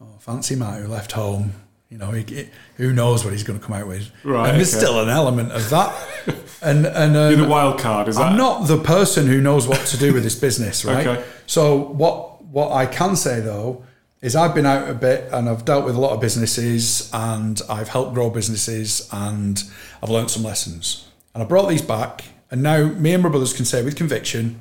oh, 0.00 0.06
fancy 0.18 0.56
Matt 0.56 0.80
who 0.80 0.88
left 0.88 1.12
home. 1.12 1.52
You 1.88 1.98
know, 1.98 2.10
he, 2.10 2.22
he- 2.22 2.48
who 2.76 2.92
knows 2.92 3.24
what 3.24 3.32
he's 3.32 3.42
going 3.44 3.58
to 3.58 3.64
come 3.64 3.74
out 3.76 3.86
with? 3.86 4.10
Right, 4.24 4.48
And 4.48 4.58
there's 4.58 4.74
okay. 4.74 4.84
still 4.84 5.00
an 5.02 5.08
element 5.10 5.52
of 5.52 5.68
that. 5.70 5.94
and 6.62 6.86
and 6.86 7.16
um, 7.16 7.30
You're 7.32 7.42
the 7.42 7.48
wild 7.48 7.78
card, 7.78 8.08
is 8.08 8.16
that? 8.16 8.22
I'm 8.32 8.36
not 8.38 8.66
the 8.66 8.78
person 8.78 9.26
who 9.26 9.40
knows 9.40 9.68
what 9.68 9.84
to 9.88 9.98
do 9.98 10.12
with 10.14 10.22
this 10.22 10.34
business, 10.38 10.84
right? 10.86 11.06
Okay. 11.06 11.24
So 11.46 11.76
what 11.76 12.42
what 12.44 12.72
I 12.72 12.86
can 12.86 13.16
say 13.16 13.40
though 13.40 13.84
is 14.22 14.36
I've 14.36 14.54
been 14.54 14.66
out 14.66 14.88
a 14.88 14.94
bit 14.94 15.28
and 15.32 15.48
I've 15.48 15.64
dealt 15.64 15.84
with 15.84 15.96
a 15.96 16.00
lot 16.00 16.12
of 16.12 16.20
businesses 16.20 17.10
and 17.12 17.60
I've 17.68 17.88
helped 17.88 18.14
grow 18.14 18.30
businesses 18.30 19.08
and 19.12 19.62
I've 20.02 20.10
learned 20.10 20.30
some 20.30 20.44
lessons. 20.44 21.08
And 21.34 21.42
I 21.42 21.46
brought 21.46 21.68
these 21.68 21.82
back 21.82 22.24
and 22.50 22.62
now 22.62 22.86
me 22.86 23.12
and 23.14 23.22
my 23.22 23.28
brothers 23.30 23.52
can 23.52 23.64
say 23.64 23.82
with 23.82 23.96
conviction 23.96 24.60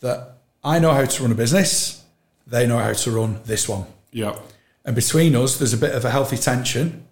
that 0.00 0.33
I 0.64 0.78
know 0.78 0.92
how 0.92 1.04
to 1.04 1.22
run 1.22 1.32
a 1.32 1.34
business, 1.34 2.02
they 2.46 2.66
know 2.66 2.78
how 2.78 2.92
to 2.92 3.10
run 3.10 3.40
this 3.44 3.68
one. 3.68 3.84
Yeah. 4.12 4.36
And 4.84 4.94
between 4.94 5.34
us 5.36 5.56
there's 5.58 5.72
a 5.74 5.78
bit 5.78 5.94
of 5.94 6.04
a 6.04 6.10
healthy 6.10 6.36
tension 6.36 7.04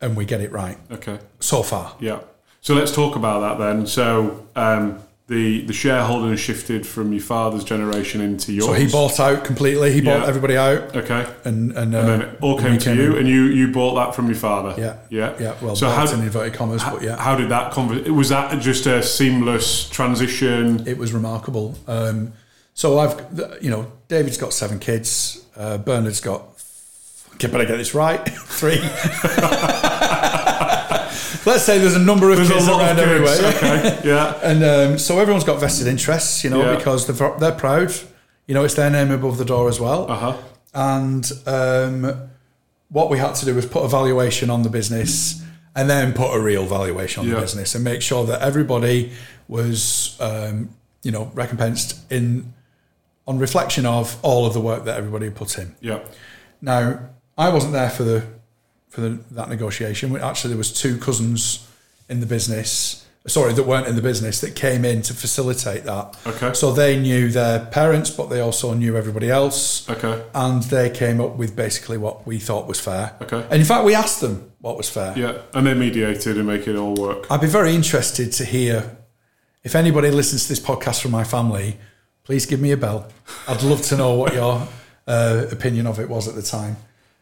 and 0.00 0.16
we 0.16 0.24
get 0.24 0.40
it 0.40 0.52
right 0.52 0.78
Okay. 0.90 1.18
so 1.40 1.62
far. 1.62 1.96
Yeah. 2.00 2.20
So 2.60 2.74
let's 2.74 2.92
talk 2.94 3.16
about 3.16 3.40
that 3.40 3.64
then. 3.64 3.86
So 3.86 4.46
um, 4.56 5.00
the 5.28 5.62
the 5.66 5.72
shareholding 5.72 6.30
has 6.30 6.40
shifted 6.40 6.86
from 6.86 7.12
your 7.12 7.22
father's 7.22 7.64
generation 7.64 8.20
into 8.20 8.52
yours. 8.52 8.66
So 8.66 8.72
he 8.74 8.86
bought 8.90 9.18
out 9.20 9.44
completely, 9.44 9.92
he 9.92 10.00
bought 10.00 10.20
Yeah. 10.22 10.26
everybody 10.28 10.56
out 10.56 10.94
Okay. 10.96 11.26
and 11.44 11.72
and, 11.72 11.94
uh, 11.94 11.98
And 11.98 12.08
then 12.08 12.20
it 12.22 12.38
all 12.42 12.58
came 12.58 12.78
to 12.78 12.90
in. 12.92 12.96
you, 12.98 13.16
and 13.16 13.26
you 13.28 13.44
you 13.44 13.72
bought 13.72 13.94
that 13.94 14.14
from 14.14 14.26
your 14.26 14.36
father. 14.36 14.74
Yeah. 14.80 14.96
Yeah. 15.10 15.32
Yeah, 15.40 15.54
well, 15.62 15.74
so 15.76 15.88
how 15.88 16.06
in 16.12 16.20
inverted 16.20 16.54
commas, 16.54 16.82
but 16.84 17.02
yeah, 17.02 17.16
how 17.16 17.34
did 17.36 17.48
that 17.50 17.72
conver- 17.72 18.08
Was 18.10 18.28
that 18.28 18.60
just 18.60 18.86
a 18.86 19.02
seamless 19.02 19.88
transition? 19.88 20.86
it 20.86 20.98
was 20.98 21.12
remarkable. 21.12 21.76
Um, 21.88 22.32
so 22.76 22.98
I've, 22.98 23.58
you 23.62 23.70
know, 23.70 23.90
David's 24.08 24.36
got 24.36 24.52
seven 24.52 24.78
kids. 24.78 25.44
Uh, 25.56 25.78
Bernard's 25.78 26.20
got, 26.20 26.42
okay, 27.34 27.48
better 27.48 27.64
get 27.64 27.78
this 27.78 27.94
right, 27.94 28.18
three. 28.28 28.78
Let's 31.46 31.62
say 31.64 31.78
there's 31.78 31.94
a 31.94 32.00
number 32.00 32.30
of 32.30 32.36
There's 32.38 32.48
kids 32.50 32.68
around 32.68 32.98
of 32.98 33.04
kids. 33.04 33.40
everywhere. 33.40 33.54
Okay. 33.54 34.00
Yeah. 34.08 34.38
And 34.42 34.64
um, 34.64 34.98
so 34.98 35.18
everyone's 35.20 35.44
got 35.44 35.60
vested 35.60 35.86
interests, 35.86 36.42
you 36.42 36.50
know, 36.50 36.60
Yeah. 36.60 36.76
because 36.76 37.06
they're, 37.06 37.38
they're 37.38 37.52
proud. 37.52 37.92
You 38.46 38.54
know, 38.54 38.64
it's 38.64 38.74
their 38.74 38.90
name 38.90 39.10
above 39.12 39.38
the 39.38 39.44
door 39.44 39.68
as 39.68 39.78
well. 39.80 40.10
Uh 40.10 40.16
huh. 40.16 40.36
And 40.74 41.32
um, 41.46 42.28
what 42.88 43.10
we 43.10 43.18
had 43.18 43.34
to 43.36 43.44
do 43.44 43.54
was 43.54 43.64
put 43.64 43.84
a 43.84 43.88
valuation 43.88 44.50
on 44.50 44.62
the 44.64 44.68
business 44.70 45.40
and 45.76 45.88
then 45.88 46.12
put 46.14 46.34
a 46.34 46.40
real 46.40 46.66
valuation 46.66 47.20
on 47.22 47.28
Yeah. 47.28 47.36
the 47.36 47.40
business 47.42 47.74
and 47.76 47.84
make 47.84 48.02
sure 48.02 48.26
that 48.26 48.42
everybody 48.42 49.12
was, 49.46 50.16
um, 50.20 50.70
you 51.04 51.12
know, 51.12 51.30
recompensed 51.34 51.96
in 52.10 52.52
on 53.26 53.38
reflection 53.38 53.86
of 53.86 54.16
all 54.22 54.46
of 54.46 54.54
the 54.54 54.60
work 54.60 54.84
that 54.84 54.96
everybody 54.96 55.30
put 55.30 55.58
in. 55.58 55.74
Yeah. 55.80 56.00
Now, 56.60 57.10
I 57.36 57.48
wasn't 57.50 57.72
there 57.72 57.90
for 57.90 58.04
the 58.04 58.24
for 58.88 59.00
the, 59.02 59.08
that 59.32 59.48
negotiation. 59.48 60.16
Actually, 60.16 60.50
there 60.50 60.58
was 60.58 60.72
two 60.72 60.96
cousins 60.98 61.68
in 62.08 62.20
the 62.20 62.26
business. 62.26 63.02
Sorry, 63.26 63.52
that 63.52 63.64
weren't 63.64 63.88
in 63.88 63.96
the 63.96 64.02
business 64.02 64.40
that 64.40 64.54
came 64.54 64.84
in 64.84 65.02
to 65.02 65.12
facilitate 65.12 65.82
that. 65.82 66.16
Okay. 66.28 66.52
So 66.54 66.70
they 66.72 66.96
knew 66.98 67.28
their 67.28 67.66
parents, 67.66 68.08
but 68.08 68.26
they 68.30 68.38
also 68.38 68.72
knew 68.72 68.96
everybody 68.96 69.28
else 69.28 69.90
Okay. 69.90 70.22
and 70.32 70.62
they 70.62 70.88
came 70.90 71.20
up 71.20 71.34
with 71.36 71.56
basically 71.56 71.98
what 71.98 72.24
we 72.24 72.38
thought 72.38 72.68
was 72.68 72.78
fair. 72.78 73.16
Okay. 73.20 73.44
And 73.50 73.54
in 73.60 73.64
fact, 73.64 73.84
we 73.84 73.96
asked 73.96 74.20
them 74.20 74.52
what 74.60 74.76
was 74.76 74.88
fair. 74.88 75.12
Yeah. 75.18 75.38
And 75.54 75.66
they 75.66 75.74
mediated 75.74 76.36
and 76.36 76.46
make 76.46 76.68
it 76.68 76.76
all 76.76 76.94
work. 76.94 77.26
I'd 77.28 77.40
be 77.40 77.48
very 77.48 77.74
interested 77.74 78.30
to 78.34 78.44
hear 78.44 78.96
if 79.64 79.74
anybody 79.74 80.12
listens 80.12 80.44
to 80.44 80.48
this 80.50 80.60
podcast 80.60 81.02
from 81.02 81.10
my 81.10 81.24
family. 81.24 81.78
Please 82.26 82.44
give 82.44 82.60
me 82.60 82.72
a 82.72 82.76
bell. 82.76 83.06
I'd 83.46 83.62
love 83.62 83.82
to 83.82 83.96
know 83.96 84.14
what 84.14 84.34
your 84.34 84.66
uh, 85.06 85.46
opinion 85.52 85.86
of 85.86 86.00
it 86.00 86.08
was 86.08 86.26
at 86.26 86.34
the 86.34 86.42
time. 86.42 86.76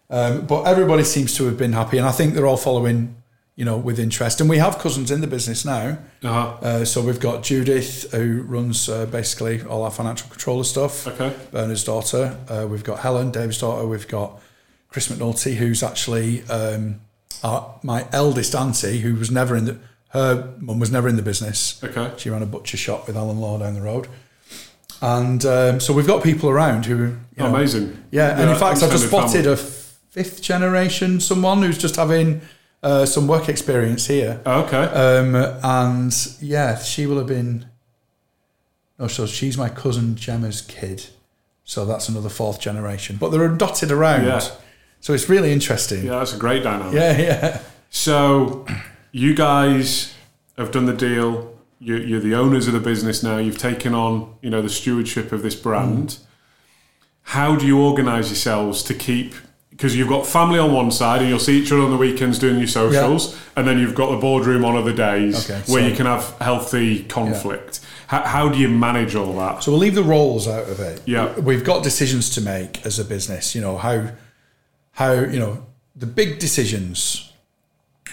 Um, 0.09 0.47
but 0.47 0.63
everybody 0.63 1.05
seems 1.05 1.37
to 1.37 1.45
have 1.45 1.59
been 1.59 1.75
happy, 1.75 1.99
and 1.99 2.07
I 2.07 2.11
think 2.13 2.33
they're 2.33 2.47
all 2.47 2.57
following, 2.57 3.15
you 3.55 3.67
know, 3.67 3.77
with 3.77 3.99
interest. 3.99 4.41
And 4.41 4.49
we 4.49 4.57
have 4.57 4.79
cousins 4.79 5.11
in 5.11 5.21
the 5.21 5.27
business 5.27 5.63
now. 5.65 5.99
Uh 6.23 6.29
huh. 6.29 6.57
Uh, 6.63 6.85
so 6.87 7.03
we've 7.03 7.21
got 7.21 7.43
Judith, 7.43 8.13
who 8.13 8.43
runs 8.43 8.89
uh, 8.89 9.05
basically 9.05 9.63
all 9.63 9.83
our 9.83 9.91
financial 9.91 10.29
controller 10.31 10.65
stuff. 10.65 11.07
Okay. 11.07 11.35
Bernard's 11.53 11.85
daughter. 11.85 12.39
Uh, 12.49 12.67
we've 12.67 12.85
got 12.85 13.01
Helen, 13.01 13.31
Dave's 13.31 13.59
daughter. 13.59 13.87
We've 13.87 14.09
got 14.09 14.41
Chris 14.89 15.09
McNulty, 15.09 15.57
who's 15.57 15.83
actually 15.83 16.45
um, 16.45 17.01
our, 17.43 17.79
my 17.83 18.07
eldest 18.11 18.55
auntie, 18.55 19.01
who 19.01 19.17
was 19.17 19.31
never 19.31 19.55
in 19.55 19.67
the. 19.67 19.79
Her 20.11 20.55
mum 20.61 20.79
was 20.79 20.93
never 20.93 21.09
in 21.09 21.17
the 21.17 21.23
business. 21.23 21.83
Okay. 21.85 22.13
She 22.17 22.31
ran 22.31 22.43
a 22.43 22.47
butcher 22.47 22.77
shop 22.77 23.07
with 23.07 23.17
Alan 23.17 23.41
Law 23.41 23.59
down 23.59 23.75
the 23.75 23.83
road. 23.83 24.07
And 25.05 25.45
um, 25.45 25.81
so 25.81 25.93
we've 25.93 26.07
got 26.07 26.23
people 26.23 26.49
around 26.49 26.87
who. 26.87 26.97
You 26.97 27.19
know, 27.37 27.47
Amazing. 27.47 28.03
Yeah, 28.11 28.41
and 28.41 28.49
in 28.49 28.57
fact, 28.57 28.83
I've 28.83 28.91
just 28.91 29.09
spotted 29.09 29.45
family. 29.45 29.53
a 29.53 29.57
fifth 29.57 30.41
generation 30.41 31.21
someone 31.21 31.63
who's 31.63 31.77
just 31.77 31.97
having 31.97 32.41
uh, 32.83 33.05
some 33.05 33.27
work 33.27 33.49
experience 33.49 34.07
here. 34.07 34.41
Oh, 34.47 34.63
okay. 34.63 34.85
Um, 34.85 35.35
and 35.35 36.37
yeah, 36.41 36.79
she 36.79 37.07
will 37.07 37.19
have 37.19 37.27
been. 37.27 37.67
Oh, 38.99 39.09
so 39.09 39.27
she's 39.27 39.59
my 39.59 39.69
cousin 39.69 40.15
Gemma's 40.15 40.63
kid. 40.63 41.07
So 41.65 41.85
that's 41.85 42.09
another 42.09 42.29
fourth 42.29 42.61
generation. 42.61 43.17
But 43.17 43.31
they're 43.31 43.49
dotted 43.49 43.91
around. 43.91 44.25
Yeah. 44.25 44.41
So 45.01 45.13
it's 45.13 45.29
really 45.29 45.53
interesting. 45.53 46.05
yeah, 46.07 46.19
that's 46.19 46.35
a 46.35 46.39
great 46.39 46.63
dynamic. 46.63 46.95
Yeah, 46.95 47.19
yeah. 47.19 47.61
So, 47.91 48.67
you 49.13 49.35
guys 49.35 50.15
have 50.57 50.73
done 50.73 50.87
the 50.87 50.95
deal. 50.95 51.54
You're, 51.85 51.99
you're 52.03 52.21
the 52.21 52.35
owners 52.35 52.67
of 52.67 52.73
the 52.73 52.81
business 52.81 53.23
now. 53.23 53.37
You've 53.37 53.59
taken 53.59 53.95
on, 53.95 54.35
you 54.41 54.49
know, 54.49 54.63
the 54.63 54.71
stewardship 54.71 55.33
of 55.33 55.43
this 55.43 55.55
brand. 55.55 56.19
How 57.23 57.57
do 57.57 57.67
you 57.67 57.79
organise 57.79 58.29
yourselves 58.29 58.83
to 58.85 58.95
keep? 58.95 59.35
Because 59.69 59.95
you've 59.95 60.09
got 60.09 60.25
family 60.27 60.59
on 60.59 60.73
one 60.73 60.91
side, 60.91 61.21
and 61.21 61.29
you'll 61.29 61.39
see 61.39 61.61
each 61.61 61.71
other 61.73 61.83
on 61.83 61.91
the 61.91 61.97
weekends 61.99 62.39
doing 62.39 62.59
your 62.59 62.69
socials, 62.69 63.37
and 63.57 63.67
then 63.67 63.79
you've 63.79 63.95
got 63.95 64.11
the 64.13 64.17
boardroom 64.17 64.65
on 64.65 64.77
other 64.77 64.95
days 64.95 65.51
Okay, 65.51 65.61
where 65.73 65.83
so- 65.83 65.89
you 65.89 65.95
can 65.95 66.07
have 66.07 66.25
healthy 66.41 67.05
conflict. 67.05 67.81
How, 68.07 68.23
how 68.23 68.49
do 68.49 68.59
you 68.59 68.69
manage 68.69 69.15
all 69.15 69.35
that? 69.37 69.63
So 69.63 69.73
we'll 69.73 69.81
leave 69.81 69.95
the 69.95 70.05
roles 70.05 70.47
out 70.49 70.69
of 70.69 70.81
it. 70.81 71.03
Yeah. 71.07 71.39
We've 71.39 71.65
got 71.65 71.83
decisions 71.83 72.31
to 72.31 72.41
make 72.41 72.87
as 72.87 72.99
a 72.99 73.05
business. 73.05 73.55
You 73.55 73.61
know, 73.61 73.77
how, 73.77 74.11
how, 74.93 75.13
you 75.13 75.39
know, 75.39 75.67
the 75.97 76.07
big 76.07 76.39
decisions 76.39 77.33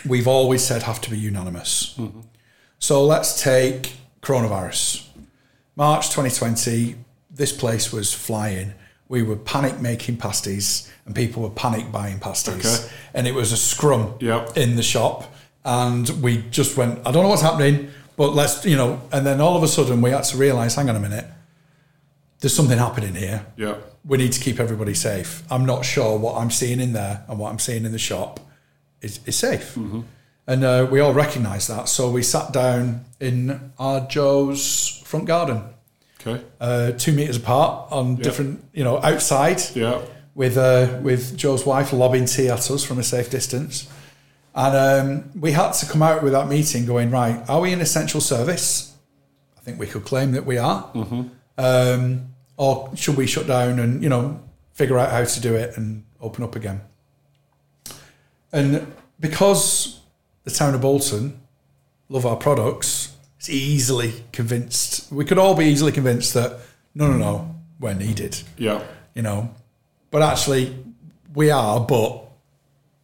we've 0.05 0.27
always 0.27 0.63
said 0.63 0.84
have 0.84 0.99
to 1.01 1.10
be 1.12 1.17
unanimous. 1.17 1.95
Mm-hmm. 1.97 2.21
So 2.82 3.06
let's 3.06 3.41
take 3.41 3.94
coronavirus. 4.24 5.08
March 5.76 6.08
2020, 6.10 6.96
this 7.30 7.52
place 7.52 7.94
was 7.94 8.12
flying. 8.12 8.74
We 9.08 9.22
were 9.22 9.36
panic 9.36 9.80
making 9.80 10.17
pasties 10.17 10.91
and 11.06 11.15
people 11.15 11.44
were 11.44 11.52
panic 11.52 11.91
buying 11.91 12.20
pasties. 12.20 12.65
Okay. 12.65 12.91
And 13.13 13.28
it 13.28 13.36
was 13.36 13.52
a 13.52 13.58
scrum 13.58 14.15
Yep. 14.20 14.58
in 14.58 14.76
the 14.78 14.84
shop. 14.84 15.32
And 15.63 16.10
we 16.24 16.44
just 16.50 16.76
went, 16.76 17.00
I 17.06 17.12
don't 17.12 17.22
know 17.22 17.30
what's 17.30 17.44
happening, 17.44 17.91
but 18.17 18.34
let's, 18.34 18.65
you 18.65 18.76
know, 18.76 19.00
and 19.12 19.28
then 19.28 19.41
all 19.41 19.56
of 19.56 19.62
a 19.62 19.67
sudden 19.67 20.02
we 20.02 20.10
had 20.10 20.24
to 20.24 20.38
realize, 20.38 20.74
hang 20.74 20.89
on 20.89 20.96
a 20.96 21.00
minute, 21.00 21.26
there's 22.39 22.56
something 22.56 22.80
happening 22.80 23.13
here. 23.13 23.46
Yeah. 23.58 23.76
We 24.04 24.17
need 24.17 24.32
to 24.32 24.39
keep 24.39 24.60
everybody 24.60 24.96
safe. 24.96 25.44
I'm 25.52 25.67
not 25.67 25.86
sure 25.86 26.17
what 26.17 26.36
I'm 26.41 26.50
seeing 26.50 26.80
in 26.80 26.94
there 26.94 27.24
and 27.28 27.38
what 27.38 27.52
I'm 27.52 27.60
seeing 27.60 27.86
in 27.86 27.91
the 27.91 28.00
shop 28.00 28.39
is, 29.04 29.20
is 29.28 29.36
safe. 29.36 29.76
Mm-hmm. 29.76 30.02
And 30.47 30.63
uh, 30.63 30.88
we 30.91 30.99
all 30.99 31.13
recognised 31.13 31.69
that. 31.69 31.88
So 31.88 32.10
we 32.10 32.23
sat 32.23 32.51
down 32.51 33.06
in 33.19 33.71
our 33.80 34.01
Joe's 34.08 35.01
front 35.06 35.25
garden, 35.25 35.63
Okay. 36.19 36.43
uh, 36.60 36.91
two 36.93 37.13
metres 37.13 37.38
apart 37.38 37.91
on 37.91 38.15
different, 38.15 38.63
you 38.73 38.84
know, 38.84 38.97
outside 39.01 39.62
Yeah. 39.75 40.01
with 40.36 40.58
uh, 40.58 40.99
with 41.01 41.38
Joe's 41.38 41.65
wife 41.65 41.93
lobbing 41.93 42.25
tea 42.25 42.49
at 42.49 42.69
us 42.71 42.84
from 42.84 42.99
a 42.99 43.04
safe 43.04 43.30
distance. 43.30 43.88
And 44.54 44.75
um, 44.75 45.39
we 45.39 45.51
had 45.54 45.71
to 45.73 45.86
come 45.86 46.01
out 46.01 46.23
with 46.23 46.34
that 46.34 46.47
meeting 46.49 46.86
going, 46.86 47.10
right, 47.12 47.41
are 47.47 47.62
we 47.62 47.71
an 47.71 47.80
essential 47.82 48.19
service? 48.19 48.93
I 49.58 49.62
think 49.62 49.80
we 49.80 49.88
could 49.88 50.04
claim 50.04 50.32
that 50.34 50.45
we 50.45 50.58
are. 50.58 50.89
Um, 51.58 52.27
or 52.58 52.91
should 52.95 53.15
we 53.15 53.27
shut 53.27 53.47
down 53.47 53.80
and, 53.80 54.04
you 54.04 54.10
know, 54.10 54.41
figure 54.73 54.97
out 54.99 55.12
how 55.12 55.23
to 55.23 55.39
do 55.39 55.56
it 55.56 55.77
and 55.77 56.04
open 56.19 56.43
up 56.43 56.56
again? 56.56 56.82
And 58.51 58.91
because 59.19 60.00
the 60.43 60.51
town 60.51 60.73
of 60.73 60.82
Bolton 60.82 61.39
love 62.10 62.25
our 62.25 62.36
products, 62.36 63.15
it's 63.38 63.49
easily 63.49 64.23
convinced, 64.32 65.12
we 65.12 65.25
could 65.25 65.38
all 65.38 65.56
be 65.56 65.65
easily 65.65 65.91
convinced 65.91 66.34
that, 66.34 66.60
no, 66.93 67.08
no, 67.10 67.17
no, 67.17 67.56
we're 67.80 67.93
needed 67.93 68.41
Yeah. 68.58 68.84
you 69.13 69.21
know. 69.21 69.54
But 70.12 70.21
actually, 70.21 70.75
we 71.34 71.49
are. 71.51 71.80
But 71.80 72.23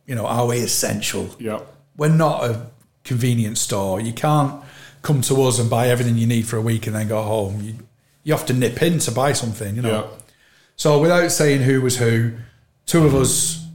you 0.06 0.16
know, 0.16 0.26
are 0.26 0.46
we 0.46 0.60
essential? 0.60 1.30
Yeah. 1.40 1.62
We're 1.96 2.10
not 2.10 2.44
a 2.44 2.68
convenience 3.04 3.62
store. 3.62 4.00
You 4.02 4.14
can't 4.14 4.62
come 5.02 5.22
to 5.22 5.42
us 5.44 5.58
and 5.58 5.70
buy 5.70 5.88
everything 5.88 6.18
you 6.18 6.28
need 6.28 6.48
for 6.48 6.58
a 6.58 6.62
week 6.62 6.86
and 6.86 6.96
then 6.96 7.08
go 7.08 7.22
home. 7.24 7.62
You 7.62 7.76
you 8.24 8.34
have 8.34 8.46
to 8.48 8.54
nip 8.54 8.82
in 8.82 9.00
to 9.00 9.12
buy 9.12 9.32
something. 9.34 9.76
You 9.76 9.82
know. 9.82 9.90
Yeah. 9.90 10.08
So 10.76 11.00
without 11.00 11.32
saying 11.32 11.62
who 11.62 11.82
was 11.82 11.98
who, 11.98 12.34
two 12.86 13.06
of 13.06 13.16
us 13.16 13.66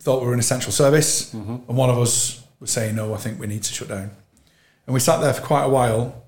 thought 0.00 0.20
we 0.20 0.26
were 0.26 0.34
an 0.34 0.40
essential 0.40 0.72
service, 0.72 1.32
mm-hmm. 1.32 1.68
and 1.68 1.76
one 1.76 1.88
of 1.88 1.98
us 1.98 2.41
was 2.62 2.70
saying 2.70 2.96
no. 2.96 3.12
I 3.12 3.18
think 3.18 3.38
we 3.38 3.46
need 3.46 3.62
to 3.64 3.74
shut 3.74 3.88
down. 3.88 4.10
And 4.86 4.94
we 4.94 5.00
sat 5.00 5.20
there 5.20 5.34
for 5.34 5.42
quite 5.42 5.64
a 5.64 5.68
while, 5.68 6.24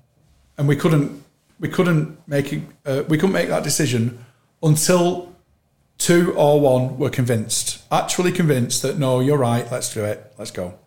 and 0.57 0.67
we 0.67 0.75
couldn't 0.75 1.23
we 1.59 1.69
couldn't 1.69 2.17
make 2.27 2.53
it, 2.53 2.61
uh, 2.85 3.03
we 3.07 3.17
couldn't 3.17 3.33
make 3.33 3.49
that 3.49 3.63
decision 3.63 4.23
until 4.61 5.33
two 5.97 6.33
or 6.33 6.59
one 6.59 6.97
were 6.97 7.09
convinced, 7.09 7.83
actually 7.91 8.31
convinced 8.31 8.81
that 8.81 8.99
no, 8.99 9.19
you're 9.19 9.37
right. 9.37 9.69
Let's 9.71 9.93
do 9.93 10.03
it. 10.03 10.33
Let's 10.37 10.51
go. 10.51 10.77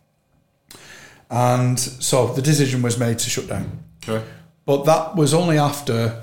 And 1.31 1.79
so 1.79 2.29
the 2.29 2.43
decision 2.43 2.83
was 2.83 2.99
made 2.99 3.19
to 3.19 3.31
shut 3.31 3.49
down. 3.49 3.83
Okay. 4.07 4.25
But 4.65 4.85
that 4.85 5.17
was 5.17 5.35
only 5.35 5.59
after 5.59 6.23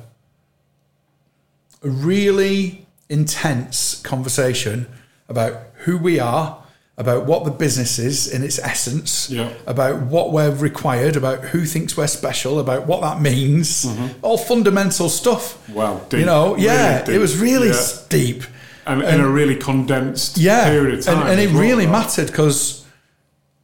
a 1.84 1.90
really 1.90 2.86
intense 3.10 4.02
conversation 4.02 4.88
about 5.28 5.62
who 5.84 5.98
we 5.98 6.20
are, 6.20 6.64
about 6.98 7.26
what 7.26 7.44
the 7.44 7.52
business 7.52 8.00
is 8.00 8.28
in 8.28 8.42
its 8.44 8.58
essence, 8.60 9.30
Yeah. 9.30 9.50
about 9.68 10.04
what 10.04 10.32
we're 10.32 10.52
required, 10.52 11.18
about 11.18 11.44
who 11.46 11.66
thinks 11.66 11.98
we're 11.98 12.08
special, 12.08 12.58
about 12.60 12.88
what 12.88 13.02
that 13.02 13.20
means. 13.22 13.86
Mm-hmm. 13.86 14.08
All 14.22 14.38
fundamental 14.38 15.10
stuff. 15.10 15.58
Wow. 15.70 16.02
Deep. 16.10 16.22
You 16.22 16.26
know, 16.26 16.56
yeah, 16.56 17.02
Really 17.02 17.16
it 17.16 17.20
was 17.20 17.38
really 17.38 17.68
Yeah. 17.70 17.88
deep. 18.10 18.44
And 18.88 19.02
in 19.02 19.20
a 19.20 19.28
really 19.28 19.56
condensed 19.56 20.38
Yeah, 20.38 20.66
period 20.70 21.00
of 21.00 21.06
time. 21.06 21.22
and, 21.22 21.30
and 21.32 21.40
it 21.42 21.52
well, 21.52 21.62
really 21.62 21.86
right? 21.86 21.92
mattered 21.92 22.28
because 22.28 22.86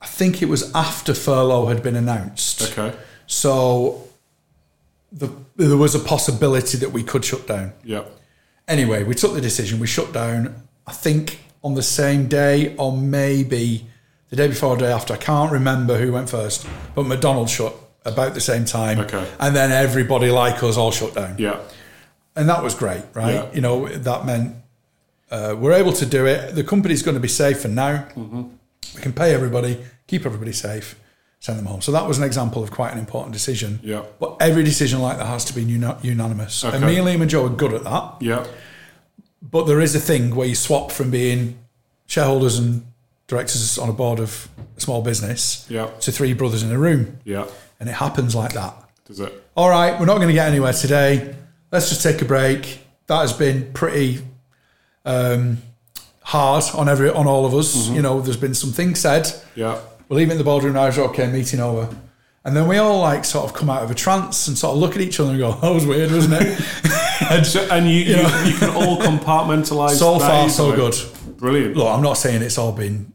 I 0.01 0.07
think 0.07 0.41
it 0.41 0.49
was 0.49 0.69
after 0.73 1.13
furlough 1.13 1.67
had 1.67 1.81
been 1.83 1.95
announced. 1.95 2.63
Okay. 2.63 2.91
So 3.27 4.07
the, 5.11 5.29
there 5.55 5.77
was 5.77 5.95
a 5.95 5.99
possibility 5.99 6.77
that 6.79 6.91
we 6.91 7.03
could 7.03 7.23
shut 7.23 7.47
down. 7.47 7.73
Yeah. 7.83 8.03
Anyway, 8.67 9.03
we 9.03 9.13
took 9.15 9.33
the 9.35 9.41
decision. 9.41 9.79
We 9.79 9.87
shut 9.87 10.11
down, 10.11 10.55
I 10.87 10.91
think, 10.91 11.39
on 11.63 11.73
the 11.75 11.83
same 11.83 12.27
day 12.27 12.75
or 12.77 12.95
maybe 12.95 13.85
the 14.29 14.35
day 14.35 14.47
before 14.47 14.69
or 14.75 14.77
day 14.77 14.91
after. 14.91 15.13
I 15.13 15.17
can't 15.17 15.51
remember 15.51 15.97
who 15.97 16.11
went 16.11 16.29
first, 16.29 16.65
but 16.95 17.05
McDonald's 17.05 17.51
shut 17.51 17.75
about 18.05 18.33
the 18.33 18.41
same 18.41 18.65
time. 18.65 18.99
Okay. 18.99 19.27
And 19.39 19.55
then 19.55 19.71
everybody 19.71 20.31
like 20.31 20.63
us 20.63 20.77
all 20.77 20.91
shut 20.91 21.13
down. 21.13 21.35
Yeah. 21.37 21.59
And 22.35 22.47
that 22.49 22.63
was 22.63 22.73
great, 22.73 23.03
right? 23.13 23.35
Yeah. 23.35 23.53
You 23.53 23.61
know, 23.61 23.87
that 23.87 24.25
meant 24.25 24.55
uh, 25.29 25.55
we're 25.57 25.73
able 25.73 25.93
to 25.93 26.05
do 26.05 26.25
it. 26.25 26.55
The 26.55 26.63
company's 26.63 27.03
going 27.03 27.15
to 27.15 27.21
be 27.21 27.27
safe 27.27 27.61
for 27.61 27.67
now. 27.67 28.07
Mm-hmm. 28.15 28.43
We 28.95 29.01
can 29.01 29.13
pay 29.13 29.33
everybody, 29.33 29.77
keep 30.07 30.25
everybody 30.25 30.53
safe, 30.53 30.99
send 31.39 31.59
them 31.59 31.65
home. 31.65 31.81
So 31.81 31.91
that 31.91 32.07
was 32.07 32.17
an 32.17 32.23
example 32.23 32.63
of 32.63 32.71
quite 32.71 32.91
an 32.93 32.99
important 32.99 33.33
decision. 33.33 33.79
Yeah. 33.83 34.03
But 34.19 34.37
every 34.39 34.63
decision 34.63 35.01
like 35.01 35.17
that 35.17 35.27
has 35.27 35.45
to 35.45 35.53
be 35.53 35.61
unanimous. 35.63 36.63
And 36.63 36.75
Okay. 36.75 36.85
me 36.85 36.97
and 36.97 37.07
Liam 37.07 37.21
and 37.21 37.29
Joe 37.29 37.45
are 37.45 37.49
good 37.49 37.73
at 37.73 37.83
that. 37.83 38.15
Yeah. 38.21 38.45
But 39.41 39.65
there 39.65 39.79
is 39.81 39.95
a 39.95 39.99
thing 39.99 40.35
where 40.35 40.47
you 40.47 40.55
swap 40.55 40.91
from 40.91 41.09
being 41.09 41.57
shareholders 42.05 42.57
and 42.59 42.85
directors 43.27 43.77
on 43.77 43.89
a 43.89 43.93
board 43.93 44.19
of 44.19 44.49
a 44.77 44.81
small 44.81 45.01
business 45.01 45.65
Yeah. 45.69 45.87
to 46.01 46.11
three 46.11 46.33
brothers 46.33 46.63
in 46.63 46.71
a 46.71 46.77
room. 46.77 47.17
Yeah. 47.23 47.45
And 47.79 47.89
it 47.89 47.93
happens 47.93 48.35
like 48.35 48.53
that. 48.53 48.75
Does 49.05 49.19
it? 49.19 49.33
All 49.55 49.69
right, 49.69 49.99
we're 49.99 50.05
not 50.05 50.17
going 50.17 50.27
to 50.27 50.33
get 50.33 50.47
anywhere 50.47 50.73
today. 50.73 51.35
Let's 51.71 51.89
just 51.89 52.03
take 52.03 52.21
a 52.21 52.25
break. 52.25 52.79
That 53.07 53.21
has 53.21 53.33
been 53.33 53.71
pretty 53.73 54.19
um, 55.05 55.57
hard 56.21 56.63
on 56.75 56.87
every 56.87 57.09
on 57.09 57.25
all 57.27 57.45
of 57.45 57.53
us. 57.53 57.89
You 57.89 58.01
know, 58.01 58.21
there's 58.21 58.37
been 58.37 58.53
some 58.53 58.71
things 58.71 58.99
said. 58.99 59.31
Yeah. 59.55 59.79
We're 60.07 60.17
leaving 60.17 60.37
the 60.37 60.43
boardroom 60.43 60.73
now. 60.73 60.87
Okay, 60.87 61.27
meeting 61.31 61.59
over. 61.59 61.89
And 62.43 62.55
then 62.57 62.67
we 62.67 62.77
all 62.77 62.99
like 62.99 63.23
sort 63.23 63.45
of 63.45 63.53
come 63.55 63.69
out 63.69 63.83
of 63.83 63.91
a 63.91 63.95
trance 63.95 64.47
and 64.47 64.57
sort 64.57 64.73
of 64.73 64.79
look 64.79 64.95
at 64.95 65.01
each 65.01 65.19
other 65.19 65.29
and 65.31 65.39
go, 65.39 65.51
"That 65.53 65.73
was 65.73 65.85
weird, 65.85 66.11
wasn't 66.11 66.41
it?" 66.41 66.59
And, 67.29 67.45
so, 67.45 67.65
and 67.71 67.85
you, 67.87 67.97
you, 67.97 68.15
you, 68.17 68.57
can 68.57 68.71
all 68.75 68.97
compartmentalize. 68.97 69.91
so 69.91 70.17
far, 70.17 70.49
so 70.49 70.75
good. 70.75 70.95
Brilliant. 71.37 71.77
Look, 71.77 71.87
I'm 71.87 72.01
not 72.01 72.13
saying 72.13 72.41
it's 72.41 72.57
all 72.57 72.71
been, 72.71 73.13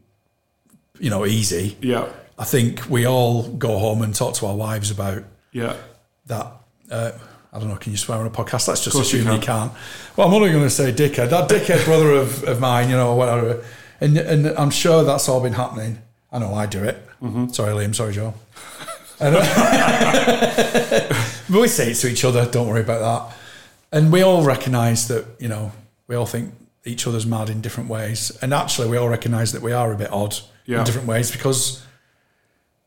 you 0.97 1.09
know, 1.09 1.25
easy. 1.25 1.77
Yeah. 1.81 2.07
I 2.39 2.45
think 2.45 2.89
we 2.89 3.05
all 3.05 3.43
go 3.43 3.77
home 3.77 4.01
and 4.01 4.15
talk 4.15 4.33
to 4.35 4.45
our 4.47 4.55
wives 4.55 4.91
about 4.91 5.23
Yeah. 5.51 5.75
that. 6.27 6.51
Uh, 6.89 7.11
I 7.51 7.59
don't 7.59 7.67
know. 7.67 7.75
Can 7.75 7.91
you 7.91 7.97
swear 7.97 8.17
on 8.17 8.25
a 8.25 8.29
podcast? 8.29 8.69
Let's 8.69 8.83
just 8.83 8.95
you 8.95 9.01
assume 9.01 9.19
you, 9.25 9.39
can. 9.39 9.41
can't. 9.41 9.71
Well, 10.15 10.27
I'm 10.27 10.33
only 10.33 10.51
going 10.51 10.63
to 10.63 10.69
say 10.69 10.91
dickhead. 10.93 11.29
That 11.29 11.49
dickhead 11.49 11.83
brother 11.85 12.13
of, 12.13 12.43
of 12.45 12.59
mine, 12.59 12.89
you 12.89 12.95
know, 12.95 13.13
whatever. 13.13 13.63
And 13.99 14.17
and 14.17 14.47
I'm 14.57 14.69
sure 14.69 15.03
that's 15.03 15.27
all 15.27 15.41
been 15.41 15.53
happening. 15.53 15.99
I 16.31 16.39
know 16.39 16.53
I 16.53 16.65
do 16.65 16.83
it. 16.83 17.05
Mm-hmm. 17.21 17.49
Sorry, 17.49 17.73
Liam. 17.73 17.93
Sorry, 17.93 18.13
Joe. 18.13 18.33
But 19.19 19.33
we 21.49 21.67
say 21.67 21.91
it 21.91 21.95
to 21.95 22.07
each 22.07 22.23
other. 22.25 22.45
Don't 22.49 22.67
worry 22.67 22.81
about 22.81 22.99
that. 23.29 23.37
And 23.91 24.11
we 24.11 24.21
all 24.21 24.43
recognise 24.43 25.07
that 25.07 25.25
you 25.39 25.47
know 25.47 25.71
we 26.07 26.15
all 26.15 26.25
think 26.25 26.53
each 26.85 27.07
other's 27.07 27.25
mad 27.25 27.49
in 27.49 27.61
different 27.61 27.89
ways. 27.89 28.31
And 28.41 28.53
actually, 28.53 28.89
we 28.89 28.97
all 28.97 29.09
recognise 29.09 29.51
that 29.53 29.61
we 29.61 29.73
are 29.73 29.91
a 29.91 29.95
bit 29.97 30.11
odd 30.11 30.37
Yeah. 30.65 30.79
in 30.79 30.85
different 30.85 31.07
ways 31.07 31.31
because 31.31 31.83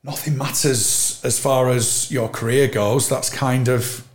nothing 0.02 0.36
matters 0.38 1.20
as 1.24 1.38
far 1.38 1.68
as 1.68 2.10
your 2.10 2.28
career 2.28 2.68
goes. 2.68 3.08
That's 3.08 3.28
kind 3.30 3.68
of 3.68 4.06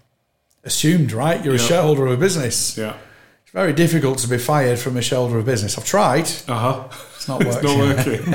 assumed, 0.64 1.12
right? 1.12 1.44
You're 1.44 1.56
a 1.56 1.60
shareholder 1.60 2.06
of 2.08 2.14
a 2.14 2.18
business. 2.18 2.78
Yeah. 2.78 2.96
It's 3.44 3.52
very 3.52 3.74
difficult 3.74 4.18
to 4.20 4.28
be 4.28 4.38
fired 4.40 4.80
from 4.80 4.98
a 4.98 5.02
shareholder 5.02 5.38
of 5.38 5.44
a 5.48 5.52
business. 5.52 5.78
I've 5.78 5.86
tried. 5.86 6.28
Uh 6.48 6.60
huh. 6.60 6.84
It's 7.16 7.28
not 7.28 7.42
It's 7.46 7.56
worked. 7.56 7.64
not 7.64 7.78
working. 7.78 8.34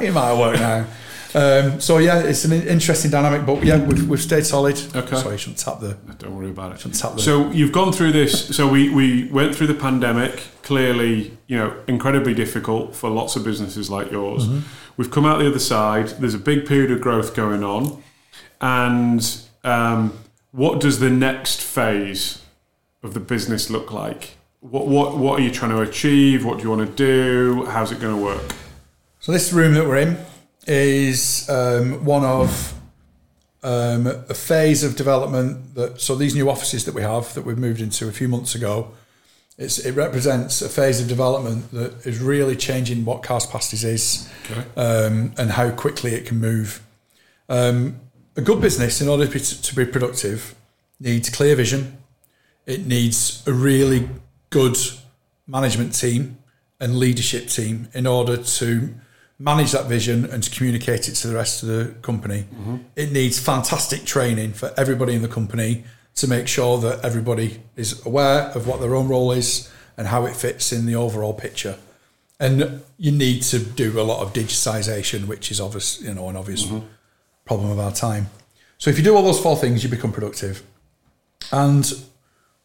it 0.06 0.12
might 0.12 0.38
work 0.38 0.58
now. 0.58 0.86
Um, 1.36 1.80
so 1.82 1.98
yeah, 1.98 2.20
it's 2.20 2.46
an 2.46 2.52
interesting 2.52 3.10
dynamic, 3.10 3.44
but 3.44 3.62
yeah, 3.62 3.76
we've, 3.84 4.08
we've 4.08 4.22
stayed 4.22 4.46
solid. 4.46 4.80
Okay. 4.96 5.16
Sorry, 5.16 5.34
I 5.34 5.36
shouldn't 5.36 5.58
tap 5.58 5.80
the. 5.80 5.92
Don't 6.18 6.34
worry 6.34 6.48
about 6.48 6.72
it. 6.72 6.80
Shouldn't 6.80 6.98
tap 6.98 7.12
the- 7.14 7.20
So 7.20 7.50
you've 7.50 7.72
gone 7.72 7.92
through 7.92 8.12
this. 8.12 8.56
So 8.56 8.66
we, 8.66 8.88
we 8.88 9.28
went 9.28 9.54
through 9.54 9.66
the 9.66 9.74
pandemic. 9.74 10.44
Clearly, 10.62 11.36
you 11.46 11.58
know, 11.58 11.76
incredibly 11.86 12.32
difficult 12.32 12.96
for 12.96 13.10
lots 13.10 13.36
of 13.36 13.44
businesses 13.44 13.90
like 13.90 14.10
yours. 14.10 14.46
Mm-hmm. 14.46 14.60
We've 14.96 15.10
come 15.10 15.26
out 15.26 15.38
the 15.38 15.46
other 15.48 15.58
side. 15.58 16.08
There's 16.20 16.32
a 16.34 16.38
big 16.38 16.66
period 16.66 16.90
of 16.90 17.02
growth 17.02 17.34
going 17.34 17.62
on, 17.62 18.02
and 18.62 19.38
um, 19.62 20.18
what 20.52 20.80
does 20.80 21.00
the 21.00 21.10
next 21.10 21.60
phase 21.60 22.42
of 23.02 23.12
the 23.12 23.20
business 23.20 23.68
look 23.68 23.92
like? 23.92 24.38
What 24.60 24.86
what 24.88 25.18
what 25.18 25.38
are 25.38 25.42
you 25.42 25.50
trying 25.50 25.72
to 25.72 25.82
achieve? 25.82 26.46
What 26.46 26.56
do 26.56 26.64
you 26.64 26.70
want 26.70 26.88
to 26.88 26.96
do? 26.96 27.66
How's 27.66 27.92
it 27.92 28.00
going 28.00 28.16
to 28.16 28.22
work? 28.22 28.54
So 29.20 29.32
this 29.32 29.52
room 29.52 29.74
that 29.74 29.84
we're 29.86 29.98
in 29.98 30.16
is 30.66 31.48
um, 31.48 32.04
one 32.04 32.24
of 32.24 32.74
um, 33.62 34.06
a 34.06 34.34
phase 34.34 34.84
of 34.84 34.96
development 34.96 35.74
that. 35.74 36.00
So 36.00 36.14
these 36.14 36.34
new 36.34 36.50
offices 36.50 36.84
that 36.84 36.94
we 36.94 37.02
have 37.02 37.34
that 37.34 37.42
we've 37.42 37.58
moved 37.58 37.80
into 37.80 38.08
a 38.08 38.12
few 38.12 38.28
months 38.28 38.54
ago, 38.54 38.92
it's, 39.58 39.78
it 39.78 39.92
represents 39.92 40.60
a 40.62 40.68
phase 40.68 41.00
of 41.00 41.08
development 41.08 41.70
that 41.72 42.06
is 42.06 42.20
really 42.20 42.56
changing 42.56 43.04
what 43.04 43.22
Carr's 43.22 43.46
Pasties 43.46 43.84
is 43.84 44.28
Okay. 44.50 44.64
um, 44.76 45.32
and 45.38 45.50
how 45.52 45.70
quickly 45.70 46.12
it 46.12 46.26
can 46.26 46.38
move. 46.38 46.82
Um, 47.48 48.00
a 48.36 48.42
good 48.42 48.60
business, 48.60 49.00
in 49.00 49.08
order 49.08 49.26
to 49.26 49.32
be, 49.32 49.40
to 49.40 49.74
be 49.74 49.86
productive, 49.86 50.54
needs 51.00 51.30
clear 51.30 51.56
vision. 51.56 51.98
It 52.66 52.86
needs 52.86 53.42
a 53.46 53.52
really 53.52 54.08
good 54.50 54.76
management 55.46 55.94
team 55.94 56.38
and 56.78 56.98
leadership 56.98 57.46
team 57.48 57.88
in 57.94 58.06
order 58.06 58.36
to 58.36 58.94
manage 59.38 59.72
that 59.72 59.86
vision 59.86 60.24
and 60.24 60.42
to 60.42 60.50
communicate 60.50 61.08
it 61.08 61.14
to 61.14 61.28
the 61.28 61.34
rest 61.34 61.62
of 61.62 61.68
the 61.68 61.94
company. 62.02 62.46
Mm-hmm. 62.54 62.76
It 62.96 63.12
needs 63.12 63.38
fantastic 63.38 64.04
training 64.04 64.52
for 64.52 64.72
everybody 64.76 65.14
in 65.14 65.22
the 65.22 65.28
company 65.28 65.84
to 66.14 66.26
make 66.26 66.48
sure 66.48 66.78
that 66.78 67.04
everybody 67.04 67.60
is 67.76 68.04
aware 68.06 68.44
of 68.54 68.66
what 68.66 68.80
their 68.80 68.94
own 68.94 69.08
role 69.08 69.32
is 69.32 69.70
and 69.98 70.08
how 70.08 70.24
it 70.24 70.34
fits 70.34 70.72
in 70.72 70.86
the 70.86 70.94
overall 70.94 71.34
picture. 71.34 71.76
and 72.38 72.82
you 72.98 73.10
need 73.10 73.42
to 73.42 73.58
do 73.58 73.98
a 73.98 74.02
lot 74.02 74.20
of 74.22 74.32
digitization, 74.32 75.26
which 75.26 75.50
is 75.50 75.60
obvious, 75.60 76.02
you 76.02 76.12
know, 76.12 76.28
an 76.28 76.36
obvious 76.36 76.64
mm-hmm. 76.64 76.86
problem 77.44 77.70
of 77.70 77.78
our 77.78 77.92
time. 77.92 78.28
So 78.78 78.90
if 78.90 78.98
you 78.98 79.04
do 79.04 79.16
all 79.16 79.22
those 79.22 79.40
four 79.40 79.56
things, 79.56 79.82
you 79.82 79.88
become 79.88 80.12
productive. 80.12 80.62
And 81.50 81.90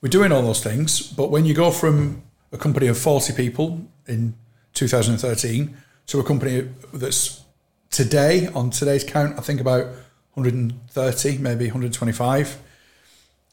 we're 0.02 0.10
doing 0.10 0.32
all 0.32 0.42
those 0.42 0.64
things, 0.64 1.02
but 1.02 1.30
when 1.30 1.46
you 1.46 1.54
go 1.54 1.72
from 1.72 2.24
a 2.52 2.58
company 2.58 2.88
of 2.88 2.98
40 2.98 3.34
people 3.34 3.86
in 4.08 4.36
2013 4.74 5.78
to 6.12 6.20
a 6.20 6.24
company 6.26 6.68
that's 6.94 7.42
today, 7.90 8.48
on 8.54 8.70
today's 8.70 9.04
count, 9.06 9.40
I 9.40 9.42
think 9.42 9.62
about 9.62 9.86
130, 10.34 11.38
maybe 11.38 11.66
125, 11.66 12.58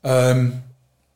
um, 0.02 0.62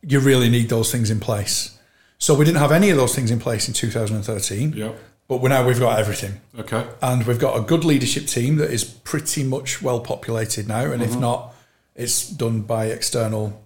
you 0.03 0.21
really 0.21 0.49
need 0.49 0.69
those 0.69 0.93
things 0.93 1.11
in 1.11 1.19
place. 1.19 1.77
So 2.19 2.35
we 2.35 2.45
didn't 2.45 2.59
have 2.59 2.71
any 2.71 2.91
of 2.91 2.97
those 2.97 3.13
things 3.15 3.33
in 3.33 3.41
place 3.41 3.67
in 3.67 3.75
2013, 3.75 4.73
Yeah. 4.77 4.93
but 5.27 5.39
we 5.41 5.49
now 5.49 5.67
we've 5.67 5.81
got 5.81 5.99
everything. 5.99 6.41
Okay. 6.61 6.87
And 7.03 7.27
we've 7.27 7.41
got 7.41 7.57
a 7.59 7.61
good 7.63 7.85
leadership 7.85 8.27
team 8.27 8.57
that 8.57 8.71
is 8.71 8.85
pretty 8.85 9.43
much 9.43 9.83
well 9.83 9.99
populated 9.99 10.69
now. 10.69 10.93
And 10.93 11.03
if 11.03 11.17
not, 11.19 11.55
it's 11.97 12.29
done 12.29 12.61
by 12.61 12.87
external 12.87 13.61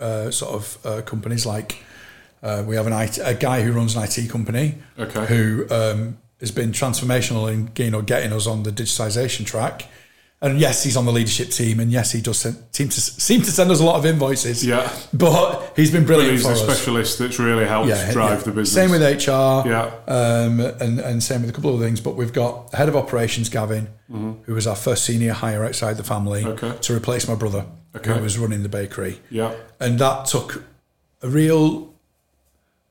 uh, 0.00 0.32
sort 0.32 0.54
of 0.54 0.78
uh, 0.84 1.02
companies 1.02 1.46
like 1.46 1.84
uh, 2.42 2.64
we 2.66 2.74
have 2.74 2.88
an 2.88 2.92
IT, 2.92 3.18
a 3.22 3.34
guy 3.34 3.62
who 3.62 3.70
runs 3.70 3.94
an 3.94 4.02
IT 4.02 4.28
company 4.28 4.74
Okay. 4.98 5.26
who 5.26 5.66
um, 5.70 6.18
has 6.42 6.50
been 6.50 6.72
transformational 6.72 7.50
in 7.50 7.70
you 7.82 7.90
know 7.90 8.02
getting 8.02 8.32
us 8.34 8.46
on 8.46 8.62
the 8.64 8.70
digitization 8.70 9.46
track. 9.46 9.86
And 10.44 10.58
yes, 10.58 10.82
he's 10.82 10.96
on 10.96 11.04
the 11.06 11.12
leadership 11.12 11.50
team, 11.50 11.78
and 11.78 11.92
yes, 11.92 12.10
he 12.10 12.20
does 12.20 12.38
seem 12.72 12.88
to 12.88 13.00
seem 13.00 13.42
to 13.42 13.50
send 13.52 13.70
us 13.70 13.78
a 13.78 13.84
lot 13.84 13.94
of 13.94 14.04
invoices. 14.04 14.66
Yeah. 14.66 14.92
but 15.14 15.72
he's 15.76 15.92
been 15.92 16.04
brilliant 16.04 16.32
He's 16.32 16.42
for 16.42 16.48
a 16.48 16.54
us. 16.54 16.62
specialist 16.64 17.20
that's 17.20 17.38
really 17.38 17.64
helped 17.64 17.86
drive 18.12 18.38
yeah. 18.40 18.44
the 18.44 18.50
business. 18.50 18.72
Same 18.72 18.90
with 18.90 19.02
HR. 19.02 19.68
Yeah. 19.68 19.92
Um, 20.08 20.58
and, 20.80 20.98
and 20.98 21.22
same 21.22 21.42
with 21.42 21.50
a 21.50 21.52
couple 21.52 21.70
of 21.70 21.76
other 21.76 21.84
things. 21.86 22.00
But 22.00 22.16
we've 22.16 22.32
got 22.32 22.74
head 22.74 22.88
of 22.88 22.96
operations, 22.96 23.48
Gavin, 23.50 23.86
who 24.10 24.52
was 24.52 24.66
our 24.66 24.74
first 24.74 25.04
senior 25.04 25.32
hire 25.32 25.64
outside 25.64 25.96
the 25.96 26.02
family 26.02 26.42
Mm-hmm. 26.42 26.64
Okay. 26.66 26.76
to 26.80 26.96
replace 26.96 27.28
my 27.28 27.36
brother, 27.36 27.64
Okay. 27.94 28.12
who 28.12 28.20
was 28.20 28.36
running 28.36 28.64
the 28.64 28.68
bakery. 28.68 29.20
Yeah. 29.30 29.54
And 29.78 30.00
that 30.00 30.26
took 30.26 30.64
a 31.22 31.28
real 31.28 31.94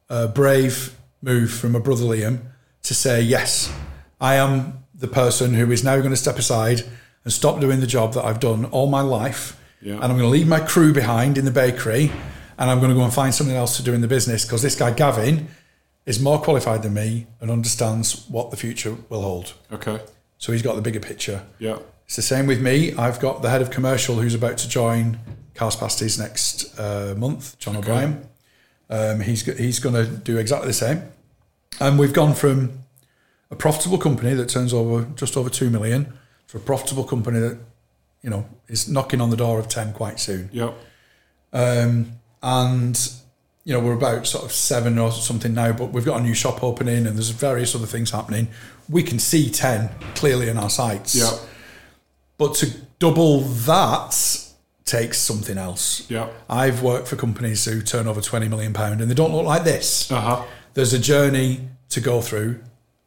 uh, 0.10 0.28
brave 0.28 0.96
move 1.22 1.52
from 1.52 1.74
my 1.74 1.80
brother 1.80 2.06
Liam 2.06 2.40
to 2.84 2.94
say, 2.94 3.22
yes, 3.22 3.74
I 4.20 4.36
am 4.36 4.84
the 4.94 5.08
person 5.08 5.54
who 5.54 5.72
is 5.72 5.84
now 5.84 5.98
going 5.98 6.12
to 6.12 6.17
step 6.17 6.38
aside 6.38 6.84
and 7.24 7.34
stop 7.34 7.60
doing 7.60 7.80
the 7.80 7.88
job 7.88 8.13
that 8.13 8.26
I've 8.26 8.39
done 8.39 8.65
all 8.65 8.88
my 8.88 9.02
life. 9.02 9.60
Yeah. 9.82 9.96
And 9.96 10.04
I'm 10.04 10.12
going 10.12 10.22
to 10.22 10.28
leave 10.28 10.48
my 10.48 10.60
crew 10.60 10.94
behind 10.94 11.38
in 11.38 11.46
the 11.46 11.52
bakery 11.52 12.12
and 12.58 12.70
I'm 12.70 12.80
going 12.80 12.91
to 12.91 12.96
go 12.96 13.04
and 13.04 13.13
find 13.13 13.34
something 13.34 13.56
else 13.56 13.78
to 13.78 13.84
do 13.84 13.94
in 13.94 14.02
the 14.02 14.08
business 14.08 14.46
because 14.46 14.62
this 14.62 14.76
guy, 14.76 14.91
Gavin, 14.91 15.48
is 16.06 16.20
more 16.20 16.39
qualified 16.39 16.84
than 16.84 16.94
me 16.94 17.28
and 17.39 17.50
understands 17.50 18.28
what 18.28 18.52
the 18.52 18.58
future 18.58 18.96
will 19.10 19.22
hold. 19.22 19.54
Okay. 19.72 20.00
So 20.38 20.52
he's 20.52 20.62
got 20.62 20.76
the 20.76 20.82
bigger 20.82 21.00
picture. 21.00 21.44
Yeah. 21.58 21.80
It's 22.06 22.15
the 22.15 22.22
same 22.22 22.46
with 22.46 22.62
me. 22.62 22.94
I've 22.94 23.20
got 23.20 23.41
the 23.41 23.50
head 23.50 23.62
of 23.62 23.72
commercial 23.72 24.15
who's 24.15 24.36
about 24.36 24.58
to 24.60 24.70
join 24.70 25.20
Carr's 25.56 25.76
Pasties 25.76 26.20
next 26.20 26.78
uh, 26.80 27.15
month, 27.17 27.58
John 27.58 27.78
O'Brien. 27.78 28.28
Um, 28.89 29.22
he's 29.22 29.46
he's 29.58 29.80
going 29.80 29.96
to 29.96 30.06
do 30.06 30.38
exactly 30.38 30.67
the 30.67 30.74
same. 30.74 31.04
And 31.79 31.97
we've 31.97 32.13
gone 32.13 32.34
from 32.34 32.79
a 33.49 33.55
profitable 33.55 33.97
company 33.97 34.34
that 34.34 34.49
turns 34.49 34.73
over 34.73 35.05
just 35.15 35.36
over 35.36 35.49
two 35.49 35.69
million 35.69 36.13
to 36.47 36.57
a 36.57 36.60
profitable 36.60 37.03
company 37.03 37.39
that 37.39 37.57
you 38.21 38.29
know 38.29 38.45
is 38.67 38.88
knocking 38.88 39.21
on 39.21 39.29
the 39.29 39.38
door 39.38 39.60
of 39.60 39.67
ten 39.67 39.93
quite 39.93 40.19
soon. 40.19 40.49
Yeah. 40.51 40.71
Um, 41.53 42.13
and 42.41 43.12
you 43.63 43.73
know 43.73 43.79
we're 43.79 43.93
about 43.93 44.25
sort 44.27 44.43
of 44.43 44.51
seven 44.51 44.97
or 44.97 45.12
something 45.12 45.53
now, 45.53 45.71
but 45.73 45.91
we've 45.91 46.05
got 46.05 46.19
a 46.19 46.23
new 46.23 46.34
shop 46.34 46.63
opening 46.63 47.05
and 47.07 47.15
there's 47.17 47.29
various 47.29 47.75
other 47.75 47.86
things 47.86 48.12
happening. 48.12 48.47
We 48.89 49.03
can 49.03 49.19
see 49.19 49.49
ten 49.49 49.89
clearly 50.15 50.49
in 50.49 50.57
our 50.57 50.69
sights. 50.69 51.15
Yeah. 51.15 51.31
But 52.38 52.55
to 52.55 52.71
double 52.99 53.41
that 53.41 54.47
takes 54.86 55.17
something 55.17 55.57
else. 55.57 56.10
Yeah. 56.10 56.29
I've 56.49 56.81
worked 56.81 57.07
for 57.07 57.15
companies 57.15 57.63
who 57.65 57.81
turn 57.81 58.07
over 58.07 58.21
twenty 58.21 58.47
million 58.47 58.73
pound 58.73 59.01
and 59.01 59.10
they 59.10 59.15
don't 59.15 59.34
look 59.34 59.45
like 59.45 59.63
this. 59.63 60.12
Uh 60.12 60.21
huh. 60.21 60.45
There's 60.73 60.93
a 60.93 60.99
journey 60.99 61.67
to 61.89 61.99
go 62.01 62.21
through, 62.21 62.60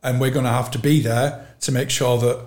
and 0.03 0.21
we're 0.21 0.31
going 0.31 0.45
to 0.45 0.51
have 0.53 0.71
to 0.73 0.79
be 0.79 1.01
there 1.01 1.47
to 1.61 1.73
make 1.73 1.91
sure 1.91 2.19
that 2.19 2.41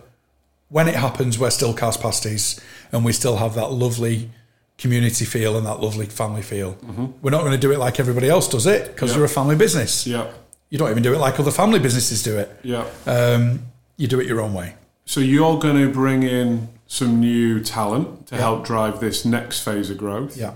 when 0.69 0.87
it 0.87 0.95
happens, 0.95 1.39
we're 1.39 1.49
still 1.49 1.73
Carr's 1.73 1.97
pasties 1.97 2.59
and 2.91 3.03
we 3.05 3.13
still 3.13 3.37
have 3.37 3.55
that 3.55 3.71
lovely 3.71 4.29
community 4.77 5.25
feel 5.25 5.57
and 5.57 5.65
that 5.65 5.79
lovely 5.81 6.05
family 6.05 6.41
feel. 6.41 6.77
We're 7.21 7.31
not 7.31 7.39
going 7.41 7.53
to 7.53 7.57
do 7.57 7.71
it 7.71 7.79
like 7.79 7.99
everybody 7.99 8.29
else 8.29 8.47
does 8.47 8.65
it 8.67 8.87
because 8.93 9.11
Yeah. 9.11 9.17
we're 9.19 9.25
a 9.25 9.29
family 9.29 9.55
business. 9.55 10.05
Yeah. 10.05 10.27
You 10.69 10.77
don't 10.77 10.91
even 10.91 11.01
do 11.03 11.13
it 11.13 11.19
like 11.19 11.39
other 11.39 11.51
family 11.51 11.79
businesses 11.79 12.21
do 12.21 12.37
it. 12.37 12.55
Yeah. 12.63 12.85
Um, 13.07 13.61
you 13.95 14.07
do 14.07 14.19
it 14.19 14.27
your 14.27 14.41
own 14.41 14.53
way. 14.53 14.75
So 15.05 15.19
you're 15.21 15.57
going 15.57 15.77
to 15.77 15.91
bring 15.91 16.21
in 16.23 16.67
some 16.85 17.19
new 17.21 17.61
talent 17.61 18.27
to 18.27 18.35
help 18.35 18.65
drive 18.65 18.99
this 18.99 19.25
next 19.25 19.61
phase 19.61 19.89
of 19.89 19.97
growth. 19.97 20.37
Yeah. 20.37 20.53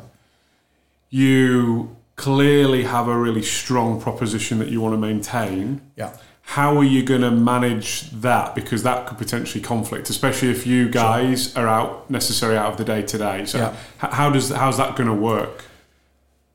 You 1.09 1.95
clearly 2.21 2.83
have 2.83 3.07
a 3.07 3.17
really 3.17 3.41
strong 3.41 3.99
proposition 3.99 4.59
that 4.59 4.67
you 4.69 4.79
want 4.79 4.93
to 4.93 4.97
maintain. 4.97 5.81
Yeah. 5.95 6.15
How 6.43 6.77
are 6.77 6.83
you 6.83 7.01
going 7.03 7.21
to 7.21 7.31
manage 7.31 8.11
that? 8.21 8.53
Because 8.53 8.83
that 8.83 9.07
could 9.07 9.17
potentially 9.17 9.63
conflict, 9.63 10.07
especially 10.09 10.49
if 10.51 10.67
you 10.67 10.87
guys 10.87 11.55
are 11.55 11.67
out 11.67 12.11
necessarily 12.11 12.59
out 12.59 12.69
of 12.71 12.77
the 12.77 12.85
day 12.85 13.01
to 13.01 13.17
day. 13.17 13.45
So 13.45 13.57
Yeah. 13.57 13.75
how 13.97 14.29
does 14.29 14.49
how's 14.49 14.77
that 14.77 14.95
going 14.95 15.09
to 15.09 15.15
work? 15.33 15.65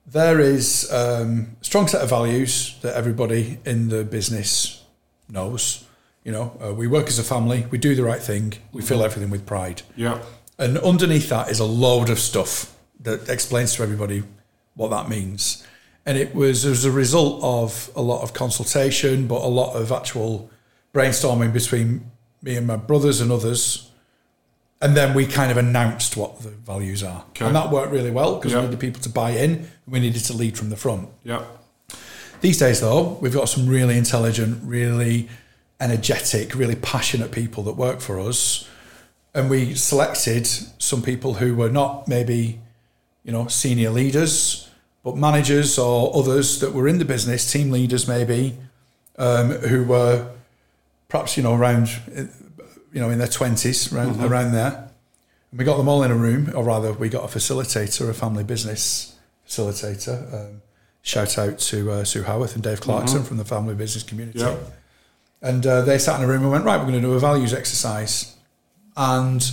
There 0.06 0.38
is 0.38 0.88
um, 0.92 1.56
a 1.60 1.64
strong 1.64 1.88
set 1.88 2.00
of 2.00 2.10
values 2.10 2.76
that 2.82 2.94
everybody 2.94 3.58
in 3.64 3.88
the 3.88 4.04
business 4.04 4.84
knows. 5.28 5.84
You 6.22 6.30
know, 6.32 6.46
uh, 6.64 6.72
we 6.74 6.86
work 6.86 7.08
as 7.08 7.18
a 7.18 7.24
family, 7.24 7.66
we 7.72 7.78
do 7.78 7.96
the 7.96 8.04
right 8.04 8.22
thing, 8.22 8.54
we 8.72 8.82
fill 8.82 9.02
everything 9.02 9.30
with 9.30 9.44
pride. 9.46 9.82
Yeah. 9.96 10.18
And 10.58 10.78
underneath 10.78 11.28
that 11.28 11.50
is 11.50 11.58
a 11.58 11.64
load 11.64 12.08
of 12.08 12.18
stuff 12.20 12.72
that 13.00 13.28
explains 13.28 13.74
to 13.74 13.82
everybody 13.82 14.22
what 14.76 14.90
that 14.90 15.08
means. 15.08 15.66
And 16.04 16.16
it 16.16 16.34
was 16.34 16.64
as 16.64 16.84
a 16.84 16.90
result 16.92 17.42
of 17.42 17.90
a 17.96 18.02
lot 18.02 18.22
of 18.22 18.32
consultation, 18.32 19.26
but 19.26 19.42
a 19.42 19.48
lot 19.48 19.74
of 19.74 19.90
actual 19.90 20.48
brainstorming 20.94 21.52
between 21.52 22.10
me 22.42 22.56
and 22.56 22.66
my 22.66 22.76
brothers 22.76 23.20
and 23.20 23.32
others. 23.32 23.90
And 24.80 24.96
then 24.96 25.14
we 25.14 25.26
kind 25.26 25.50
of 25.50 25.56
announced 25.56 26.16
what 26.16 26.42
the 26.42 26.50
values 26.50 27.02
are. 27.02 27.24
Okay. 27.30 27.46
And 27.46 27.56
that 27.56 27.70
worked 27.72 27.90
really 27.92 28.10
well 28.12 28.36
because 28.36 28.52
Yeah. 28.52 28.58
we 28.60 28.64
needed 28.66 28.80
people 28.80 29.00
to 29.02 29.08
buy 29.08 29.30
in 29.30 29.50
and 29.54 29.68
we 29.88 29.98
needed 29.98 30.22
to 30.26 30.32
lead 30.32 30.56
from 30.56 30.70
the 30.70 30.76
front. 30.76 31.08
Yeah. 31.24 31.42
These 32.40 32.58
days, 32.58 32.80
though, 32.80 33.18
we've 33.20 33.32
got 33.32 33.48
some 33.48 33.66
really 33.66 33.96
intelligent, 33.96 34.60
really 34.62 35.28
energetic, 35.80 36.54
really 36.54 36.76
passionate 36.76 37.32
people 37.32 37.62
that 37.64 37.72
work 37.72 38.00
for 38.00 38.20
us. 38.20 38.68
And 39.34 39.50
we 39.50 39.74
selected 39.74 40.46
some 40.46 41.02
people 41.02 41.34
who 41.34 41.54
were 41.54 41.70
not 41.70 42.06
maybe, 42.06 42.60
you 43.24 43.32
know, 43.32 43.46
senior 43.48 43.90
leaders, 43.90 44.65
but 45.06 45.16
managers 45.16 45.78
or 45.78 46.10
others 46.16 46.58
that 46.58 46.72
were 46.72 46.88
in 46.88 46.98
the 46.98 47.04
business, 47.04 47.52
team 47.52 47.70
leaders 47.70 48.08
maybe, 48.08 48.58
um, 49.18 49.50
who 49.50 49.84
were 49.84 50.32
perhaps, 51.08 51.36
you 51.36 51.44
know, 51.44 51.54
around, 51.54 51.88
you 52.92 53.00
know, 53.00 53.08
in 53.10 53.20
their 53.20 53.28
20s, 53.28 53.94
around, 53.94 54.20
around 54.20 54.50
there. 54.50 54.90
And 55.52 55.60
we 55.60 55.64
got 55.64 55.76
them 55.76 55.88
all 55.88 56.02
in 56.02 56.10
a 56.10 56.16
room, 56.16 56.50
or 56.56 56.64
rather, 56.64 56.92
we 56.92 57.08
got 57.08 57.22
a 57.22 57.28
facilitator, 57.28 58.10
a 58.10 58.14
family 58.14 58.42
business 58.42 59.16
facilitator. 59.48 60.34
Um, 60.34 60.62
shout 61.02 61.38
out 61.38 61.60
to 61.60 61.92
uh, 61.92 62.04
Sue 62.04 62.24
Howarth 62.24 62.56
and 62.56 62.64
Dave 62.64 62.80
Clarkson 62.80 63.22
from 63.22 63.36
the 63.36 63.44
family 63.44 63.76
business 63.76 64.02
community. 64.02 64.40
Yeah. 64.40 64.56
And 65.40 65.64
uh, 65.64 65.82
they 65.82 65.98
sat 65.98 66.18
in 66.18 66.24
a 66.24 66.28
room 66.28 66.42
and 66.42 66.50
went, 66.50 66.64
right, 66.64 66.78
we're 66.78 66.90
going 66.90 67.00
to 67.00 67.00
do 67.00 67.12
a 67.12 67.20
values 67.20 67.54
exercise. 67.54 68.34
And 68.96 69.48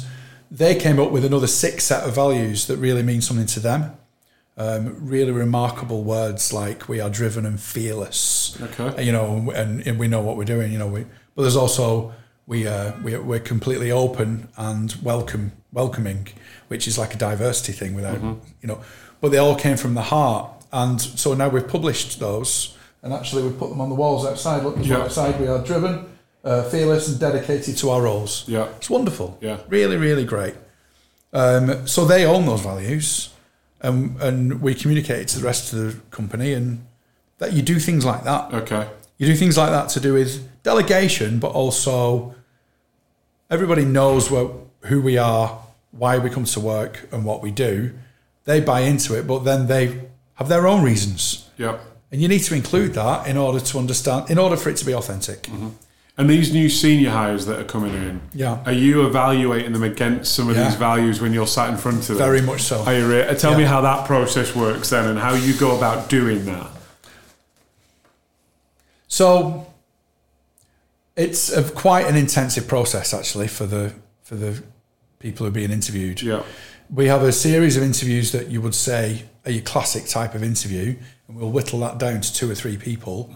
they 0.49 0.73
came 0.73 0.99
up 0.99 1.11
with 1.11 1.23
another 1.23 1.45
six 1.45 1.83
set 1.83 2.07
of 2.07 2.15
values 2.15 2.65
that 2.65 2.77
really 2.77 3.03
mean 3.03 3.21
something 3.21 3.45
to 3.45 3.59
them. 3.59 3.95
Um, 4.55 4.97
really 5.09 5.31
remarkable 5.31 6.03
words 6.03 6.53
like 6.53 6.87
we 6.87 6.99
are 7.01 7.09
driven 7.09 7.43
and 7.47 7.59
fearless 7.59 8.55
Okay. 8.61 9.03
you 9.03 9.11
know, 9.11 9.49
and, 9.49 9.81
and 9.87 9.97
we 9.97 10.07
know 10.07 10.21
what 10.21 10.37
we're 10.37 10.43
doing, 10.45 10.71
you 10.71 10.77
know. 10.77 10.85
We, 10.87 11.05
but 11.35 11.41
there's 11.41 11.55
also 11.55 12.13
we 12.45 12.67
uh, 12.67 12.91
we 13.03 13.17
we're 13.17 13.39
completely 13.39 13.91
open 13.91 14.47
and 14.55 14.95
welcome, 15.01 15.53
welcoming, 15.71 16.27
which 16.67 16.87
is 16.87 16.99
like 16.99 17.15
a 17.15 17.17
diversity 17.17 17.73
thing 17.73 17.95
without, 17.95 18.21
you 18.21 18.67
know. 18.67 18.79
But 19.21 19.31
they 19.31 19.39
all 19.39 19.55
came 19.55 19.75
from 19.75 19.95
the 19.95 20.03
heart, 20.03 20.51
and 20.71 21.01
so 21.01 21.33
now 21.33 21.49
we've 21.49 21.67
published 21.67 22.19
those, 22.19 22.77
and 23.01 23.11
actually 23.11 23.41
we've 23.41 23.57
put 23.57 23.69
them 23.69 23.81
on 23.81 23.89
the 23.89 23.95
walls 23.95 24.23
outside. 24.23 24.61
Look, 24.63 24.75
Yeah. 24.81 24.97
outside. 24.99 25.39
We 25.39 25.47
are 25.47 25.63
driven, 25.63 26.05
uh, 26.43 26.61
fearless, 26.69 27.07
and 27.07 27.19
dedicated 27.19 27.75
to 27.77 27.89
our 27.89 28.03
roles. 28.03 28.43
Yeah. 28.47 28.67
It's 28.77 28.89
wonderful. 28.89 29.35
Yeah. 29.41 29.57
Really, 29.67 29.97
really 29.97 30.25
great. 30.25 30.53
Um, 31.33 31.87
so 31.87 32.05
they 32.05 32.23
own 32.25 32.45
those 32.45 32.61
values, 32.61 33.29
and 33.84 34.19
and 34.22 34.62
we 34.62 34.74
communicate 34.74 35.28
to 35.30 35.39
the 35.39 35.46
rest 35.46 35.74
of 35.74 35.80
the 35.80 36.00
company, 36.10 36.54
and 36.54 36.86
that 37.38 37.54
you 37.54 37.62
do 37.62 37.80
things 37.80 38.06
like 38.06 38.24
that. 38.24 38.54
Okay. 38.54 38.88
You 39.17 39.28
do 39.28 39.36
things 39.36 39.58
like 39.58 39.69
that 39.69 39.89
to 39.89 40.00
do 40.00 40.13
with 40.13 40.63
delegation, 40.63 41.39
but 41.39 41.52
also 41.52 42.34
everybody 43.50 43.86
knows 43.86 44.32
what, 44.32 44.52
who 44.82 45.02
we 45.02 45.17
are, 45.17 45.60
why 45.91 46.17
we 46.17 46.30
come 46.30 46.46
to 46.46 46.60
work, 46.60 47.08
and 47.12 47.24
what 47.24 47.41
we 47.41 47.52
do. 47.52 47.93
They 48.46 48.60
buy 48.60 48.82
into 48.82 49.17
it, 49.17 49.28
but 49.28 49.39
then 49.39 49.67
they 49.67 50.02
have 50.36 50.50
their 50.50 50.67
own 50.67 50.84
reasons. 50.84 51.50
Yeah. 51.58 51.78
And 52.12 52.22
you 52.22 52.28
need 52.28 52.43
to 52.43 52.56
include 52.56 52.93
that 52.93 53.28
in 53.28 53.38
order 53.38 53.60
to 53.60 53.78
understand, 53.78 54.30
in 54.30 54.38
order 54.38 54.58
for 54.58 54.69
it 54.69 54.78
to 54.78 54.86
be 54.86 54.93
authentic. 54.93 55.43
Mm-hmm. 55.43 55.69
And 56.15 56.30
these 56.30 56.54
new 56.54 56.69
senior 56.69 57.10
hires 57.10 57.47
that 57.47 57.60
are 57.60 57.63
coming 57.63 57.93
in, 57.95 58.21
Yeah. 58.36 58.60
are 58.67 58.71
you 58.71 59.06
evaluating 59.08 59.73
them 59.73 59.82
against 59.82 60.36
some 60.36 60.47
of 60.47 60.56
Yeah. 60.56 60.65
these 60.65 60.76
values 60.76 61.19
when 61.19 61.34
you're 61.34 61.47
sat 61.47 61.69
in 61.71 61.78
front 61.78 62.02
of 62.02 62.08
them? 62.10 62.17
Very 62.17 62.41
much 62.41 62.62
so. 62.62 62.84
Are 62.84 62.93
you 62.93 63.08
re- 63.08 63.28
uh, 63.28 63.34
tell 63.34 63.54
Yeah. 63.54 63.58
me 63.58 63.63
how 63.63 63.82
that 63.82 64.06
process 64.06 64.56
works 64.56 64.89
then, 64.89 65.06
and 65.08 65.17
how 65.17 65.34
you 65.34 65.54
go 65.56 65.76
about 65.76 66.10
doing 66.10 66.45
that. 66.45 66.67
So 69.08 69.65
it's 71.15 71.52
a, 71.52 71.63
quite 71.63 72.06
an 72.08 72.15
intensive 72.15 72.67
process 72.67 73.13
actually 73.13 73.47
for 73.47 73.65
the 73.65 73.93
for 74.23 74.36
the 74.36 74.62
people 75.19 75.45
who 75.45 75.49
are 75.49 75.54
being 75.54 75.71
interviewed. 75.71 76.21
Yeah. 76.21 76.43
We 76.93 77.08
have 77.08 77.23
a 77.23 77.32
series 77.32 77.76
of 77.78 77.84
interviews 77.84 78.32
that 78.32 78.49
you 78.49 78.62
would 78.62 78.76
say 78.76 79.26
are 79.45 79.52
your 79.52 79.62
classic 79.63 80.08
type 80.08 80.36
of 80.36 80.43
interview, 80.43 80.95
and 81.28 81.38
we'll 81.38 81.52
whittle 81.52 81.80
that 81.80 81.97
down 81.97 82.21
to 82.21 82.34
two 82.34 82.49
or 82.49 82.56
three 82.56 82.78
people. 82.78 83.30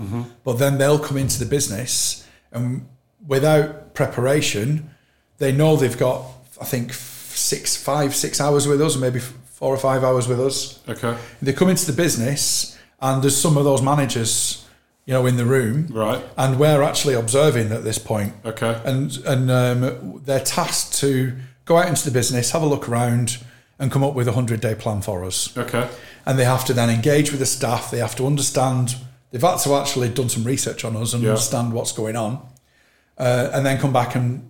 But 0.44 0.54
then 0.60 0.78
they'll 0.78 1.00
come 1.00 1.18
into 1.18 1.40
the 1.40 1.46
business, 1.46 2.24
and 2.52 2.88
without 3.28 3.94
preparation, 3.94 4.90
they 5.38 5.52
know 5.52 5.76
they've 5.76 5.98
got 5.98 6.24
I 6.60 6.66
think 6.66 6.94
six, 6.94 7.76
five, 7.78 8.16
six 8.16 8.42
hours 8.42 8.68
with 8.68 8.82
us, 8.82 8.96
maybe 8.98 9.20
four 9.20 9.74
or 9.74 9.78
five 9.78 10.04
hours 10.04 10.28
with 10.28 10.40
us. 10.40 10.80
Okay. 10.90 11.16
They 11.42 11.54
come 11.54 11.70
into 11.70 11.86
the 11.86 11.94
business, 11.94 12.78
and 13.00 13.22
there's 13.24 13.38
some 13.40 13.58
of 13.58 13.64
those 13.64 13.82
managers, 13.82 14.66
you 15.06 15.14
know, 15.14 15.26
in 15.28 15.38
the 15.38 15.46
room, 15.46 15.88
Right. 15.92 16.24
and 16.38 16.60
we're 16.60 16.82
actually 16.82 17.14
observing 17.14 17.72
at 17.72 17.84
this 17.84 18.00
point 18.00 18.34
Okay. 18.46 18.82
and 18.86 19.16
and 19.26 19.52
um, 19.52 20.22
they're 20.26 20.40
tasked 20.44 20.98
to 21.00 21.34
go 21.66 21.78
out 21.78 21.88
into 21.90 22.06
the 22.06 22.12
business, 22.12 22.52
have 22.52 22.64
a 22.64 22.68
look 22.68 22.90
around, 22.90 23.38
and 23.78 23.92
come 23.92 24.04
up 24.04 24.16
with 24.16 24.28
a 24.28 24.32
hundred 24.34 24.62
day 24.62 24.74
plan 24.74 25.02
for 25.02 25.24
us. 25.24 25.56
Okay. 25.58 25.88
And 26.26 26.40
they 26.40 26.46
have 26.46 26.66
to 26.66 26.74
then 26.74 26.90
engage 26.90 27.30
with 27.32 27.40
the 27.40 27.46
staff. 27.46 27.92
They 27.92 28.00
have 28.00 28.16
to 28.16 28.26
understand. 28.26 28.96
They've 29.32 29.42
had 29.42 29.58
to 29.58 29.76
actually 29.76 30.10
done 30.10 30.30
some 30.30 30.44
research 30.44 30.86
on 30.86 30.96
us 30.96 31.13
and 31.13 31.24
Yeah. 31.24 31.30
understand 31.32 31.74
what's 31.74 31.92
going 31.92 32.16
on, 32.16 32.42
uh, 33.18 33.50
and 33.54 33.66
then 33.66 33.78
come 33.80 33.92
back 33.94 34.16
and 34.16 34.50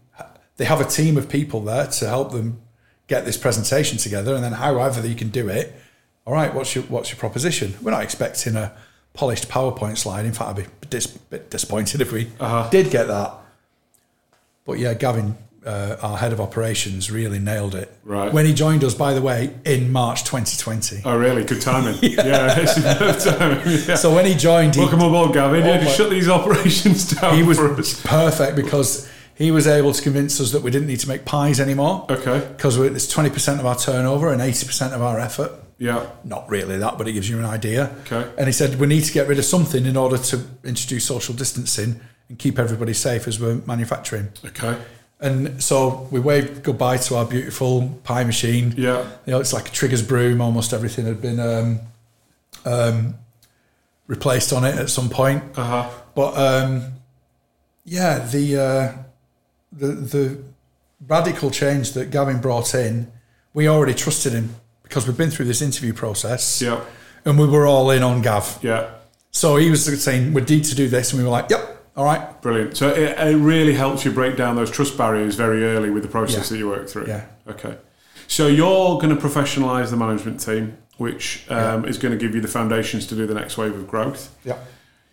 they 0.57 0.65
have 0.65 0.81
a 0.81 0.85
team 0.85 1.17
of 1.17 1.29
people 1.29 1.61
there 1.61 1.87
to 1.87 2.07
help 2.07 2.31
them 2.31 2.59
get 3.07 3.25
this 3.25 3.37
presentation 3.37 3.97
together. 3.97 4.35
And 4.35 4.43
then, 4.43 4.53
however 4.53 5.05
you 5.07 5.15
can 5.15 5.29
do 5.29 5.47
it, 5.49 5.73
all 6.25 6.33
right. 6.33 6.53
What's 6.53 6.75
your 6.75 6.83
what's 6.85 7.09
your 7.09 7.17
proposition? 7.19 7.75
We're 7.81 7.91
not 7.91 8.03
expecting 8.03 8.55
a 8.55 8.73
polished 9.13 9.47
PowerPoint 9.49 9.97
slide. 9.97 10.25
In 10.25 10.33
fact, 10.33 10.49
I'd 10.49 10.55
be 10.57 10.63
a 10.63 10.85
dis- 10.87 11.07
bit 11.07 11.49
disappointed 11.49 12.01
if 12.01 12.11
we 12.11 12.31
Uh-huh. 12.39 12.67
did 12.69 12.91
get 12.91 13.07
that. 13.07 13.33
But 14.65 14.77
yeah, 14.79 14.93
Gavin, 14.93 15.37
uh, 15.67 15.97
our 16.01 16.17
head 16.17 16.31
of 16.33 16.39
operations, 16.41 17.11
really 17.11 17.39
nailed 17.39 17.75
it. 17.75 17.93
Right. 18.03 18.31
When 18.31 18.45
he 18.45 18.53
joined 18.53 18.83
us, 18.83 18.93
by 18.93 19.13
the 19.13 19.21
way, 19.21 19.53
in 19.65 19.91
March 19.91 20.23
2020. 20.23 21.01
Oh, 21.05 21.17
really? 21.17 21.43
Good 21.43 21.61
timing. 21.61 21.99
yeah. 22.01 22.55
good 22.99 23.19
timing. 23.19 23.61
Yeah. 23.87 23.95
So 23.95 24.15
when 24.15 24.25
he 24.25 24.33
joined, 24.33 24.75
he, 24.75 24.81
Welcome 24.81 25.01
aboard, 25.01 25.33
Gavin. 25.33 25.65
Yeah, 25.65 25.79
Oh, 25.81 25.85
my- 25.85 25.91
shut 25.91 26.09
these 26.09 26.29
operations 26.29 27.09
down 27.13 27.35
he 27.35 27.43
was 27.43 27.57
perfect 28.03 28.55
because 28.55 29.09
he 29.35 29.51
was 29.51 29.67
able 29.67 29.93
to 29.93 30.01
convince 30.01 30.39
us 30.41 30.51
that 30.53 30.63
we 30.63 30.71
didn't 30.71 30.87
need 30.87 30.99
to 31.01 31.07
make 31.07 31.23
pies 31.25 31.59
anymore 31.59 32.05
Okay. 32.09 32.39
because 32.55 32.77
it's 32.77 33.13
20% 33.13 33.59
of 33.59 33.65
our 33.65 33.75
turnover 33.77 34.31
and 34.33 34.41
80% 34.41 34.93
of 34.93 35.01
our 35.01 35.19
effort. 35.19 35.51
Yeah. 35.77 36.07
Not 36.23 36.49
really 36.49 36.77
that, 36.79 36.97
but 36.97 37.07
it 37.07 37.13
gives 37.13 37.29
you 37.29 37.37
an 37.37 37.45
idea. 37.45 37.95
Okay. 38.11 38.27
And 38.37 38.47
he 38.47 38.51
said 38.53 38.79
we 38.79 38.87
need 38.87 39.03
to 39.03 39.13
get 39.13 39.27
rid 39.27 39.37
of 39.37 39.45
something 39.45 39.85
in 39.85 39.95
order 39.95 40.17
to 40.17 40.43
introduce 40.63 41.05
social 41.05 41.35
distancing 41.35 41.99
and 42.29 42.39
keep 42.39 42.57
everybody 42.57 42.93
safe 42.93 43.27
as 43.27 43.39
we're 43.39 43.61
manufacturing. 43.67 44.29
Okay. 44.43 44.75
And 45.19 45.61
so 45.63 46.07
we 46.11 46.19
waved 46.19 46.61
goodbye 46.63 46.97
to 46.97 47.15
our 47.15 47.25
beautiful 47.25 47.99
pie 48.03 48.23
machine. 48.23 48.75
Yeah. 48.77 49.01
You 49.25 49.31
know, 49.31 49.39
it's 49.39 49.51
like 49.53 49.67
a 49.69 49.71
Trigger's 49.71 50.03
broom. 50.03 50.41
Almost 50.41 50.73
everything 50.73 51.05
had 51.05 51.21
been 51.21 51.39
um, 51.39 51.79
um, 52.65 53.15
replaced 54.05 54.53
on 54.53 54.63
it 54.63 54.75
at 54.75 54.89
some 54.89 55.09
point. 55.09 55.43
Uh 55.57 55.63
huh. 55.63 55.89
But 56.13 56.37
um, 56.37 56.93
yeah, 57.83 58.19
the 58.27 58.57
uh, 58.57 58.93
the 59.71 59.87
the 59.87 60.43
radical 61.07 61.49
change 61.51 61.93
that 61.93 62.11
Gavin 62.11 62.39
brought 62.39 62.75
in, 62.75 63.11
we 63.53 63.67
already 63.67 63.93
trusted 63.95 64.33
him 64.33 64.55
because 64.83 65.07
we've 65.07 65.17
been 65.17 65.31
through 65.31 65.45
this 65.45 65.61
interview 65.61 65.93
process, 65.93 66.61
Yeah. 66.61 66.81
and 67.25 67.37
we 67.39 67.45
were 67.47 67.65
all 67.67 67.89
in 67.91 68.03
on 68.03 68.21
Gav. 68.21 68.59
Yeah. 68.61 68.89
So 69.31 69.57
he 69.57 69.69
was 69.69 69.83
saying 70.03 70.33
we 70.33 70.41
need 70.41 70.63
to 70.65 70.75
do 70.75 70.87
this, 70.87 71.11
and 71.11 71.19
we 71.19 71.25
were 71.25 71.31
like, 71.31 71.49
"Yep, 71.49 71.76
all 71.97 72.05
right, 72.05 72.41
Brilliant. 72.41 72.77
So 72.77 72.89
it, 72.89 73.17
it 73.17 73.37
really 73.37 73.73
helps 73.73 74.05
you 74.05 74.11
break 74.11 74.37
down 74.37 74.55
those 74.55 74.69
trust 74.71 74.97
barriers 74.97 75.35
very 75.35 75.65
early 75.65 75.89
with 75.89 76.03
the 76.03 76.09
process 76.09 76.45
Yeah. 76.45 76.49
that 76.51 76.57
you 76.59 76.67
work 76.69 76.87
through. 76.87 77.07
Yeah. 77.07 77.25
Okay. 77.47 77.75
So 78.27 78.47
you're 78.47 78.99
going 78.99 79.09
to 79.09 79.15
professionalise 79.15 79.89
the 79.89 79.97
management 79.97 80.39
team, 80.39 80.77
which 80.97 81.45
um, 81.49 81.85
is 81.85 81.97
going 81.97 82.11
to 82.11 82.17
give 82.17 82.35
you 82.35 82.41
the 82.41 82.47
foundations 82.47 83.07
to 83.07 83.15
do 83.15 83.25
the 83.25 83.33
next 83.33 83.57
wave 83.57 83.73
of 83.75 83.87
growth. 83.87 84.35
yeah, 84.45 84.57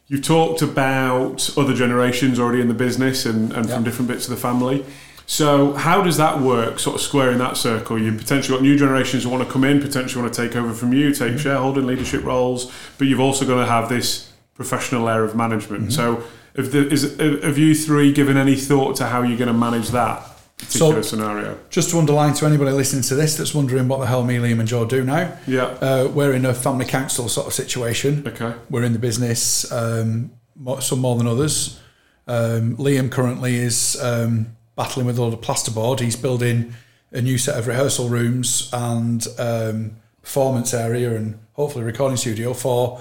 You've 0.08 0.22
talked 0.22 0.60
about 0.62 1.56
other 1.56 1.74
generations 1.74 2.38
already 2.38 2.60
in 2.60 2.68
the 2.68 2.74
business 2.74 3.24
and, 3.24 3.52
and 3.52 3.68
from 3.70 3.82
different 3.84 4.08
bits 4.08 4.24
of 4.28 4.30
the 4.34 4.40
family. 4.40 4.84
So 5.26 5.72
how 5.72 6.02
does 6.02 6.18
that 6.18 6.40
work, 6.42 6.78
sort 6.78 6.96
of 6.96 7.00
squaring 7.00 7.38
that 7.38 7.56
circle? 7.56 7.98
You 7.98 8.12
potentially 8.12 8.58
got 8.58 8.62
new 8.62 8.76
generations 8.76 9.22
who 9.24 9.30
want 9.30 9.42
to 9.46 9.50
come 9.50 9.64
in, 9.64 9.80
potentially 9.80 10.20
want 10.22 10.34
to 10.34 10.46
take 10.46 10.54
over 10.54 10.74
from 10.74 10.92
you, 10.92 11.14
take 11.14 11.38
shareholding, 11.38 11.86
leadership 11.86 12.22
roles, 12.24 12.70
but 12.98 13.06
you've 13.06 13.20
also 13.20 13.46
got 13.46 13.58
to 13.60 13.66
have 13.66 13.88
this 13.88 14.30
professional 14.54 15.04
layer 15.04 15.24
of 15.24 15.34
management. 15.34 15.94
So 15.94 16.22
have, 16.56 16.70
the, 16.72 16.88
is, 16.88 17.16
have 17.18 17.58
you 17.58 17.74
three 17.74 18.12
given 18.12 18.36
any 18.36 18.56
thought 18.56 18.96
to 18.96 19.06
how 19.06 19.22
you're 19.22 19.38
going 19.38 19.48
to 19.48 19.52
manage 19.54 19.88
that 19.90 20.22
particular 20.56 21.02
scenario? 21.02 21.58
Just 21.70 21.90
to 21.90 21.98
underline 21.98 22.34
to 22.34 22.46
anybody 22.46 22.70
listening 22.70 23.02
to 23.04 23.14
this 23.14 23.36
that's 23.36 23.54
wondering 23.54 23.88
what 23.88 24.00
the 24.00 24.06
hell 24.06 24.24
me, 24.24 24.36
Liam, 24.36 24.60
and 24.60 24.68
Joe 24.68 24.84
do 24.84 25.02
now, 25.04 25.36
Yeah. 25.46 25.64
uh, 25.80 26.10
we're 26.12 26.32
in 26.32 26.44
a 26.46 26.54
family 26.54 26.84
council 26.86 27.28
sort 27.28 27.46
of 27.46 27.52
situation. 27.52 28.26
Okay. 28.26 28.54
We're 28.70 28.84
in 28.84 28.92
the 28.92 28.98
business, 28.98 29.70
um, 29.72 30.32
some 30.80 31.00
more 31.00 31.16
than 31.16 31.26
others. 31.26 31.80
Um, 32.26 32.76
Liam 32.76 33.10
currently 33.10 33.56
is 33.56 34.00
um, 34.00 34.56
battling 34.76 35.06
with 35.06 35.18
a 35.18 35.22
lot 35.22 35.32
of 35.32 35.40
plasterboard. 35.40 36.00
He's 36.00 36.16
building 36.16 36.74
a 37.12 37.20
new 37.20 37.36
set 37.38 37.58
of 37.58 37.66
rehearsal 37.66 38.08
rooms 38.08 38.70
and 38.72 39.26
um, 39.38 39.96
performance 40.22 40.72
area 40.72 41.14
and 41.14 41.38
hopefully 41.52 41.84
recording 41.84 42.16
studio 42.16 42.54
for 42.54 43.00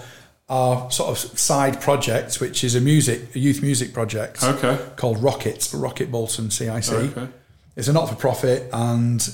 our 0.50 0.92
sort 0.92 1.10
of 1.10 1.18
side 1.40 1.82
project, 1.82 2.40
which 2.42 2.64
is 2.64 2.76
a 2.76 2.82
music, 2.82 3.34
a 3.36 3.40
youth 3.40 3.62
music 3.62 3.94
project 3.94 4.44
Okay. 4.44 4.78
called 4.98 5.22
Rocket, 5.24 5.70
Rocket 5.74 6.12
Bolton 6.12 6.52
CIC. 6.52 6.90
Okay. 6.92 7.28
It's 7.76 7.88
a 7.88 7.94
not 7.94 8.10
for 8.10 8.16
profit 8.16 8.70
and 8.74 9.34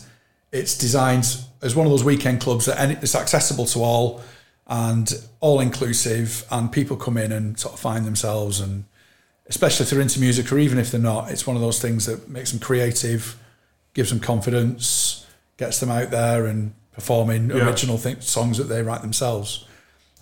it's 0.52 0.78
designed 0.78 1.26
as 1.62 1.76
one 1.76 1.86
of 1.86 1.92
those 1.92 2.04
weekend 2.04 2.42
clubs 2.42 2.66
that 2.66 2.80
any, 2.80 2.94
it's 2.96 3.16
accessible 3.16 3.66
to 3.66 3.80
all 3.80 4.22
and 4.68 5.12
all 5.40 5.60
inclusive, 5.60 6.46
and 6.52 6.72
people 6.72 6.96
come 6.96 7.18
in 7.18 7.32
and 7.32 7.60
sort 7.60 7.74
of 7.74 7.80
find 7.80 8.06
themselves. 8.06 8.60
And 8.60 8.84
especially 9.48 9.84
if 9.86 9.90
they're 9.90 10.00
into 10.00 10.20
music, 10.20 10.52
or 10.52 10.60
even 10.60 10.78
if 10.78 10.92
they're 10.92 11.02
not, 11.02 11.32
it's 11.32 11.48
one 11.48 11.56
of 11.56 11.62
those 11.64 11.82
things 11.82 12.06
that 12.06 12.30
makes 12.30 12.52
them 12.52 12.60
creative, 12.60 13.36
gives 13.96 14.12
them 14.12 14.20
confidence, 14.20 15.26
gets 15.58 15.80
them 15.80 15.90
out 15.90 16.12
there 16.12 16.46
and 16.46 16.74
performing 16.94 17.50
Yeah. 17.50 17.66
original 17.68 17.98
th- 17.98 18.22
songs 18.22 18.60
that 18.60 18.66
they 18.66 18.84
write 18.84 19.02
themselves. 19.02 19.66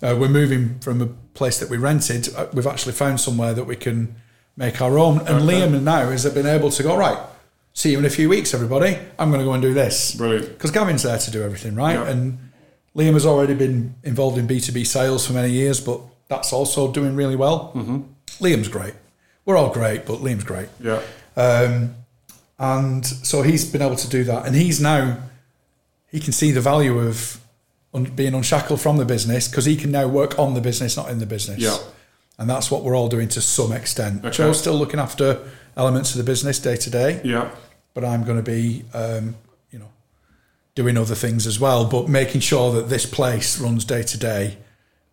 Uh, 0.02 0.16
we're 0.18 0.28
moving 0.28 0.78
from 0.80 1.02
a 1.02 1.06
place 1.34 1.58
that 1.58 1.68
we 1.70 1.76
rented. 1.76 2.32
Uh, 2.34 2.46
we've 2.52 2.66
actually 2.66 2.92
found 2.92 3.20
somewhere 3.20 3.52
that 3.54 3.64
we 3.64 3.76
can 3.76 4.14
make 4.56 4.80
our 4.80 4.98
own. 4.98 5.18
And 5.20 5.28
Okay. 5.42 5.60
Liam 5.60 5.82
now 5.82 6.08
has 6.10 6.24
been 6.32 6.46
able 6.46 6.70
to 6.70 6.82
go 6.82 6.96
right. 6.96 7.18
See 7.72 7.92
you 7.92 7.98
in 7.98 8.04
a 8.04 8.10
few 8.10 8.28
weeks, 8.28 8.54
everybody. 8.54 8.98
I'm 9.18 9.30
going 9.30 9.40
to 9.40 9.44
go 9.44 9.52
and 9.52 9.62
do 9.62 9.72
this 9.74 10.14
Brilliant. 10.14 10.48
because 10.48 10.70
Gavin's 10.72 11.02
there 11.04 11.18
to 11.18 11.30
do 11.30 11.42
everything, 11.42 11.74
right? 11.74 11.94
Yeah. 11.94 12.08
And 12.08 12.38
Liam 12.96 13.12
has 13.14 13.24
already 13.26 13.54
been 13.54 13.94
involved 14.02 14.38
in 14.38 14.48
B2B 14.48 14.86
sales 14.86 15.26
for 15.26 15.32
many 15.32 15.50
years, 15.50 15.80
but 15.80 16.00
that's 16.28 16.52
also 16.52 16.90
doing 16.92 17.14
really 17.14 17.36
well. 17.36 17.72
Mm-hmm. 17.74 17.98
Liam's 18.44 18.68
great. 18.68 18.94
We're 19.44 19.56
all 19.56 19.72
great, 19.72 20.06
but 20.06 20.18
Liam's 20.20 20.44
great. 20.44 20.68
Yeah. 20.80 21.00
Um, 21.36 21.94
and 22.58 23.06
so 23.06 23.42
he's 23.42 23.64
been 23.70 23.82
able 23.82 23.96
to 23.96 24.08
do 24.08 24.24
that. 24.24 24.46
And 24.46 24.56
he's 24.56 24.80
now, 24.80 25.18
he 26.10 26.18
can 26.18 26.32
see 26.32 26.50
the 26.50 26.60
value 26.60 26.98
of 26.98 27.40
being 28.14 28.34
unshackled 28.34 28.80
from 28.80 28.96
the 28.98 29.04
business 29.04 29.48
because 29.48 29.64
he 29.64 29.76
can 29.76 29.90
now 29.90 30.06
work 30.06 30.38
on 30.38 30.54
the 30.54 30.60
business, 30.60 30.96
not 30.96 31.10
in 31.10 31.18
the 31.18 31.26
business. 31.26 31.58
Yeah. 31.58 31.76
And 32.38 32.48
that's 32.48 32.70
what 32.70 32.84
we're 32.84 32.94
all 32.96 33.08
doing 33.08 33.28
to 33.28 33.40
some 33.40 33.72
extent. 33.72 34.24
Okay. 34.24 34.36
Joe's 34.36 34.60
still 34.60 34.74
looking 34.74 35.00
after 35.00 35.40
elements 35.76 36.12
of 36.12 36.18
the 36.18 36.24
business 36.24 36.58
day 36.58 36.76
to 36.76 36.90
day 36.90 37.20
Yeah. 37.24 37.50
but 37.94 38.04
I'm 38.04 38.24
going 38.24 38.36
to 38.36 38.42
be, 38.42 38.84
um, 38.94 39.34
you 39.72 39.78
know, 39.78 39.88
doing 40.74 40.96
other 40.96 41.14
things 41.16 41.46
as 41.46 41.58
well. 41.58 41.84
But 41.86 42.08
making 42.08 42.42
sure 42.42 42.72
that 42.74 42.88
this 42.88 43.06
place 43.06 43.58
runs 43.60 43.84
day 43.84 44.02
to 44.04 44.18
day. 44.18 44.58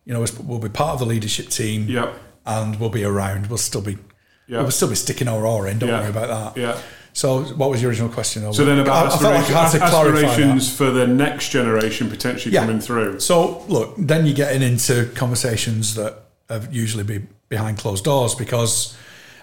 You 0.04 0.12
know, 0.14 0.24
we'll 0.44 0.60
be 0.60 0.68
part 0.68 0.92
of 0.92 0.98
the 1.00 1.06
leadership 1.06 1.48
team, 1.48 1.86
Yeah. 1.88 2.12
and 2.44 2.78
we'll 2.78 2.90
be 2.90 3.02
around. 3.02 3.48
We'll 3.48 3.58
still 3.58 3.80
be, 3.80 3.98
Yeah. 4.46 4.60
we'll 4.62 4.70
still 4.70 4.86
be 4.88 4.94
sticking 4.94 5.26
our 5.26 5.44
oar 5.44 5.66
in. 5.66 5.80
Don't 5.80 5.88
Yeah. 5.88 6.00
worry 6.00 6.10
about 6.10 6.54
that. 6.54 6.60
Yeah. 6.60 6.78
So, 7.16 7.44
what 7.60 7.70
was 7.70 7.80
your 7.80 7.88
original 7.90 8.10
question? 8.10 8.52
So 8.52 8.66
then 8.66 8.78
about 8.78 9.06
I, 9.06 9.14
I 9.14 9.18
felt 9.18 9.34
like 9.36 9.50
I 9.50 9.62
had 9.62 9.70
to 9.78 9.82
aspiration- 9.82 9.88
clarify 9.88 10.20
that. 10.20 10.28
aspirations 10.28 10.76
for 10.76 10.90
the 10.90 11.06
next 11.06 11.48
generation 11.48 12.10
potentially 12.10 12.52
Yeah. 12.54 12.60
coming 12.66 12.78
through. 12.78 13.20
So 13.20 13.64
look, 13.68 13.94
then 13.96 14.26
you're 14.26 14.34
getting 14.34 14.60
into 14.60 15.06
conversations 15.14 15.94
that 15.94 16.12
have 16.50 16.74
usually 16.74 17.04
be 17.04 17.20
behind 17.48 17.78
closed 17.78 18.04
doors 18.04 18.34
because 18.34 18.94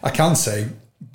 I 0.03 0.11
can 0.11 0.36
say 0.36 0.67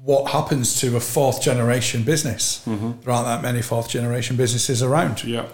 what 0.03 0.33
happens 0.33 0.81
to 0.81 0.97
a 0.97 1.01
fourth 1.01 1.41
generation 1.41 2.03
business. 2.03 2.61
There 2.67 3.13
aren't 3.15 3.27
that 3.33 3.41
many 3.43 3.63
fourth 3.63 3.89
generation 3.89 4.35
businesses 4.37 4.83
around. 4.83 5.23
Yeah. 5.23 5.45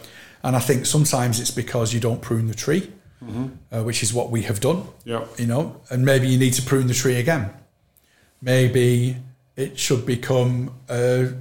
And 0.43 0.57
I 0.57 0.61
think 0.61 0.87
sometimes 0.87 1.39
it's 1.39 1.51
because 1.51 1.93
you 1.93 2.01
don't 2.01 2.23
prune 2.23 2.47
the 2.49 2.55
tree. 2.55 2.91
uh, 3.73 3.83
which 3.83 4.03
is 4.03 4.13
what 4.15 4.31
we 4.31 4.43
have 4.43 4.61
done. 4.61 4.83
Yeah. 5.05 5.25
You 5.39 5.47
know, 5.47 5.81
and 5.91 6.05
maybe 6.05 6.29
you 6.29 6.39
need 6.39 6.55
to 6.55 6.63
prune 6.63 6.87
the 6.89 6.95
tree 6.95 7.17
again. 7.17 7.51
Maybe 8.43 9.17
it 9.57 9.79
should 9.79 10.05
become 10.05 10.75
a, 10.89 11.33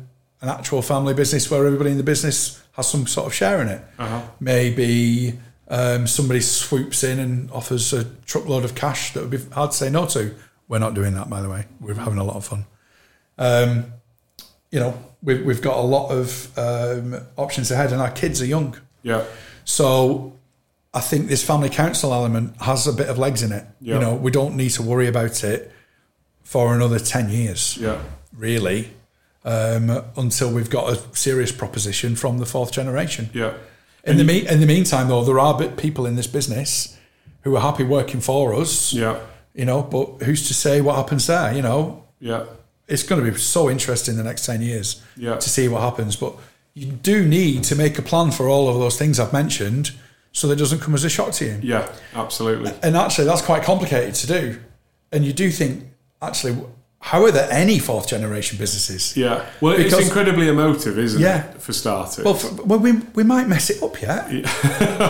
an 0.41 0.49
actual 0.49 0.81
family 0.81 1.13
business 1.13 1.49
where 1.49 1.65
everybody 1.65 1.91
in 1.91 1.97
the 1.97 2.03
business 2.03 2.63
has 2.73 2.87
some 2.87 3.07
sort 3.07 3.27
of 3.27 3.33
share 3.33 3.61
in 3.61 3.67
it. 3.69 3.81
Uh-huh. 3.97 4.21
Maybe 4.39 5.39
um, 5.67 6.07
somebody 6.07 6.41
swoops 6.41 7.03
in 7.03 7.19
and 7.19 7.49
offers 7.51 7.93
a 7.93 8.05
truckload 8.25 8.65
of 8.65 8.75
cash 8.75 9.13
that 9.13 9.21
would 9.21 9.31
be 9.31 9.39
hard 9.53 9.71
to 9.71 9.77
say 9.77 9.89
no 9.89 10.05
to. 10.07 10.33
We're 10.67 10.79
not 10.79 10.93
doing 10.93 11.13
that, 11.15 11.29
by 11.29 11.41
the 11.41 11.49
way. 11.49 11.65
We're 11.79 11.95
having 11.95 12.19
a 12.19 12.23
lot 12.23 12.35
of 12.35 12.45
fun. 12.45 12.65
Um, 13.37 13.85
you 14.71 14.79
know, 14.79 14.97
we've, 15.21 15.45
we've 15.45 15.61
got 15.61 15.77
a 15.77 15.81
lot 15.81 16.09
of 16.09 16.57
um, 16.57 17.15
options 17.37 17.69
ahead, 17.71 17.91
and 17.91 18.01
our 18.01 18.11
kids 18.11 18.41
are 18.41 18.45
young. 18.45 18.75
Yeah. 19.03 19.25
So 19.65 20.33
I 20.93 20.99
think 20.99 21.27
this 21.27 21.43
family 21.43 21.69
council 21.69 22.13
element 22.13 22.59
has 22.61 22.87
a 22.87 22.93
bit 22.93 23.07
of 23.07 23.17
legs 23.17 23.43
in 23.43 23.51
it. 23.51 23.65
Yeah. 23.81 23.95
You 23.95 24.01
know, 24.01 24.15
we 24.15 24.31
don't 24.31 24.55
need 24.55 24.71
to 24.71 24.83
worry 24.83 25.07
about 25.07 25.43
it 25.43 25.71
for 26.43 26.73
another 26.75 26.99
10 26.99 27.29
years, 27.29 27.77
Yeah. 27.79 27.97
really, 28.37 28.91
um, 29.45 30.03
until 30.17 30.51
we've 30.51 30.69
got 30.69 30.91
a 30.93 30.99
serious 31.17 31.51
proposition 31.51 32.15
from 32.15 32.37
the 32.39 32.45
fourth 32.45 32.71
generation. 32.71 33.29
Yeah. 33.33 33.53
In 34.05 34.17
the, 34.17 34.23
me- 34.23 34.47
in 34.47 34.59
the 34.59 34.65
meantime, 34.65 35.07
though, 35.07 35.23
there 35.23 35.39
are 35.39 35.61
people 35.69 36.05
in 36.05 36.15
this 36.15 36.27
business 36.27 36.97
who 37.41 37.55
are 37.55 37.61
happy 37.61 37.83
working 37.83 38.19
for 38.21 38.53
us, 38.53 38.93
Yeah. 38.93 39.17
you 39.53 39.65
know, 39.65 39.81
but 39.81 40.23
who's 40.25 40.47
to 40.47 40.53
say 40.53 40.81
what 40.81 40.95
happens 40.95 41.27
there, 41.27 41.53
you 41.53 41.61
know? 41.61 42.03
Yeah. 42.19 42.43
It's 42.87 43.03
going 43.03 43.23
to 43.23 43.31
be 43.31 43.37
so 43.37 43.69
interesting 43.69 44.17
the 44.17 44.23
next 44.23 44.45
10 44.45 44.61
years 44.61 45.01
Yeah. 45.15 45.35
to 45.37 45.49
see 45.49 45.67
what 45.69 45.81
happens. 45.81 46.15
But 46.17 46.33
you 46.73 46.87
do 46.87 47.25
need 47.25 47.63
to 47.65 47.75
make 47.75 47.97
a 47.97 48.01
plan 48.01 48.31
for 48.31 48.49
all 48.49 48.67
of 48.69 48.77
those 48.79 48.97
things 48.97 49.19
I've 49.19 49.31
mentioned 49.33 49.91
so 50.33 50.47
that 50.47 50.53
it 50.55 50.59
doesn't 50.59 50.79
come 50.79 50.93
as 50.93 51.03
a 51.03 51.09
shock 51.09 51.31
to 51.33 51.45
you. 51.45 51.59
Yeah. 51.61 51.87
Absolutely. 52.13 52.73
And 52.81 52.97
actually, 52.97 53.25
that's 53.25 53.41
quite 53.41 53.63
complicated 53.63 54.15
to 54.15 54.27
do. 54.27 54.59
And 55.11 55.23
you 55.23 55.31
do 55.31 55.49
think, 55.51 55.83
actually, 56.27 56.57
how 56.99 57.23
are 57.25 57.31
there 57.31 57.49
any 57.51 57.79
fourth 57.79 58.07
generation 58.07 58.57
businesses? 58.57 59.15
Yeah. 59.17 59.45
Well, 59.61 59.73
it's 59.73 59.97
incredibly 59.97 60.47
emotive, 60.47 60.97
isn't 60.97 61.21
Yeah. 61.21 61.51
it? 61.51 61.61
For 61.61 61.73
starters. 61.73 62.23
Well, 62.23 62.35
for, 62.35 62.63
well, 62.63 62.79
we, 62.79 62.93
we 63.13 63.23
might 63.23 63.47
mess 63.47 63.69
it 63.69 63.83
up 63.83 64.01
yet. 64.01 64.31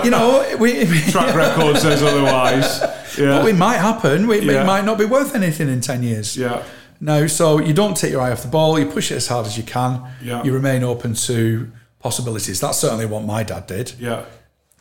you 0.04 0.10
know, 0.12 0.56
we, 0.60 0.86
Track 1.12 1.36
record 1.36 1.78
says 1.78 2.02
otherwise. 2.02 2.82
Yeah. 3.18 3.40
but 3.42 3.48
it 3.50 3.56
might 3.56 3.78
happen. 3.78 4.28
We, 4.28 4.40
Yeah. 4.42 4.64
It 4.64 4.66
might 4.66 4.86
not 4.86 4.98
be 4.98 5.06
worth 5.06 5.36
anything 5.36 5.70
in 5.70 5.82
10 5.82 6.02
years. 6.04 6.36
yeah. 6.36 6.64
No, 7.00 7.28
so 7.28 7.60
you 7.60 7.74
don't 7.74 7.98
take 7.98 8.12
your 8.12 8.22
eye 8.22 8.32
off 8.32 8.44
the 8.44 8.48
ball. 8.48 8.80
You 8.80 8.86
push 8.86 9.12
it 9.12 9.16
as 9.16 9.28
hard 9.28 9.46
as 9.46 9.58
you 9.58 9.64
can. 9.64 10.02
Yeah. 10.24 10.42
You 10.44 10.54
remain 10.54 10.84
open 10.84 11.16
to 11.16 11.70
possibilities. 12.00 12.60
That's 12.62 12.78
certainly 12.78 13.06
what 13.06 13.24
my 13.26 13.44
dad 13.44 13.68
did. 13.68 13.94
Yeah. 14.00 14.24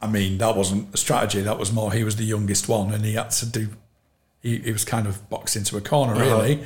I 0.01 0.07
mean, 0.07 0.39
that 0.39 0.57
wasn't 0.57 0.95
a 0.95 0.97
strategy. 0.97 1.41
That 1.43 1.59
was 1.59 1.72
more 1.72 1.93
he 1.93 2.05
was 2.05 2.16
the 2.16 2.24
youngest 2.24 2.68
one, 2.68 2.93
and 2.95 3.05
he 3.05 3.14
had 3.14 3.30
to 3.30 3.47
do. 3.47 3.68
He, 4.43 4.59
he 4.59 4.72
was 4.72 4.84
kind 4.84 5.07
of 5.07 5.28
boxed 5.30 5.57
into 5.57 5.76
a 5.76 5.80
corner, 5.80 6.14
Uh-huh. 6.14 6.24
really. 6.24 6.64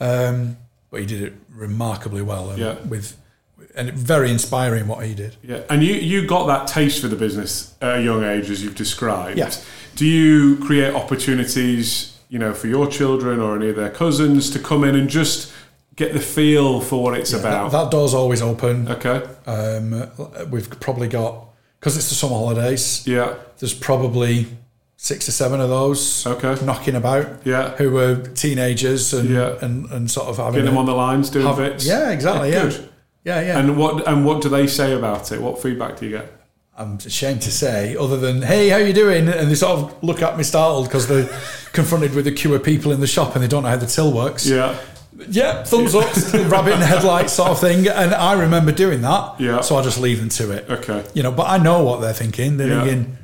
Um, 0.00 0.56
but 0.90 1.00
he 1.00 1.06
did 1.06 1.22
it 1.22 1.32
remarkably 1.54 2.20
well, 2.22 2.50
and 2.50 2.58
Yeah. 2.58 2.74
with 2.88 3.16
and 3.74 3.90
very 3.92 4.30
inspiring 4.30 4.86
what 4.86 5.06
he 5.06 5.14
did. 5.14 5.36
Yeah, 5.42 5.60
and 5.70 5.82
you, 5.82 5.94
you 5.94 6.26
got 6.26 6.46
that 6.48 6.66
taste 6.68 7.00
for 7.00 7.08
the 7.08 7.16
business 7.16 7.72
at 7.80 8.00
a 8.00 8.02
young 8.02 8.22
age, 8.22 8.50
as 8.50 8.62
you've 8.62 8.74
described. 8.74 9.38
Yeah. 9.38 9.50
Do 9.96 10.04
you 10.04 10.56
create 10.58 10.92
opportunities, 10.94 12.18
you 12.28 12.38
know, 12.38 12.52
for 12.52 12.66
your 12.66 12.86
children 12.86 13.40
or 13.40 13.56
any 13.56 13.68
of 13.70 13.76
their 13.76 13.88
cousins 13.88 14.50
to 14.50 14.58
come 14.58 14.84
in 14.84 14.94
and 14.94 15.08
just 15.08 15.50
get 15.96 16.12
the 16.12 16.20
feel 16.20 16.80
for 16.82 17.02
what 17.02 17.16
it's 17.18 17.30
That, 17.30 17.40
about? 17.40 17.72
that 17.72 17.90
door's 17.90 18.12
always 18.14 18.42
open. 18.42 18.88
okay. 18.88 19.22
Um, 19.46 20.10
we've 20.50 20.68
probably 20.80 21.08
got 21.08 21.46
because 21.80 21.96
it's 21.96 22.08
the 22.10 22.14
summer 22.14 22.34
holidays. 22.34 23.06
Yeah. 23.06 23.34
There's 23.58 23.74
probably 23.74 24.48
six 25.04 25.28
or 25.28 25.32
seven 25.32 25.60
of 25.60 25.68
those 25.68 26.24
Okay. 26.26 26.54
knocking 26.64 26.94
about. 26.94 27.26
Yeah. 27.44 27.70
who 27.76 27.90
were 27.90 28.14
teenagers 28.34 29.12
and 29.12 29.28
Yeah. 29.28 29.54
and, 29.60 29.90
and 29.90 30.08
sort 30.10 30.28
of 30.28 30.36
having 30.36 30.52
Getting 30.52 30.66
them 30.66 30.78
on 30.78 30.86
the 30.86 30.94
lines, 30.94 31.28
doing 31.28 31.44
have- 31.46 31.56
bits. 31.56 31.84
Yeah, 31.84 32.10
exactly. 32.10 32.50
Yeah, 32.50 32.56
Yeah, 32.64 32.70
good. 32.70 32.88
yeah, 33.24 33.40
yeah. 33.40 33.58
And 33.58 33.76
what 33.76 34.06
and 34.06 34.24
what 34.24 34.40
do 34.42 34.48
they 34.48 34.66
say 34.68 34.92
about 34.92 35.32
it? 35.32 35.40
What 35.42 35.60
feedback 35.60 35.98
do 35.98 36.06
you 36.06 36.12
get? 36.18 36.32
I'm 36.78 36.98
ashamed 37.04 37.42
to 37.42 37.50
say, 37.50 37.96
other 37.96 38.16
than 38.16 38.42
"Hey, 38.42 38.68
how 38.70 38.78
you 38.78 38.92
doing?" 38.94 39.28
and 39.28 39.50
they 39.50 39.54
sort 39.56 39.78
of 39.78 39.94
look 40.02 40.22
at 40.22 40.36
me 40.38 40.44
startled 40.44 40.84
because 40.86 41.06
they're 41.08 41.28
confronted 41.72 42.14
with 42.14 42.26
a 42.28 42.32
queue 42.32 42.54
of 42.54 42.62
people 42.62 42.92
in 42.92 43.00
the 43.00 43.06
shop 43.06 43.34
and 43.34 43.42
they 43.44 43.48
don't 43.48 43.64
know 43.64 43.70
how 43.70 43.76
the 43.76 43.86
till 43.86 44.12
works. 44.12 44.46
Yeah. 44.46 44.74
Yeah, 45.28 45.62
thumbs 45.64 45.94
up, 45.94 46.06
rabbit 46.50 46.72
in 46.74 46.80
the 46.80 46.86
headlights 46.86 47.32
sort 47.34 47.50
of 47.50 47.60
thing. 47.60 47.86
And 47.86 48.14
I 48.14 48.32
remember 48.32 48.72
doing 48.72 49.02
that. 49.02 49.34
Yeah. 49.38 49.60
So 49.60 49.76
I 49.76 49.82
just 49.82 49.98
leave 50.00 50.18
them 50.20 50.30
to 50.30 50.50
it. 50.52 50.64
Okay. 50.70 51.04
You 51.14 51.22
know, 51.24 51.30
but 51.32 51.48
I 51.50 51.58
know 51.58 51.82
what 51.84 52.00
they're 52.00 52.14
thinking. 52.14 52.56
They're 52.56 52.68
Yeah. 52.68 52.84
thinking, 52.84 53.18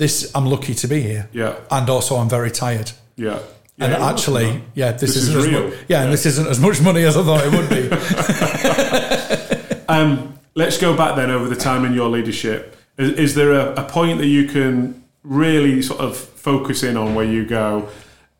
"This, 0.00 0.30
I'm 0.34 0.46
lucky 0.46 0.74
to 0.74 0.86
be 0.88 1.00
here." 1.10 1.24
Yeah. 1.32 1.54
And 1.70 1.88
also, 1.90 2.16
I'm 2.16 2.28
very 2.30 2.50
tired. 2.50 2.90
Yeah. 3.16 3.38
And 3.78 3.92
Yeah, 3.92 4.08
actually, 4.10 4.48
yeah, 4.74 4.92
this, 4.92 5.00
This 5.14 5.16
is 5.16 5.28
isn't 5.28 5.38
as 5.40 5.46
real. 5.46 5.62
much. 5.68 5.74
Yeah, 5.88 6.02
and 6.04 6.12
this 6.12 6.26
isn't 6.26 6.48
as 6.48 6.58
much 6.60 6.80
money 6.82 7.02
as 7.04 7.16
I 7.16 7.22
thought 7.22 7.42
it 7.46 7.52
would 7.56 7.68
be. 7.76 7.82
Um, 9.88 10.38
let's 10.54 10.78
go 10.78 10.96
back 10.96 11.16
then 11.16 11.30
over 11.30 11.48
the 11.48 11.56
time 11.56 11.84
in 11.84 11.94
your 11.94 12.08
leadership. 12.08 12.76
Is, 12.96 13.10
is 13.18 13.34
there 13.34 13.52
a, 13.52 13.74
a 13.74 13.82
point 13.88 14.18
that 14.18 14.26
you 14.28 14.46
can 14.46 15.02
really 15.24 15.82
sort 15.82 16.00
of 16.00 16.16
focus 16.16 16.82
in 16.84 16.96
on 16.96 17.14
where 17.16 17.24
you 17.24 17.44
go, 17.44 17.88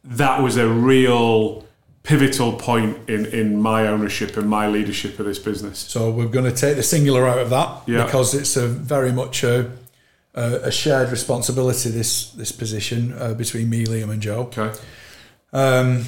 that 0.04 0.40
was 0.42 0.56
a 0.56 0.68
real 0.68 1.66
pivotal 2.04 2.52
point 2.52 2.96
in, 3.08 3.26
in 3.26 3.60
my 3.60 3.86
ownership 3.88 4.36
and 4.36 4.48
my 4.48 4.68
leadership 4.68 5.18
of 5.18 5.26
this 5.26 5.40
business? 5.40 5.78
So 5.80 6.10
we're 6.10 6.28
going 6.28 6.44
to 6.44 6.56
take 6.56 6.76
the 6.76 6.84
singular 6.84 7.26
out 7.26 7.38
of 7.38 7.50
that 7.50 7.82
Yeah. 7.86 8.04
because 8.04 8.32
it's 8.32 8.56
a 8.56 8.68
very 8.68 9.10
much 9.12 9.42
a, 9.42 9.70
a, 10.34 10.54
a 10.64 10.70
shared 10.70 11.10
responsibility. 11.10 11.90
This 11.90 12.30
this 12.32 12.52
position 12.52 13.12
uh, 13.18 13.34
between 13.34 13.68
me, 13.68 13.86
Liam, 13.86 14.10
and 14.10 14.22
Joe. 14.22 14.50
Okay. 14.52 14.72
Um, 15.52 16.04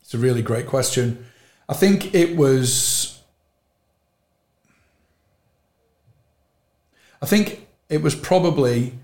it's 0.00 0.14
a 0.14 0.18
really 0.18 0.42
great 0.42 0.66
question. 0.66 1.26
I 1.68 1.74
think 1.74 2.14
it 2.14 2.36
was. 2.36 3.22
I 7.22 7.26
think 7.26 7.68
it 7.88 8.02
was 8.02 8.14
probably 8.14 8.94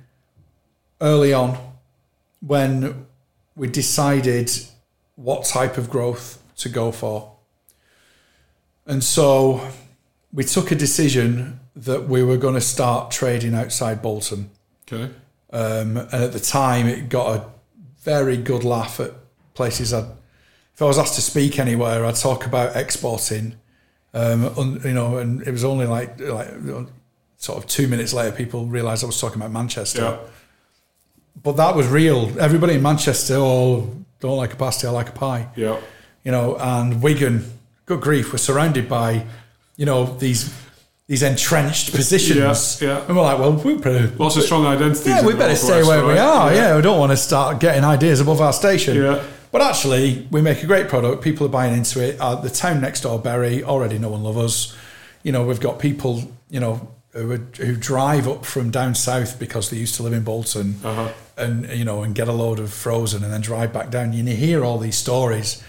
early 1.01 1.35
on 1.35 1.59
when 2.41 3.07
we 3.55 3.68
decided 3.68 4.51
what 5.16 5.45
type 5.45 5.77
of 5.77 5.91
growth 5.91 6.43
to 6.57 6.68
go 6.68 6.93
for. 6.93 7.37
And 8.87 9.03
so 9.03 9.68
we 10.33 10.45
took 10.45 10.70
a 10.70 10.74
decision 10.74 11.61
that 11.77 12.09
we 12.09 12.22
were 12.22 12.39
going 12.39 12.55
to 12.55 12.61
start 12.61 13.11
trading 13.11 13.55
outside 13.55 14.01
Bolton. 14.01 14.51
Okay. 14.91 15.12
Um, 15.53 15.97
and 15.97 16.14
at 16.14 16.33
the 16.33 16.41
time, 16.41 16.87
it 16.87 17.09
got 17.09 17.37
a 17.37 17.47
very 18.01 18.37
good 18.37 18.64
laugh 18.64 18.99
at 18.99 19.12
places. 19.55 19.93
I'd, 19.93 20.07
if 20.74 20.83
I 20.83 20.87
was 20.87 20.99
asked 20.99 21.14
to 21.14 21.20
speak 21.20 21.59
anywhere, 21.59 22.05
I'd 22.05 22.16
talk 22.16 22.47
about 22.47 22.77
exporting. 22.77 23.57
Um, 24.14 24.47
un, 24.59 24.81
you 24.85 24.93
know, 24.93 25.18
and 25.18 25.43
it 25.43 25.51
was 25.51 25.64
only 25.64 25.87
like 25.87 26.18
like 26.20 26.49
sort 27.37 27.59
of 27.59 27.66
two 27.66 27.87
minutes 27.87 28.14
later, 28.14 28.35
people 28.35 28.66
realised 28.66 29.05
I 29.05 29.07
was 29.07 29.20
talking 29.20 29.41
about 29.41 29.53
Manchester. 29.53 30.01
Yeah. 30.03 30.18
But 31.43 31.53
that 31.59 31.77
was 31.77 31.87
real. 31.87 32.33
Everybody 32.41 32.74
in 32.74 32.83
Manchester, 32.83 33.35
oh, 33.37 33.95
don't 34.20 34.37
like 34.37 34.55
a 34.55 34.57
pasty, 34.57 34.87
I 34.87 34.91
like 34.91 35.11
a 35.11 35.12
pie. 35.12 35.49
Yeah. 35.55 35.79
You 36.24 36.33
know, 36.33 36.57
and 36.57 37.03
Wigan, 37.03 37.45
good 37.85 38.01
grief, 38.01 38.33
we're 38.33 38.39
surrounded 38.39 38.89
by, 38.89 39.27
you 39.77 39.85
know, 39.85 40.07
these 40.16 40.53
these 41.09 41.22
entrenched 41.22 41.92
positions. 41.94 42.82
Yeah, 42.82 42.88
yeah. 42.88 43.07
And 43.07 43.16
we're 43.16 43.22
like, 43.22 43.38
well, 43.38 43.52
we 43.52 43.74
better 43.76 44.09
Lots 44.16 44.36
of 44.36 44.42
strong 44.42 44.66
identities. 44.66 45.07
yeah, 45.07 45.24
we 45.24 45.34
better 45.34 45.54
stay 45.54 45.82
where 45.84 46.04
we 46.04 46.18
are. 46.18 46.52
Yeah. 46.52 46.74
we 46.76 46.82
don't 46.82 46.98
want 46.98 47.12
to 47.12 47.16
start 47.16 47.61
getting 47.61 47.84
ideas 47.84 48.20
above 48.20 48.40
our 48.40 48.52
station. 48.52 48.96
Yeah. 48.96 49.22
But 49.52 49.62
actually, 49.62 50.26
we 50.32 50.42
make 50.42 50.62
a 50.62 50.66
great 50.66 50.88
product. 50.88 51.22
People 51.22 51.46
are 51.46 51.50
buying 51.50 51.74
into 51.74 52.02
it. 52.04 52.20
Uh, 52.20 52.34
the 52.34 52.50
town 52.50 52.80
next 52.80 53.02
door, 53.02 53.18
Bury, 53.20 53.62
already 53.62 53.98
know 53.98 54.12
and 54.14 54.24
love 54.24 54.36
us. 54.36 54.76
You 55.22 55.30
know, 55.32 55.46
we've 55.46 55.61
got 55.61 55.78
people, 55.78 56.22
you 56.50 56.59
know, 56.61 56.92
who, 57.12 57.30
are- 57.32 57.64
who 57.64 57.76
drive 57.76 58.26
up 58.28 58.44
from 58.44 58.70
down 58.70 58.94
south 58.96 59.38
because 59.38 59.70
they 59.70 59.76
used 59.76 59.94
to 59.94 60.02
live 60.02 60.12
in 60.12 60.24
Bolton, 60.24 60.80
Uh-huh. 60.84 61.09
and 61.38 61.68
you 61.70 61.84
know, 61.84 62.02
and 62.02 62.14
get 62.16 62.26
a 62.28 62.32
load 62.32 62.59
of 62.59 62.72
frozen 62.72 63.22
and 63.22 63.32
then 63.32 63.40
drive 63.40 63.72
back 63.72 63.90
down. 63.90 64.07
And 64.12 64.14
You 64.28 64.36
hear 64.36 64.64
all 64.64 64.76
these 64.78 64.96
stories, 64.98 65.62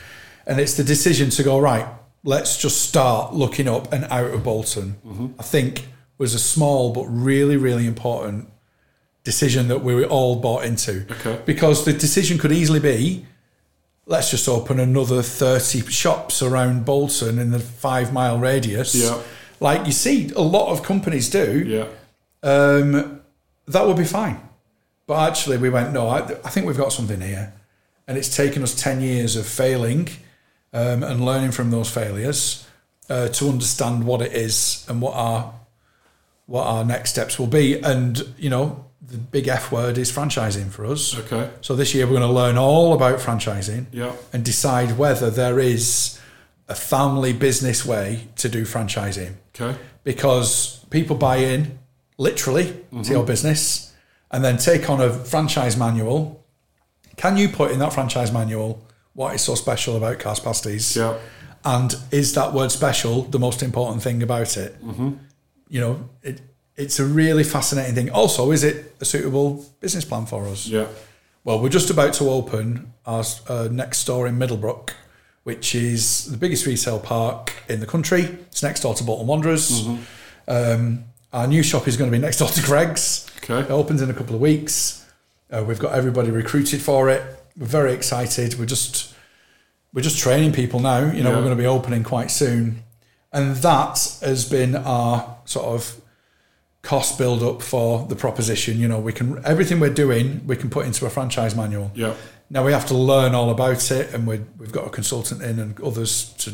and 0.47 0.59
it's 0.59 0.73
the 0.73 0.83
decision 0.83 1.29
to 1.29 1.43
go 1.43 1.59
right. 1.59 1.85
Let's 2.27 2.57
just 2.57 2.81
start 2.81 3.33
looking 3.33 3.69
up 3.69 3.93
and 3.93 4.03
out 4.09 4.31
of 4.31 4.43
Bolton. 4.43 4.97
Mm-hmm. 5.05 5.27
I 5.39 5.43
think 5.43 5.87
was 6.17 6.33
a 6.33 6.39
small 6.39 6.91
but 6.91 7.05
really, 7.05 7.55
really 7.55 7.87
important 7.87 8.49
decision 9.23 9.69
that 9.69 9.81
we 9.81 9.95
were 9.95 10.03
all 10.03 10.35
bought 10.35 10.65
into. 10.65 11.05
Okay. 11.09 11.41
Because 11.45 11.85
the 11.85 11.93
decision 11.93 12.37
could 12.37 12.51
easily 12.51 12.81
be, 12.81 13.25
let's 14.07 14.29
just 14.29 14.49
open 14.49 14.77
another 14.77 15.21
30 15.21 15.89
shops 15.89 16.41
around 16.41 16.83
Bolton 16.83 17.39
in 17.39 17.51
the 17.51 17.59
five 17.59 18.11
mile 18.11 18.37
radius. 18.37 18.93
Yeah. 18.93 19.21
Like 19.61 19.85
you 19.85 19.93
see 19.93 20.29
a 20.31 20.41
lot 20.41 20.73
of 20.73 20.83
companies 20.83 21.29
do. 21.29 21.63
Yeah. 21.65 21.87
Um, 22.43 23.21
that 23.69 23.87
would 23.87 23.95
be 23.95 24.03
fine. 24.03 24.41
But 25.05 25.29
actually, 25.29 25.59
we 25.59 25.69
went, 25.69 25.93
no, 25.93 26.09
I, 26.09 26.17
I 26.19 26.49
think 26.49 26.67
we've 26.67 26.75
got 26.75 26.91
something 26.91 27.21
here. 27.21 27.53
And 28.05 28.17
it's 28.17 28.35
taken 28.35 28.63
us 28.63 28.75
10 28.75 28.99
years 28.99 29.37
of 29.37 29.45
failing 29.47 30.09
um, 30.73 31.03
and 31.03 31.23
learning 31.23 31.51
from 31.51 31.71
those 31.71 31.89
failures 31.89 32.67
uh, 33.09 33.27
to 33.29 33.49
understand 33.49 34.05
what 34.05 34.21
it 34.21 34.33
is 34.33 34.85
and 34.89 35.01
what 35.01 35.13
our 35.15 35.53
what 36.45 36.65
our 36.65 36.85
next 36.85 37.09
steps 37.09 37.37
will 37.37 37.47
be. 37.47 37.77
And, 37.81 38.23
you 38.37 38.49
know, 38.49 38.85
the 39.01 39.17
big 39.17 39.49
F 39.49 39.69
word 39.69 39.97
is 39.97 40.09
franchising 40.09 40.69
for 40.69 40.85
us. 40.85 41.17
Okay. 41.19 41.49
So 41.59 41.75
this 41.75 41.93
year 41.93 42.05
we're 42.05 42.13
going 42.19 42.21
to 42.21 42.31
learn 42.31 42.57
all 42.57 42.93
about 42.93 43.19
franchising 43.19 43.87
Yeah. 43.91 44.13
and 44.31 44.45
decide 44.45 44.97
whether 44.97 45.29
there 45.29 45.59
is 45.59 46.17
a 46.69 46.75
family 46.75 47.33
business 47.33 47.85
way 47.85 48.27
to 48.37 48.47
do 48.47 48.63
franchising 48.63 49.33
Okay. 49.59 49.77
because 50.05 50.85
people 50.89 51.17
buy 51.17 51.37
in 51.37 51.79
literally 52.17 52.77
to 53.03 53.11
your 53.11 53.25
business 53.25 53.93
and 54.31 54.41
then 54.43 54.57
take 54.57 54.89
on 54.89 55.01
a 55.01 55.11
franchise 55.11 55.75
manual. 55.75 56.41
Can 57.17 57.35
you 57.35 57.49
put 57.49 57.71
in 57.71 57.79
that 57.79 57.91
franchise 57.91 58.31
manual 58.31 58.81
what 59.17 59.33
is 59.33 59.41
so 59.41 59.55
special 59.55 59.97
about 59.97 60.19
Carr's 60.19 60.39
Pasties? 60.39 60.95
Yeah. 60.95 61.17
And 61.65 61.95
is 62.11 62.35
that 62.35 62.53
word 62.53 62.71
special 62.71 63.23
the 63.23 63.39
most 63.39 63.63
important 63.63 64.03
thing 64.03 64.21
about 64.21 64.55
it? 64.57 64.79
Mm-hmm. 64.85 65.13
You 65.69 65.81
know, 65.81 66.09
it, 66.21 66.39
it's 66.75 66.99
a 66.99 67.05
really 67.05 67.43
fascinating 67.43 67.95
thing. 67.95 68.11
Also, 68.11 68.51
is 68.51 68.63
it 68.63 68.95
a 69.01 69.05
suitable 69.05 69.65
business 69.79 70.05
plan 70.05 70.27
for 70.27 70.45
us? 70.45 70.67
Yeah. 70.67 70.85
Well, 71.43 71.59
we're 71.59 71.69
just 71.69 71.89
about 71.89 72.13
to 72.13 72.29
open 72.29 72.93
our 73.07 73.23
uh, 73.47 73.67
next 73.71 73.97
store 73.97 74.27
in 74.27 74.37
Middlebrook, 74.37 74.93
which 75.45 75.73
is 75.73 76.29
the 76.29 76.37
biggest 76.37 76.67
retail 76.67 76.99
park 76.99 77.53
in 77.67 77.79
the 77.79 77.87
country. 77.87 78.21
It's 78.21 78.61
next 78.61 78.81
door 78.81 78.93
to 78.93 79.03
Bolton 79.03 79.25
Wanderers. 79.25 79.87
Um, 80.47 81.05
our 81.33 81.47
new 81.47 81.63
shop 81.63 81.87
is 81.87 81.97
going 81.97 82.11
to 82.11 82.15
be 82.15 82.21
next 82.21 82.37
door 82.37 82.49
to 82.49 82.61
Greggs. 82.61 83.25
Okay. 83.37 83.61
It 83.61 83.71
opens 83.71 84.03
in 84.03 84.11
a 84.11 84.13
couple 84.13 84.35
of 84.35 84.41
weeks. 84.41 85.03
Uh, 85.49 85.63
we've 85.67 85.79
got 85.79 85.93
everybody 85.95 86.29
recruited 86.29 86.83
for 86.83 87.09
it. 87.09 87.23
We're 87.57 87.65
very 87.65 87.93
excited. 87.93 88.57
We're 88.59 88.65
just 88.65 89.13
we're 89.93 90.01
just 90.01 90.19
training 90.19 90.51
people 90.53 90.79
now. 90.79 90.99
You 91.11 91.23
know, 91.23 91.29
Yeah. 91.31 91.35
we're 91.37 91.43
going 91.43 91.57
to 91.57 91.61
be 91.61 91.65
opening 91.65 92.03
quite 92.03 92.29
soon, 92.29 92.83
and 93.31 93.55
that 93.57 94.17
has 94.21 94.45
been 94.45 94.75
our 94.75 95.37
sort 95.45 95.65
of 95.65 96.01
cost 96.83 97.17
build 97.17 97.41
up 97.43 97.61
for 97.61 98.05
the 98.07 98.15
proposition. 98.15 98.79
You 98.79 98.87
know, 98.87 98.99
we 98.99 99.11
can 99.13 99.41
everything 99.43 99.79
we're 99.79 99.93
doing 99.93 100.45
we 100.45 100.55
can 100.55 100.69
put 100.69 100.85
into 100.85 101.05
a 101.05 101.09
franchise 101.09 101.55
manual. 101.55 101.91
Yeah. 101.95 102.13
Now 102.49 102.63
we 102.65 102.71
have 102.71 102.85
to 102.87 102.93
learn 102.93 103.33
all 103.35 103.49
about 103.49 103.91
it, 103.91 104.13
and 104.13 104.27
we 104.27 104.41
we've 104.57 104.71
got 104.71 104.85
a 104.87 104.89
consultant 104.89 105.41
in 105.41 105.59
and 105.59 105.79
others 105.81 106.33
to, 106.39 106.51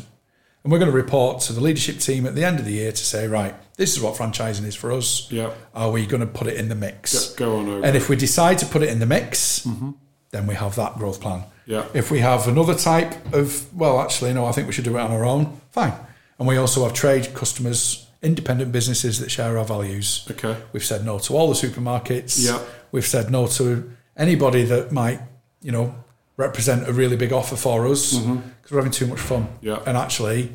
and 0.64 0.72
we're 0.72 0.78
going 0.78 0.90
to 0.90 0.96
report 0.96 1.40
to 1.42 1.52
the 1.52 1.60
leadership 1.60 1.98
team 1.98 2.26
at 2.26 2.34
the 2.34 2.42
end 2.44 2.58
of 2.58 2.64
the 2.64 2.72
year 2.72 2.90
to 2.90 3.04
say, 3.04 3.28
right, 3.28 3.54
this 3.76 3.94
is 3.94 4.02
what 4.02 4.14
franchising 4.16 4.64
is 4.64 4.74
for 4.74 4.90
us. 4.90 5.30
Yeah. 5.30 5.50
Are 5.74 5.90
we 5.90 6.06
going 6.06 6.20
to 6.20 6.26
put 6.26 6.46
it 6.46 6.56
in 6.56 6.68
the 6.68 6.74
mix? 6.74 7.28
Go- 7.34 7.46
go 7.46 7.56
on 7.58 7.68
over 7.68 7.86
And 7.86 7.96
if 7.96 8.08
we 8.08 8.16
decide 8.16 8.58
to 8.58 8.66
put 8.66 8.82
it 8.82 8.88
in 8.88 8.98
the 8.98 9.06
mix, 9.06 9.60
mm-hmm. 9.60 9.90
Then 10.34 10.46
we 10.48 10.54
have 10.54 10.74
that 10.74 10.96
growth 10.98 11.20
plan. 11.20 11.44
Yeah. 11.64 11.86
If 11.94 12.10
we 12.10 12.18
have 12.18 12.48
another 12.48 12.74
type 12.74 13.14
of, 13.32 13.72
well, 13.72 14.00
actually, 14.00 14.34
no, 14.34 14.44
I 14.46 14.52
think 14.52 14.66
we 14.66 14.72
should 14.72 14.84
do 14.84 14.96
it 14.96 15.00
on 15.00 15.12
our 15.12 15.24
own. 15.24 15.60
Fine. 15.70 15.94
And 16.38 16.48
we 16.48 16.56
also 16.56 16.82
have 16.82 16.92
trade 16.92 17.32
customers, 17.34 18.06
independent 18.20 18.72
businesses 18.72 19.20
that 19.20 19.30
share 19.30 19.56
our 19.56 19.64
values. 19.64 20.26
Okay. 20.30 20.56
We've 20.72 20.84
said 20.84 21.04
no 21.04 21.18
to 21.20 21.34
all 21.36 21.48
the 21.48 21.54
supermarkets. 21.54 22.44
Yeah. 22.44 22.58
We've 22.90 23.06
said 23.06 23.30
no 23.30 23.46
to 23.46 23.90
anybody 24.16 24.64
that 24.64 24.90
might, 24.92 25.20
you 25.62 25.70
know, 25.72 25.94
represent 26.36 26.88
a 26.88 26.92
really 26.92 27.16
big 27.16 27.32
offer 27.32 27.54
for 27.56 27.86
us 27.86 28.18
because 28.18 28.70
we're 28.72 28.78
having 28.78 28.90
too 28.92 29.06
much 29.06 29.20
fun. 29.20 29.44
Mm-hmm. 29.44 29.66
Yeah. 29.68 29.82
And 29.86 29.96
actually, 29.96 30.52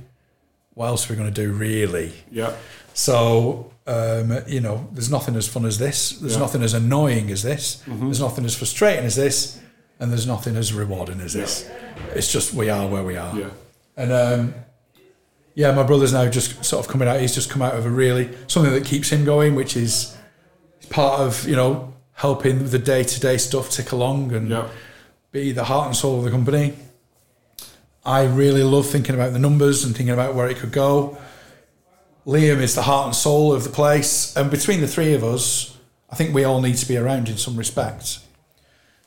what 0.74 0.88
else 0.88 1.10
are 1.10 1.14
we 1.14 1.18
going 1.18 1.34
to 1.34 1.42
do 1.46 1.54
really? 1.54 2.12
Yeah. 2.30 2.54
So, 2.94 3.72
um, 3.88 4.40
you 4.46 4.60
know, 4.60 4.88
there's 4.92 5.10
nothing 5.10 5.36
as 5.38 5.48
fun 5.48 5.66
as 5.66 5.80
this. 5.80 6.12
There's 6.12 6.22
Yeah. 6.22 6.28
Mm-hmm. 6.36 6.42
nothing 6.42 6.64
as 6.64 6.74
annoying 6.74 7.32
as 7.32 7.42
this. 7.42 7.82
There's 7.88 8.20
nothing 8.20 8.46
as 8.46 8.56
frustrating 8.56 9.06
as 9.06 9.16
this. 9.16 9.60
And 10.00 10.12
there's 10.12 10.26
nothing 10.28 10.56
as 10.56 10.74
rewarding 10.74 11.20
as 11.20 11.34
this. 11.34 11.70
It's 12.16 12.32
just 12.32 12.54
we 12.54 12.70
are 12.70 12.88
where 12.88 13.04
we 13.04 13.18
are. 13.18 13.38
Yeah. 13.38 13.50
And 13.98 14.12
um, 14.14 14.54
yeah, 15.56 15.72
my 15.74 15.84
brother's 15.84 16.14
now 16.14 16.30
just 16.30 16.64
sort 16.64 16.86
of 16.86 16.90
coming 16.92 17.08
out. 17.08 17.20
He's 17.20 17.36
just 17.36 17.50
come 17.50 17.62
out 17.62 17.76
of 17.76 17.86
a 17.86 17.90
really 17.90 18.30
something 18.48 18.72
that 18.72 18.86
keeps 18.86 19.10
him 19.10 19.26
going, 19.26 19.56
which 19.56 19.76
is 19.76 20.16
part 20.90 21.20
of 21.20 21.46
you 21.48 21.56
know 21.56 21.94
helping 22.14 22.70
the 22.70 22.80
day 22.80 23.04
to 23.04 23.20
day 23.20 23.38
stuff 23.38 23.70
tick 23.70 23.92
along 23.92 24.32
and 24.34 24.50
Yeah. 24.50 24.68
be 25.32 25.52
the 25.52 25.66
heart 25.66 25.88
and 25.88 25.96
soul 25.96 26.20
of 26.20 26.24
the 26.24 26.32
company. 26.32 26.74
I 28.06 28.24
really 28.26 28.64
love 28.64 28.88
thinking 28.88 29.16
about 29.16 29.34
the 29.34 29.40
numbers 29.40 29.84
and 29.84 29.94
thinking 29.96 30.14
about 30.14 30.34
where 30.34 30.48
it 30.48 30.58
could 30.58 30.72
go. 30.72 31.18
Liam 32.26 32.60
is 32.62 32.74
the 32.76 32.84
heart 32.84 33.08
and 33.08 33.16
soul 33.16 33.54
of 33.54 33.64
the 33.64 33.70
place, 33.70 34.36
and 34.38 34.50
between 34.50 34.82
the 34.82 34.88
three 34.88 35.14
of 35.14 35.24
us, 35.24 35.78
I 36.10 36.16
think 36.16 36.34
we 36.34 36.44
all 36.44 36.62
need 36.62 36.78
to 36.78 36.88
be 36.88 36.96
around 36.98 37.28
in 37.28 37.38
some 37.38 37.58
respect. 37.58 38.20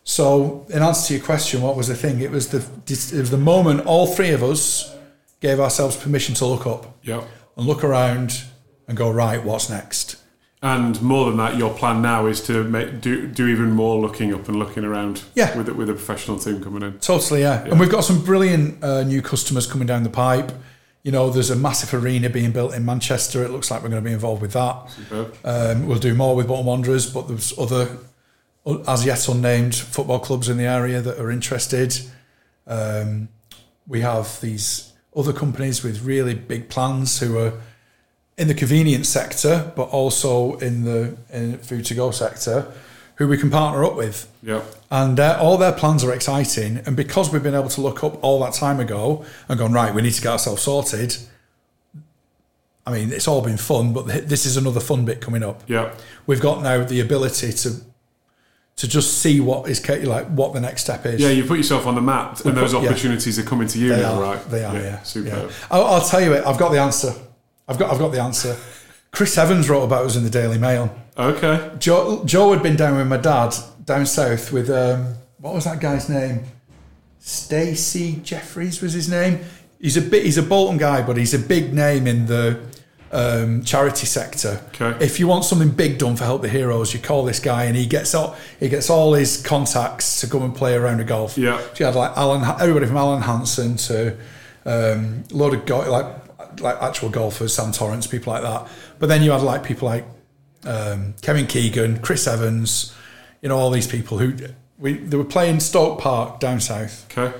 So, 0.04 0.66
in 0.68 0.82
answer 0.82 1.08
to 1.08 1.14
your 1.14 1.22
question, 1.24 1.62
what 1.62 1.76
was 1.76 1.86
the 1.88 1.94
thing? 1.94 2.20
It 2.20 2.30
was 2.30 2.48
the 2.48 2.58
it 2.86 3.20
was 3.20 3.30
the 3.30 3.36
moment 3.38 3.86
all 3.86 4.06
three 4.06 4.30
of 4.30 4.42
us 4.42 4.94
gave 5.40 5.60
ourselves 5.60 5.96
permission 5.96 6.34
to 6.36 6.46
look 6.46 6.66
up 6.66 6.96
Yeah. 7.02 7.22
and 7.56 7.66
look 7.66 7.84
around 7.84 8.42
and 8.88 8.96
go 8.96 9.10
right. 9.10 9.42
What's 9.42 9.70
next? 9.70 10.16
And 10.64 11.00
more 11.02 11.26
than 11.26 11.36
that, 11.38 11.56
your 11.56 11.74
plan 11.74 12.02
now 12.02 12.26
is 12.26 12.40
to 12.42 12.62
make, 12.64 13.00
do 13.00 13.26
do 13.26 13.46
even 13.48 13.72
more 13.72 14.00
looking 14.00 14.32
up 14.34 14.48
and 14.48 14.56
looking 14.58 14.84
around. 14.84 15.22
Yeah. 15.34 15.56
With 15.56 15.68
a- 15.68 15.74
with 15.74 15.88
a 15.90 15.94
professional 15.94 16.38
team 16.38 16.62
coming 16.62 16.82
in. 16.82 16.98
Totally, 16.98 17.40
yeah. 17.42 17.64
And 17.64 17.78
we've 17.80 17.90
got 17.90 18.04
some 18.04 18.22
brilliant 18.24 18.82
uh, 18.82 19.02
new 19.04 19.22
customers 19.22 19.66
coming 19.66 19.86
down 19.86 20.02
the 20.04 20.10
pipe. 20.10 20.52
You 21.04 21.10
know, 21.10 21.30
there's 21.30 21.50
a 21.50 21.56
massive 21.56 21.92
arena 22.00 22.30
being 22.30 22.52
built 22.52 22.74
in 22.74 22.84
Manchester. 22.84 23.42
It 23.44 23.50
looks 23.50 23.72
like 23.72 23.82
we're 23.82 23.88
going 23.88 24.02
to 24.04 24.08
be 24.08 24.14
involved 24.14 24.40
with 24.40 24.52
that. 24.52 24.76
Um, 25.44 25.86
we'll 25.88 25.98
do 25.98 26.14
more 26.14 26.36
with 26.36 26.46
Bolton 26.46 26.66
Wanderers, 26.66 27.06
but 27.12 27.26
there's 27.26 27.52
other, 27.58 27.88
as 28.86 29.04
yet 29.04 29.28
unnamed, 29.28 29.74
football 29.74 30.20
clubs 30.20 30.48
in 30.48 30.56
the 30.56 30.64
area 30.64 31.00
that 31.00 31.18
are 31.18 31.30
interested. 31.30 31.98
Um, 32.66 33.28
we 33.86 34.00
have 34.00 34.40
these 34.40 34.92
other 35.16 35.32
companies 35.32 35.82
with 35.82 36.02
really 36.02 36.34
big 36.34 36.68
plans 36.68 37.20
who 37.20 37.38
are 37.38 37.54
in 38.38 38.48
the 38.48 38.54
convenience 38.54 39.08
sector, 39.08 39.72
but 39.76 39.84
also 39.84 40.56
in 40.58 40.84
the 40.84 41.16
in 41.30 41.58
food 41.58 41.84
to 41.86 41.94
go 41.94 42.10
sector, 42.10 42.72
who 43.16 43.28
we 43.28 43.36
can 43.36 43.50
partner 43.50 43.84
up 43.84 43.96
with. 43.96 44.30
Yeah. 44.42 44.62
And 44.90 45.18
uh, 45.18 45.38
all 45.40 45.58
their 45.58 45.72
plans 45.72 46.04
are 46.04 46.12
exciting. 46.12 46.78
And 46.86 46.96
because 46.96 47.32
we've 47.32 47.42
been 47.42 47.54
able 47.54 47.68
to 47.70 47.80
look 47.80 48.02
up 48.04 48.22
all 48.22 48.40
that 48.40 48.54
time 48.54 48.80
ago 48.80 49.24
and 49.48 49.58
gone, 49.58 49.72
right, 49.72 49.94
we 49.94 50.02
need 50.02 50.14
to 50.14 50.22
get 50.22 50.32
ourselves 50.32 50.62
sorted. 50.62 51.16
I 52.86 52.92
mean, 52.92 53.12
it's 53.12 53.28
all 53.28 53.42
been 53.42 53.58
fun, 53.58 53.92
but 53.92 54.06
this 54.06 54.44
is 54.44 54.56
another 54.56 54.80
fun 54.80 55.04
bit 55.04 55.20
coming 55.20 55.42
up. 55.42 55.62
Yeah. 55.68 55.94
We've 56.26 56.40
got 56.40 56.62
now 56.62 56.84
the 56.84 57.00
ability 57.00 57.52
to 57.52 57.80
to 58.76 58.88
just 58.88 59.18
see 59.18 59.38
what 59.40 59.68
is 59.68 59.86
like 60.04 60.26
what 60.28 60.52
the 60.54 60.60
next 60.60 60.82
step 60.82 61.06
is. 61.06 61.20
Yeah, 61.20 61.28
you 61.28 61.44
put 61.44 61.58
yourself 61.58 61.86
on 61.86 61.94
the 61.94 62.00
map, 62.00 62.44
and 62.44 62.56
those 62.56 62.72
put- 62.72 62.82
yeah. 62.82 62.88
opportunities 62.90 63.38
are 63.38 63.42
coming 63.42 63.68
to 63.68 63.78
you 63.78 63.90
they 63.90 64.00
now, 64.02 64.14
are. 64.14 64.22
right? 64.22 64.44
They 64.50 64.64
are. 64.64 64.74
Yeah, 64.74 65.02
super. 65.02 65.28
yeah. 65.28 65.50
I'll, 65.70 65.84
I'll 65.84 66.08
tell 66.08 66.20
you 66.20 66.32
it. 66.32 66.44
I've 66.46 66.58
got 66.58 66.70
the 66.72 66.80
answer. 66.80 67.12
I've 67.68 67.78
got. 67.78 67.92
I've 67.92 67.98
got 67.98 68.12
the 68.12 68.20
answer. 68.20 68.56
Chris 69.10 69.36
Evans 69.36 69.68
wrote 69.68 69.82
about 69.82 70.06
us 70.06 70.16
in 70.16 70.24
the 70.24 70.30
Daily 70.30 70.58
Mail. 70.58 70.94
Okay. 71.18 71.70
Joe, 71.78 72.24
Joe 72.24 72.52
had 72.54 72.62
been 72.62 72.76
down 72.76 72.96
with 72.96 73.06
my 73.06 73.18
dad 73.18 73.54
down 73.84 74.06
south 74.06 74.50
with 74.52 74.70
um, 74.70 75.14
what 75.38 75.54
was 75.54 75.64
that 75.64 75.80
guy's 75.80 76.08
name? 76.08 76.44
Stacey 77.18 78.16
Jeffries 78.22 78.80
was 78.80 78.94
his 78.94 79.08
name. 79.08 79.40
He's 79.78 79.96
a 79.96 80.00
bit. 80.00 80.24
He's 80.24 80.38
a 80.38 80.42
Bolton 80.42 80.78
guy, 80.78 81.02
but 81.02 81.16
he's 81.16 81.34
a 81.34 81.38
big 81.38 81.72
name 81.74 82.06
in 82.06 82.26
the 82.26 82.58
um, 83.12 83.62
charity 83.62 84.06
sector. 84.06 84.60
Okay. 84.74 85.04
If 85.04 85.20
you 85.20 85.26
want 85.28 85.44
something 85.44 85.70
big 85.70 85.98
done 85.98 86.16
for 86.16 86.24
Help 86.24 86.42
the 86.42 86.48
Heroes, 86.48 86.94
you 86.94 87.00
call 87.00 87.24
this 87.24 87.40
guy, 87.40 87.64
and 87.64 87.76
he 87.76 87.86
gets 87.86 88.14
all 88.14 88.36
he 88.58 88.68
gets 88.68 88.88
all 88.90 89.12
his 89.14 89.42
contacts 89.42 90.20
to 90.20 90.26
come 90.26 90.42
and 90.42 90.54
play 90.54 90.74
around 90.74 91.00
a 91.00 91.04
golf. 91.04 91.36
Yeah. 91.36 91.58
So 91.58 91.72
you 91.80 91.86
had 91.86 91.94
like 91.94 92.16
Alan, 92.16 92.42
everybody 92.60 92.86
from 92.86 92.96
Alan 92.96 93.22
Hansen 93.22 93.76
to 93.76 94.16
um, 94.64 95.24
a 95.30 95.34
load 95.34 95.54
of 95.54 95.66
go- 95.66 95.90
like 95.90 96.60
like 96.60 96.80
actual 96.82 97.08
golfers, 97.10 97.54
Sam 97.54 97.72
Torrance, 97.72 98.06
people 98.06 98.32
like 98.32 98.42
that. 98.42 98.68
But 98.98 99.08
then 99.08 99.22
you 99.22 99.30
had 99.32 99.42
like 99.42 99.62
people 99.64 99.88
like 99.88 100.04
um, 100.64 101.14
Kevin 101.22 101.46
Keegan, 101.46 102.00
Chris 102.00 102.26
Evans, 102.26 102.94
you 103.40 103.48
know, 103.48 103.56
all 103.58 103.70
these 103.70 103.86
people 103.86 104.18
who 104.18 104.34
we 104.78 104.94
they 104.94 105.16
were 105.16 105.24
playing 105.24 105.60
Stoke 105.60 106.00
Park 106.00 106.40
down 106.40 106.60
south, 106.60 107.06
Okay. 107.16 107.36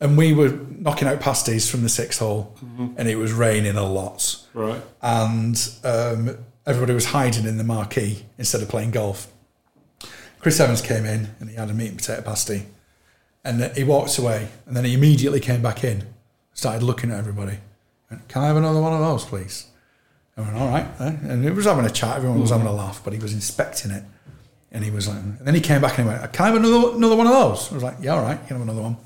And 0.00 0.16
we 0.18 0.32
were 0.32 0.50
knocking 0.78 1.08
out 1.08 1.20
pasties 1.20 1.70
from 1.70 1.82
the 1.82 1.88
sixth 1.88 2.18
hole, 2.20 2.54
and 2.96 3.08
it 3.08 3.16
was 3.16 3.32
raining 3.32 3.76
a 3.76 3.84
lot, 3.84 4.36
Right. 4.54 4.80
and 5.02 5.56
um, 5.84 6.36
everybody 6.66 6.92
was 6.94 7.06
hiding 7.06 7.46
in 7.46 7.56
the 7.58 7.64
marquee 7.64 8.24
instead 8.38 8.62
of 8.62 8.68
playing 8.68 8.90
golf. 8.90 9.28
Chris 10.40 10.60
Evans 10.60 10.80
came 10.82 11.04
in 11.04 11.28
and 11.40 11.48
he 11.50 11.56
had 11.56 11.70
a 11.70 11.74
meat 11.74 11.88
and 11.88 11.98
potato 11.98 12.22
pasty, 12.22 12.66
and 13.44 13.62
he 13.76 13.84
walked 13.84 14.18
away, 14.18 14.48
and 14.66 14.76
then 14.76 14.84
he 14.84 14.94
immediately 14.94 15.40
came 15.40 15.62
back 15.62 15.82
in, 15.84 16.04
started 16.52 16.82
looking 16.82 17.10
at 17.10 17.18
everybody. 17.18 17.58
Went, 18.10 18.28
Can 18.28 18.42
I 18.42 18.46
have 18.48 18.56
another 18.56 18.80
one 18.80 18.92
of 18.92 19.00
those, 19.00 19.24
please? 19.24 19.66
I 20.36 20.42
went, 20.42 20.56
all 20.56 20.68
right. 20.68 20.86
eh?" 21.00 21.16
And 21.22 21.42
he 21.42 21.50
was 21.50 21.64
having 21.64 21.86
a 21.86 21.90
chat, 21.90 22.16
everyone 22.18 22.40
was 22.40 22.50
having 22.50 22.66
a 22.66 22.72
laugh, 22.72 23.00
but 23.02 23.14
he 23.14 23.18
was 23.18 23.32
inspecting 23.32 23.90
it. 23.90 24.04
And 24.70 24.84
he 24.84 24.90
was 24.90 25.08
like, 25.08 25.16
and 25.16 25.38
then 25.40 25.54
he 25.54 25.60
came 25.62 25.80
back 25.80 25.98
and 25.98 26.06
he 26.06 26.14
went, 26.14 26.30
Can 26.34 26.44
I 26.44 26.48
have 26.48 26.56
another, 26.56 26.94
another 26.96 27.16
one 27.16 27.26
of 27.26 27.32
those? 27.32 27.70
I 27.70 27.74
was 27.74 27.82
like, 27.82 27.96
Yeah, 28.02 28.16
all 28.16 28.22
right, 28.22 28.38
you 28.38 28.46
can 28.46 28.58
have 28.58 28.62
another 28.68 28.82
one. 28.82 28.96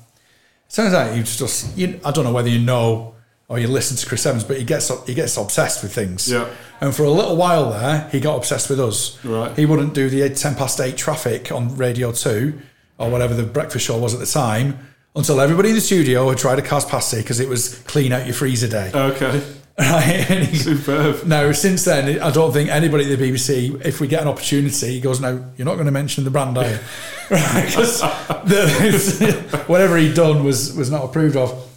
Turns 0.71 0.93
out 0.93 1.15
he 1.15 1.21
just, 1.23 1.77
you, 1.77 1.99
I 2.05 2.11
don't 2.11 2.23
know 2.23 2.31
whether 2.31 2.49
you 2.49 2.59
know 2.59 3.15
or 3.51 3.59
you 3.59 3.67
listen 3.67 3.97
to 3.97 4.05
Chris 4.05 4.25
Evans, 4.25 4.45
but 4.45 4.57
he 4.57 4.63
gets 4.63 4.89
he 5.05 5.13
gets 5.13 5.35
obsessed 5.35 5.83
with 5.83 5.93
things. 5.93 6.31
Yeah. 6.31 6.47
And 6.79 6.95
for 6.95 7.03
a 7.03 7.09
little 7.09 7.35
while 7.35 7.71
there, 7.71 8.07
he 8.09 8.21
got 8.21 8.37
obsessed 8.37 8.69
with 8.69 8.79
us. 8.79 9.23
Right. 9.25 9.53
He 9.57 9.65
wouldn't 9.65 9.93
do 9.93 10.09
the 10.09 10.29
10 10.29 10.55
past 10.55 10.79
8 10.79 10.95
traffic 10.95 11.51
on 11.51 11.75
Radio 11.75 12.13
2 12.13 12.57
or 12.97 13.09
whatever 13.09 13.33
the 13.33 13.43
breakfast 13.43 13.85
show 13.85 13.97
was 13.97 14.13
at 14.13 14.21
the 14.21 14.25
time 14.25 14.79
until 15.13 15.41
everybody 15.41 15.67
in 15.69 15.75
the 15.75 15.81
studio 15.81 16.29
had 16.29 16.37
tried 16.37 16.59
a 16.59 16.61
Carr's 16.61 16.85
pasty 16.85 17.17
because 17.17 17.41
it 17.41 17.49
was 17.49 17.79
clean 17.79 18.13
out 18.13 18.25
your 18.25 18.33
freezer 18.33 18.69
day. 18.69 18.91
Okay. 18.93 19.43
Right? 19.79 20.47
Superb. 20.53 21.25
now, 21.25 21.51
since 21.53 21.85
then, 21.85 22.21
I 22.21 22.29
don't 22.29 22.51
think 22.51 22.69
anybody 22.69 23.11
at 23.11 23.17
the 23.17 23.31
BBC, 23.31 23.83
if 23.83 23.99
we 23.99 24.07
get 24.07 24.21
an 24.21 24.27
opportunity, 24.27 24.91
he 24.91 25.01
goes, 25.01 25.19
"No, 25.19 25.43
you're 25.57 25.65
not 25.65 25.75
going 25.75 25.85
to 25.87 25.91
mention 25.91 26.23
the 26.23 26.29
brand, 26.29 26.55
are 26.57 26.69
you?" 26.69 26.77
right? 27.31 27.65
Because 27.65 28.01
whatever 29.67 29.97
he'd 29.97 30.13
done 30.13 30.43
was 30.43 30.73
was 30.75 30.89
not 30.91 31.03
approved 31.05 31.35
of. 31.35 31.67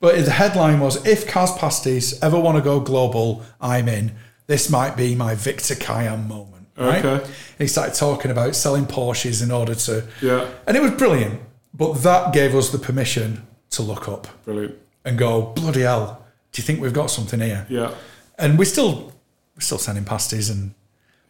But 0.00 0.24
the 0.24 0.30
headline 0.32 0.80
was, 0.80 1.04
"If 1.06 1.28
Carr's 1.28 1.52
Pasties 1.52 2.20
ever 2.22 2.38
want 2.38 2.56
to 2.56 2.62
go 2.62 2.80
global, 2.80 3.42
I'm 3.60 3.88
in. 3.88 4.12
This 4.48 4.68
might 4.68 4.96
be 4.96 5.14
my 5.14 5.34
Victor 5.34 5.74
Kiam 5.74 6.26
moment." 6.26 6.66
Right? 6.76 7.04
Okay. 7.04 7.22
And 7.24 7.58
he 7.58 7.66
started 7.68 7.94
talking 7.94 8.30
about 8.30 8.56
selling 8.56 8.86
Porsches 8.86 9.42
in 9.42 9.50
order 9.52 9.74
to, 9.74 10.04
Yeah. 10.20 10.48
and 10.66 10.76
it 10.76 10.82
was 10.82 10.92
brilliant. 10.92 11.40
But 11.74 12.02
that 12.02 12.32
gave 12.32 12.54
us 12.54 12.70
the 12.70 12.78
permission 12.78 13.46
to 13.70 13.82
look 13.82 14.08
up 14.08 14.26
Brilliant. 14.44 14.74
and 15.04 15.16
go, 15.18 15.42
"Bloody 15.54 15.82
hell! 15.82 16.24
Do 16.50 16.60
you 16.60 16.66
think 16.66 16.80
we've 16.80 16.92
got 16.92 17.10
something 17.10 17.40
here?" 17.40 17.66
Yeah. 17.68 17.92
and 18.38 18.58
we 18.58 18.64
still 18.64 19.12
we're 19.54 19.60
still 19.60 19.78
sending 19.78 20.04
pasties 20.04 20.48
and 20.50 20.74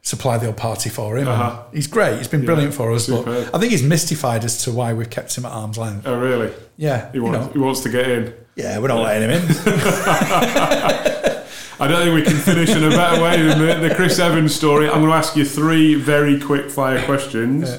supply 0.05 0.37
the 0.37 0.47
old 0.49 0.57
party 0.57 0.91
for 0.91 1.17
him. 1.17 1.29
Uh-huh. 1.29 1.63
He's 1.73 1.87
great. 1.87 2.19
He's 2.19 2.27
been 2.29 2.45
brilliant 2.45 2.75
for 2.75 2.91
us. 2.93 3.07
superb. 3.07 3.25
But 3.47 3.55
I 3.55 3.59
think 3.61 3.71
he's 3.71 3.83
mystified 3.85 4.45
as 4.45 4.65
to 4.65 4.73
why 4.73 4.93
we've 4.95 5.09
kept 5.11 5.37
him 5.39 5.47
at 5.47 5.53
arm's 5.53 5.79
length. 5.79 6.07
Oh, 6.07 6.19
really? 6.19 6.53
Yeah, 6.77 7.11
He 7.13 7.19
you 7.19 7.25
wants, 7.25 7.47
know, 7.47 7.53
he 7.53 7.59
wants 7.61 7.81
to 7.83 7.89
get 7.89 8.09
in. 8.11 8.35
yeah, 8.57 8.79
we're 8.81 8.89
not 8.89 9.01
letting 9.03 9.31
him 9.31 9.41
in. 9.43 9.47
I 11.81 11.89
don't 11.89 12.03
think 12.03 12.15
we 12.15 12.23
can 12.23 12.41
finish 12.41 12.69
in 12.71 12.85
a 12.85 12.91
better 12.91 13.23
way 13.23 13.43
than 13.43 13.59
the, 13.59 13.89
the 13.89 13.95
Chris 13.95 14.19
Evans 14.19 14.55
story. 14.55 14.87
I'm 14.89 15.01
going 15.01 15.07
to 15.11 15.17
ask 15.17 15.35
you 15.37 15.45
three 15.45 15.95
very 15.95 16.39
quick 16.41 16.71
fire 16.71 17.05
questions. 17.05 17.77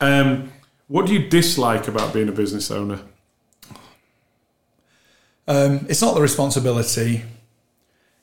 Um, 0.00 0.52
what 0.88 1.06
do 1.06 1.12
you 1.14 1.28
dislike 1.28 1.88
about 1.88 2.12
being 2.12 2.28
a 2.28 2.32
business 2.32 2.70
owner? 2.70 3.00
um, 5.48 5.86
it's 5.88 6.00
not 6.02 6.14
the 6.14 6.20
responsibility. 6.20 7.22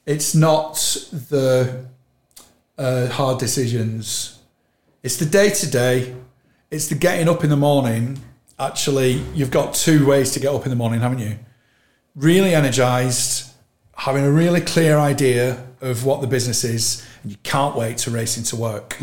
It's 0.06 0.34
not 0.34 0.76
the 1.12 1.86
uh, 2.78 3.08
hard 3.08 3.40
decisions. 3.40 4.40
It's 5.04 5.18
the 5.18 5.26
day 5.26 5.50
to 5.50 5.70
day. 5.70 6.16
It's 6.70 6.88
the 6.88 6.96
getting 6.96 7.30
up 7.30 7.44
in 7.44 7.50
the 7.50 7.58
morning. 7.58 8.20
Actually, 8.60 9.24
you've 9.34 9.52
got 9.52 9.74
two 9.74 10.06
ways 10.06 10.32
to 10.32 10.40
get 10.40 10.54
up 10.54 10.64
in 10.64 10.70
the 10.70 10.76
morning, 10.76 11.00
haven't 11.02 11.20
you? 11.20 11.38
Really 12.16 12.54
energized, 12.56 13.52
having 13.96 14.24
a 14.24 14.32
really 14.32 14.62
clear 14.62 14.98
idea 14.98 15.64
of 15.82 16.06
what 16.06 16.22
the 16.22 16.28
business 16.28 16.64
is, 16.64 17.06
and 17.22 17.32
you 17.32 17.38
can't 17.44 17.76
wait 17.76 17.98
to 18.00 18.12
race 18.12 18.38
into 18.38 18.56
work. 18.56 18.98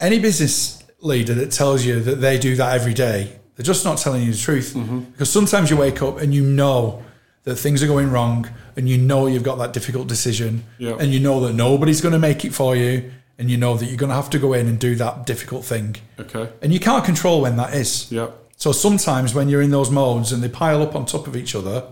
Any 0.00 0.18
business 0.20 0.82
leader 1.00 1.34
that 1.34 1.50
tells 1.50 1.84
you 1.84 2.00
that 2.00 2.16
they 2.16 2.38
do 2.38 2.54
that 2.56 2.74
every 2.80 2.94
day, 2.94 3.38
they're 3.56 3.64
just 3.64 3.84
not 3.84 3.98
telling 3.98 4.22
you 4.22 4.32
the 4.32 4.38
truth. 4.38 4.74
Because 5.12 5.30
sometimes 5.30 5.68
you 5.70 5.76
wake 5.76 6.00
up 6.00 6.18
and 6.20 6.32
you 6.32 6.42
know 6.44 7.02
that 7.44 7.56
things 7.56 7.82
are 7.82 7.86
going 7.86 8.10
wrong, 8.10 8.48
and 8.76 8.88
you 8.88 8.98
know 8.98 9.26
you've 9.26 9.42
got 9.42 9.56
that 9.58 9.72
difficult 9.72 10.08
decision, 10.08 10.64
Yeah. 10.78 10.96
and 11.00 11.12
you 11.12 11.20
know 11.20 11.40
that 11.46 11.54
nobody's 11.54 12.00
going 12.00 12.12
to 12.12 12.18
make 12.18 12.44
it 12.44 12.52
for 12.54 12.76
you, 12.76 13.10
and 13.38 13.50
you 13.50 13.56
know 13.56 13.76
that 13.76 13.86
you're 13.86 13.96
going 13.96 14.10
to 14.10 14.16
have 14.16 14.30
to 14.30 14.38
go 14.38 14.52
in 14.52 14.66
and 14.68 14.78
do 14.78 14.94
that 14.96 15.24
difficult 15.26 15.64
thing. 15.64 15.96
Okay. 16.18 16.48
And 16.62 16.72
you 16.72 16.80
can't 16.80 17.04
control 17.04 17.40
when 17.40 17.56
that 17.56 17.72
is. 17.74 18.10
Yeah. 18.12 18.28
So 18.56 18.72
sometimes 18.72 19.34
when 19.34 19.48
you're 19.48 19.62
in 19.62 19.70
those 19.70 19.90
modes 19.90 20.32
and 20.32 20.42
they 20.42 20.48
pile 20.50 20.82
up 20.82 20.94
on 20.94 21.06
top 21.06 21.26
of 21.26 21.34
each 21.34 21.54
other, 21.54 21.84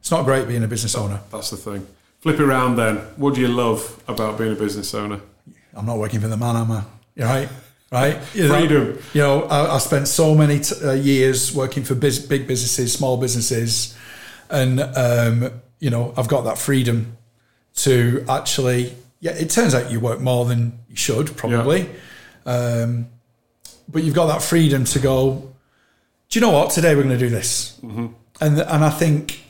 it's 0.00 0.10
not 0.10 0.24
great 0.24 0.48
being 0.48 0.64
a 0.64 0.68
business 0.68 0.94
owner. 0.96 1.20
That's 1.30 1.50
the 1.50 1.56
thing. 1.56 1.86
Flip 2.20 2.34
it 2.40 2.42
around 2.42 2.76
then. 2.76 2.96
What 3.16 3.34
do 3.34 3.40
you 3.40 3.48
love 3.48 4.02
about 4.08 4.36
being 4.38 4.52
a 4.52 4.56
business 4.56 4.92
owner? 4.94 5.20
I'm 5.74 5.86
not 5.86 5.98
working 5.98 6.20
for 6.20 6.26
the 6.28 6.36
man, 6.36 6.56
am 6.56 6.72
I? 6.72 6.82
You're 7.14 7.28
right, 7.28 7.48
right? 7.92 8.18
You 8.34 8.48
know, 8.48 8.58
Freedom. 8.58 8.98
You 9.14 9.20
know, 9.20 9.42
I, 9.44 9.76
I 9.76 9.78
spent 9.78 10.08
so 10.08 10.34
many 10.34 10.58
t- 10.60 10.74
uh, 10.84 10.92
years 10.92 11.54
working 11.54 11.84
for 11.84 11.94
biz- 11.94 12.18
big 12.26 12.48
businesses, 12.48 12.92
small 12.92 13.16
businesses, 13.16 13.96
and 14.50 14.80
um, 14.80 15.60
you 15.78 15.90
know, 15.90 16.12
I've 16.16 16.28
got 16.28 16.42
that 16.42 16.58
freedom 16.58 17.16
to 17.76 18.24
actually. 18.28 18.94
Yeah, 19.20 19.32
it 19.32 19.50
turns 19.50 19.74
out 19.74 19.90
you 19.90 20.00
work 20.00 20.20
more 20.20 20.46
than 20.46 20.78
you 20.88 20.96
should 20.96 21.36
probably, 21.36 21.88
um, 22.46 23.08
but 23.88 24.02
you've 24.02 24.14
got 24.14 24.26
that 24.26 24.42
freedom 24.42 24.84
to 24.84 24.98
go. 24.98 25.52
Do 26.30 26.38
you 26.38 26.40
know 26.40 26.52
what? 26.52 26.70
Today 26.70 26.94
we're 26.94 27.02
going 27.02 27.18
to 27.18 27.24
do 27.26 27.28
this, 27.28 27.78
and 27.82 28.58
and 28.58 28.84
I 28.84 28.90
think 28.90 29.44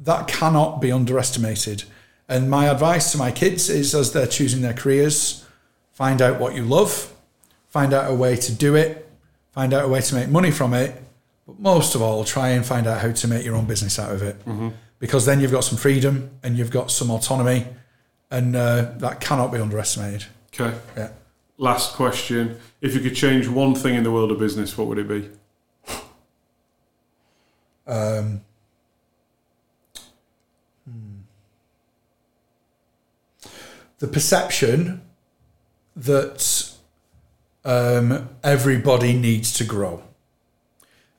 that 0.00 0.26
cannot 0.26 0.80
be 0.80 0.90
underestimated. 0.90 1.84
And 2.28 2.48
my 2.48 2.68
advice 2.70 3.12
to 3.12 3.18
my 3.18 3.30
kids 3.32 3.68
is 3.68 3.94
as 3.94 4.12
they're 4.12 4.26
choosing 4.26 4.62
their 4.62 4.72
careers, 4.72 5.44
find 5.92 6.22
out 6.22 6.40
what 6.40 6.54
you 6.54 6.62
love, 6.64 7.12
find 7.68 7.92
out 7.92 8.10
a 8.10 8.14
way 8.14 8.36
to 8.36 8.52
do 8.54 8.76
it, 8.76 9.10
find 9.52 9.74
out 9.74 9.84
a 9.84 9.88
way 9.88 10.00
to 10.00 10.14
make 10.14 10.28
money 10.28 10.52
from 10.52 10.72
it, 10.72 10.94
but 11.50 11.60
most 11.60 11.94
of 11.94 12.02
all, 12.02 12.24
try 12.24 12.50
and 12.50 12.64
find 12.64 12.86
out 12.86 13.00
how 13.00 13.10
to 13.10 13.28
make 13.28 13.44
your 13.44 13.56
own 13.56 13.64
business 13.64 13.98
out 13.98 14.12
of 14.12 14.22
it. 14.22 14.36
Because 14.98 15.26
then 15.26 15.40
you've 15.40 15.50
got 15.50 15.64
some 15.64 15.78
freedom 15.78 16.30
and 16.42 16.56
you've 16.56 16.70
got 16.70 16.90
some 16.90 17.10
autonomy, 17.10 17.66
and 18.30 18.54
uh, 18.54 18.92
that 18.98 19.20
cannot 19.20 19.50
be 19.50 19.58
underestimated. 19.58 20.26
Okay. 20.54 20.76
Yeah. 20.96 21.10
Last 21.58 21.94
question. 21.94 22.58
If 22.80 22.94
you 22.94 23.00
could 23.00 23.14
change 23.16 23.48
one 23.48 23.74
thing 23.74 23.94
in 23.94 24.04
the 24.04 24.10
world 24.10 24.30
of 24.30 24.38
business, 24.38 24.76
what 24.78 24.86
would 24.88 24.98
it 24.98 25.08
be? 25.08 25.30
Um, 27.86 28.42
hmm. 30.84 31.20
The 33.98 34.06
perception 34.06 35.02
that 35.96 36.70
um, 37.64 38.28
everybody 38.44 39.14
needs 39.14 39.52
to 39.54 39.64
grow. 39.64 40.02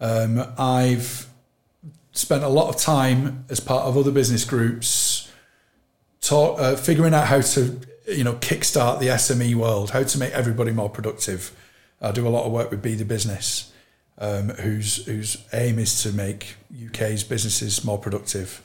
Um, 0.02 0.44
I've 0.58 1.28
spent 2.12 2.44
a 2.44 2.50
lot 2.50 2.70
of 2.70 2.76
time 2.76 3.46
as 3.50 3.60
part 3.60 3.86
of 3.86 3.96
other 3.96 4.12
business 4.12 4.44
groups 4.44 5.32
talk, 6.22 6.60
uh, 6.60 6.76
figuring 6.76 7.14
out 7.14 7.28
how 7.28 7.42
to 7.42 7.80
you 8.08 8.24
know 8.24 8.34
kickstart 8.34 9.00
the 9.00 9.08
SME 9.08 9.56
world, 9.56 9.92
how 9.92 10.04
to 10.04 10.18
make 10.18 10.34
everybody 10.34 10.72
more 10.72 10.90
productive. 10.90 11.56
I 12.02 12.12
do 12.12 12.28
a 12.28 12.30
lot 12.30 12.46
of 12.46 12.52
work 12.52 12.72
with 12.72 12.82
Be 12.82 12.96
the 12.96 13.06
Business, 13.06 13.72
um, 14.18 14.50
whose 14.50 15.06
whose 15.06 15.38
aim 15.54 15.78
is 15.78 16.02
to 16.02 16.12
make 16.12 16.56
UK's 16.88 17.24
businesses 17.24 17.86
more 17.86 18.00
productive. 18.00 18.64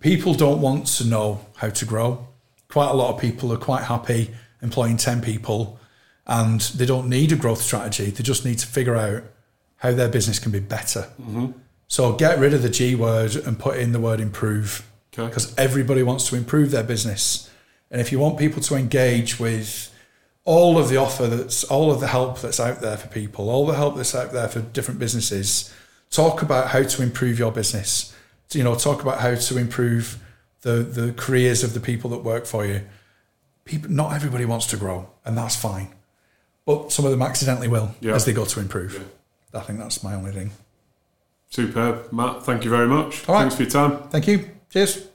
People 0.00 0.34
don't 0.34 0.60
want 0.60 0.86
to 0.86 1.06
know 1.06 1.46
how 1.56 1.70
to 1.70 1.84
grow. 1.86 2.28
Quite 2.68 2.90
a 2.90 2.94
lot 2.94 3.14
of 3.14 3.20
people 3.20 3.52
are 3.54 3.58
quite 3.58 3.84
happy 3.84 4.32
employing 4.60 4.98
ten 4.98 5.22
people, 5.22 5.80
and 6.26 6.60
they 6.60 6.84
don't 6.84 7.08
need 7.08 7.32
a 7.32 7.36
growth 7.36 7.62
strategy. 7.62 8.10
They 8.10 8.22
just 8.22 8.44
need 8.44 8.58
to 8.58 8.66
figure 8.66 8.96
out 8.96 9.22
how 9.78 9.92
their 9.92 10.08
business 10.08 10.38
can 10.38 10.52
be 10.52 10.60
better. 10.60 11.08
Mm-hmm. 11.20 11.52
So 11.88 12.12
get 12.12 12.38
rid 12.38 12.52
of 12.54 12.62
the 12.62 12.68
G 12.68 12.94
word 12.94 13.34
and 13.36 13.58
put 13.58 13.78
in 13.78 13.92
the 13.92 14.00
word 14.00 14.20
improve 14.20 14.84
Okay. 15.16 15.26
because 15.28 15.54
everybody 15.58 16.02
wants 16.02 16.28
to 16.28 16.36
improve 16.36 16.70
their 16.70 16.82
business. 16.84 17.50
And 17.90 18.00
if 18.00 18.12
you 18.12 18.18
want 18.20 18.38
people 18.38 18.62
to 18.62 18.74
engage 18.76 19.40
with 19.40 19.92
all 20.44 20.78
of 20.78 20.88
the 20.90 20.96
offer 20.96 21.26
that's 21.26 21.64
all 21.64 21.90
of 21.90 22.00
the 22.00 22.06
help 22.06 22.40
that's 22.40 22.60
out 22.60 22.80
there 22.80 22.96
for 22.96 23.08
people, 23.08 23.50
all 23.50 23.66
the 23.66 23.74
help 23.74 23.96
that's 23.96 24.14
out 24.14 24.32
there 24.32 24.48
for 24.48 24.60
different 24.60 25.00
businesses, 25.00 25.72
talk 26.10 26.42
about 26.42 26.68
how 26.68 26.82
to 26.82 27.02
improve 27.02 27.38
your 27.38 27.50
business. 27.52 28.14
You 28.52 28.64
know, 28.64 28.74
talk 28.74 29.02
about 29.02 29.20
how 29.20 29.34
to 29.34 29.58
improve 29.58 30.22
the 30.62 30.76
the 30.82 31.12
careers 31.12 31.62
of 31.64 31.74
the 31.74 31.80
people 31.80 32.10
that 32.10 32.18
work 32.24 32.46
for 32.46 32.64
you. 32.66 32.82
People, 33.64 33.90
not 33.90 34.14
everybody 34.14 34.44
wants 34.46 34.66
to 34.66 34.76
grow, 34.76 35.10
and 35.24 35.36
that's 35.36 35.56
fine. 35.56 35.88
But 36.64 36.92
some 36.92 37.04
of 37.04 37.10
them 37.10 37.22
accidentally 37.22 37.68
will 37.68 37.94
Yeah. 38.00 38.14
as 38.14 38.24
they 38.24 38.32
go 38.32 38.44
to 38.44 38.60
improve. 38.60 39.04
I 39.54 39.60
think 39.60 39.78
that's 39.78 40.02
my 40.02 40.14
only 40.14 40.32
thing. 40.32 40.50
Superb. 41.50 42.12
Matt, 42.12 42.44
thank 42.44 42.64
you 42.64 42.70
very 42.70 42.86
much. 42.86 43.26
All 43.28 43.34
right. 43.34 43.40
Thanks 43.40 43.54
for 43.54 43.62
your 43.62 43.70
time. 43.70 44.08
Thank 44.10 44.28
you. 44.28 44.50
Cheers. 44.70 45.08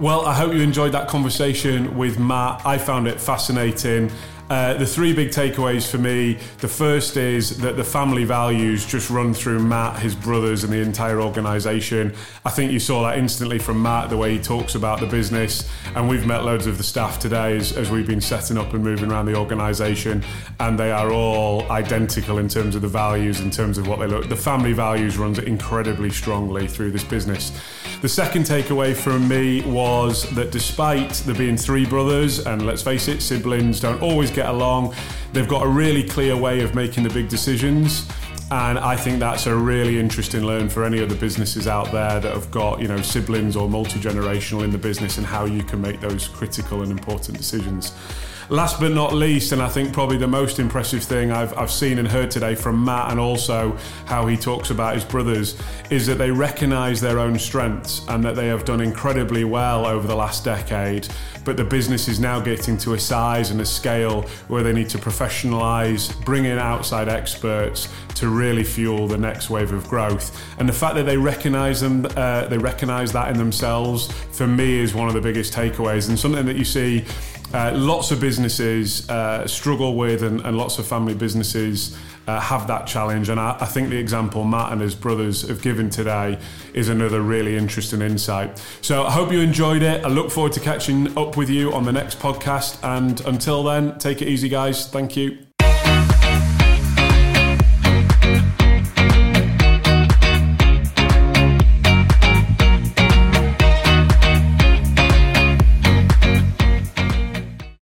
Well, 0.00 0.26
I 0.26 0.34
hope 0.34 0.52
you 0.52 0.60
enjoyed 0.60 0.90
that 0.92 1.06
conversation 1.06 1.96
with 1.96 2.18
Matt. 2.18 2.66
I 2.66 2.78
found 2.78 3.06
it 3.06 3.20
fascinating. 3.20 4.10
Uh, 4.50 4.74
the 4.74 4.86
three 4.86 5.14
big 5.14 5.30
takeaways 5.30 5.90
for 5.90 5.96
me 5.96 6.38
the 6.58 6.68
first 6.68 7.16
is 7.16 7.56
that 7.58 7.76
the 7.76 7.84
family 7.84 8.24
values 8.24 8.84
just 8.84 9.08
run 9.08 9.32
through 9.32 9.58
Matt, 9.58 9.98
his 10.00 10.14
brothers, 10.14 10.64
and 10.64 10.72
the 10.72 10.80
entire 10.80 11.20
organisation. 11.20 12.12
I 12.44 12.50
think 12.50 12.70
you 12.70 12.78
saw 12.78 13.02
that 13.04 13.18
instantly 13.18 13.58
from 13.58 13.82
Matt, 13.82 14.10
the 14.10 14.18
way 14.18 14.36
he 14.36 14.38
talks 14.38 14.74
about 14.74 15.00
the 15.00 15.06
business. 15.06 15.70
And 15.94 16.08
we've 16.10 16.26
met 16.26 16.44
loads 16.44 16.66
of 16.66 16.76
the 16.76 16.84
staff 16.84 17.18
today 17.18 17.56
as, 17.56 17.72
as 17.72 17.90
we've 17.90 18.06
been 18.06 18.20
setting 18.20 18.58
up 18.58 18.74
and 18.74 18.84
moving 18.84 19.10
around 19.10 19.26
the 19.26 19.34
organisation, 19.34 20.22
and 20.60 20.78
they 20.78 20.92
are 20.92 21.10
all 21.10 21.70
identical 21.72 22.36
in 22.36 22.48
terms 22.48 22.76
of 22.76 22.82
the 22.82 22.88
values, 22.88 23.40
in 23.40 23.50
terms 23.50 23.78
of 23.78 23.88
what 23.88 23.98
they 23.98 24.06
look. 24.06 24.28
The 24.28 24.36
family 24.36 24.74
values 24.74 25.16
runs 25.16 25.38
incredibly 25.38 26.10
strongly 26.10 26.68
through 26.68 26.90
this 26.90 27.04
business. 27.04 27.58
The 28.02 28.08
second 28.10 28.42
takeaway 28.42 28.94
from 28.94 29.26
me 29.26 29.62
was 29.62 30.28
that 30.34 30.52
despite 30.52 31.12
there 31.24 31.34
being 31.34 31.56
three 31.56 31.86
brothers, 31.86 32.40
and 32.46 32.66
let's 32.66 32.82
face 32.82 33.08
it, 33.08 33.22
siblings 33.22 33.80
don't 33.80 34.02
always 34.02 34.33
get 34.34 34.46
along, 34.46 34.94
they've 35.32 35.48
got 35.48 35.64
a 35.64 35.68
really 35.68 36.02
clear 36.02 36.36
way 36.36 36.60
of 36.60 36.74
making 36.74 37.04
the 37.04 37.10
big 37.10 37.28
decisions. 37.28 38.08
And 38.50 38.78
I 38.78 38.94
think 38.94 39.18
that's 39.20 39.46
a 39.46 39.56
really 39.56 39.98
interesting 39.98 40.44
learn 40.44 40.68
for 40.68 40.84
any 40.84 41.02
other 41.02 41.14
businesses 41.14 41.66
out 41.66 41.90
there 41.92 42.20
that 42.20 42.32
have 42.34 42.50
got, 42.50 42.80
you 42.80 42.88
know, 42.88 43.00
siblings 43.00 43.56
or 43.56 43.68
multi 43.68 43.98
generational 43.98 44.64
in 44.64 44.70
the 44.70 44.78
business 44.78 45.16
and 45.16 45.26
how 45.26 45.46
you 45.46 45.62
can 45.62 45.80
make 45.80 46.00
those 46.00 46.28
critical 46.28 46.82
and 46.82 46.92
important 46.92 47.38
decisions. 47.38 47.92
Last 48.48 48.80
but 48.80 48.92
not 48.92 49.12
least, 49.12 49.52
and 49.52 49.62
I 49.62 49.68
think 49.68 49.92
probably 49.92 50.16
the 50.16 50.28
most 50.28 50.58
impressive 50.58 51.02
thing 51.02 51.30
I've, 51.30 51.56
I've 51.56 51.70
seen 51.70 51.98
and 51.98 52.08
heard 52.08 52.30
today 52.30 52.54
from 52.54 52.84
Matt, 52.84 53.10
and 53.10 53.20
also 53.20 53.76
how 54.06 54.26
he 54.26 54.36
talks 54.36 54.70
about 54.70 54.94
his 54.94 55.04
brothers, 55.04 55.60
is 55.90 56.06
that 56.06 56.16
they 56.16 56.30
recognise 56.30 57.00
their 57.00 57.18
own 57.18 57.38
strengths 57.38 58.06
and 58.08 58.24
that 58.24 58.36
they 58.36 58.46
have 58.48 58.64
done 58.64 58.80
incredibly 58.80 59.44
well 59.44 59.86
over 59.86 60.06
the 60.06 60.16
last 60.16 60.44
decade. 60.44 61.08
But 61.44 61.58
the 61.58 61.64
business 61.64 62.08
is 62.08 62.18
now 62.18 62.40
getting 62.40 62.78
to 62.78 62.94
a 62.94 62.98
size 62.98 63.50
and 63.50 63.60
a 63.60 63.66
scale 63.66 64.22
where 64.48 64.62
they 64.62 64.72
need 64.72 64.88
to 64.90 64.98
professionalise, 64.98 66.24
bring 66.24 66.46
in 66.46 66.58
outside 66.58 67.08
experts 67.08 67.88
to 68.14 68.28
really 68.28 68.64
fuel 68.64 69.06
the 69.06 69.18
next 69.18 69.50
wave 69.50 69.72
of 69.72 69.86
growth. 69.88 70.40
And 70.58 70.66
the 70.66 70.72
fact 70.72 70.94
that 70.94 71.04
they 71.04 71.18
recognise 71.18 71.82
them, 71.82 72.06
uh, 72.16 72.46
they 72.46 72.56
recognise 72.56 73.12
that 73.12 73.28
in 73.30 73.36
themselves, 73.36 74.10
for 74.32 74.46
me, 74.46 74.78
is 74.78 74.94
one 74.94 75.08
of 75.08 75.14
the 75.14 75.20
biggest 75.20 75.52
takeaways 75.52 76.08
and 76.08 76.18
something 76.18 76.46
that 76.46 76.56
you 76.56 76.64
see. 76.64 77.04
Uh, 77.52 77.72
lots 77.74 78.10
of 78.10 78.20
businesses 78.20 79.08
uh, 79.08 79.46
struggle 79.46 79.94
with, 79.94 80.22
and, 80.22 80.40
and, 80.40 80.56
lots 80.56 80.78
of 80.78 80.86
family 80.86 81.14
businesses 81.14 81.96
uh, 82.26 82.40
have 82.40 82.66
that 82.66 82.86
challenge. 82.86 83.28
And 83.28 83.38
I, 83.38 83.56
I, 83.60 83.66
think 83.66 83.90
the 83.90 83.96
example 83.96 84.44
Matt 84.44 84.72
and 84.72 84.80
his 84.80 84.94
brothers 84.94 85.46
have 85.48 85.62
given 85.62 85.90
today 85.90 86.38
is 86.72 86.88
another 86.88 87.20
really 87.20 87.56
interesting 87.56 88.02
insight. 88.02 88.60
So 88.80 89.04
I 89.04 89.10
hope 89.10 89.30
you 89.30 89.40
enjoyed 89.40 89.82
it. 89.82 90.04
I 90.04 90.08
look 90.08 90.30
forward 90.30 90.52
to 90.54 90.60
catching 90.60 91.16
up 91.16 91.36
with 91.36 91.50
you 91.50 91.72
on 91.72 91.84
the 91.84 91.92
next 91.92 92.18
podcast. 92.18 92.82
And 92.82 93.20
until 93.26 93.62
then, 93.62 93.98
take 93.98 94.20
it 94.20 94.28
easy, 94.28 94.48
guys. 94.48 94.88
Thank 94.88 95.16
you. 95.16 95.43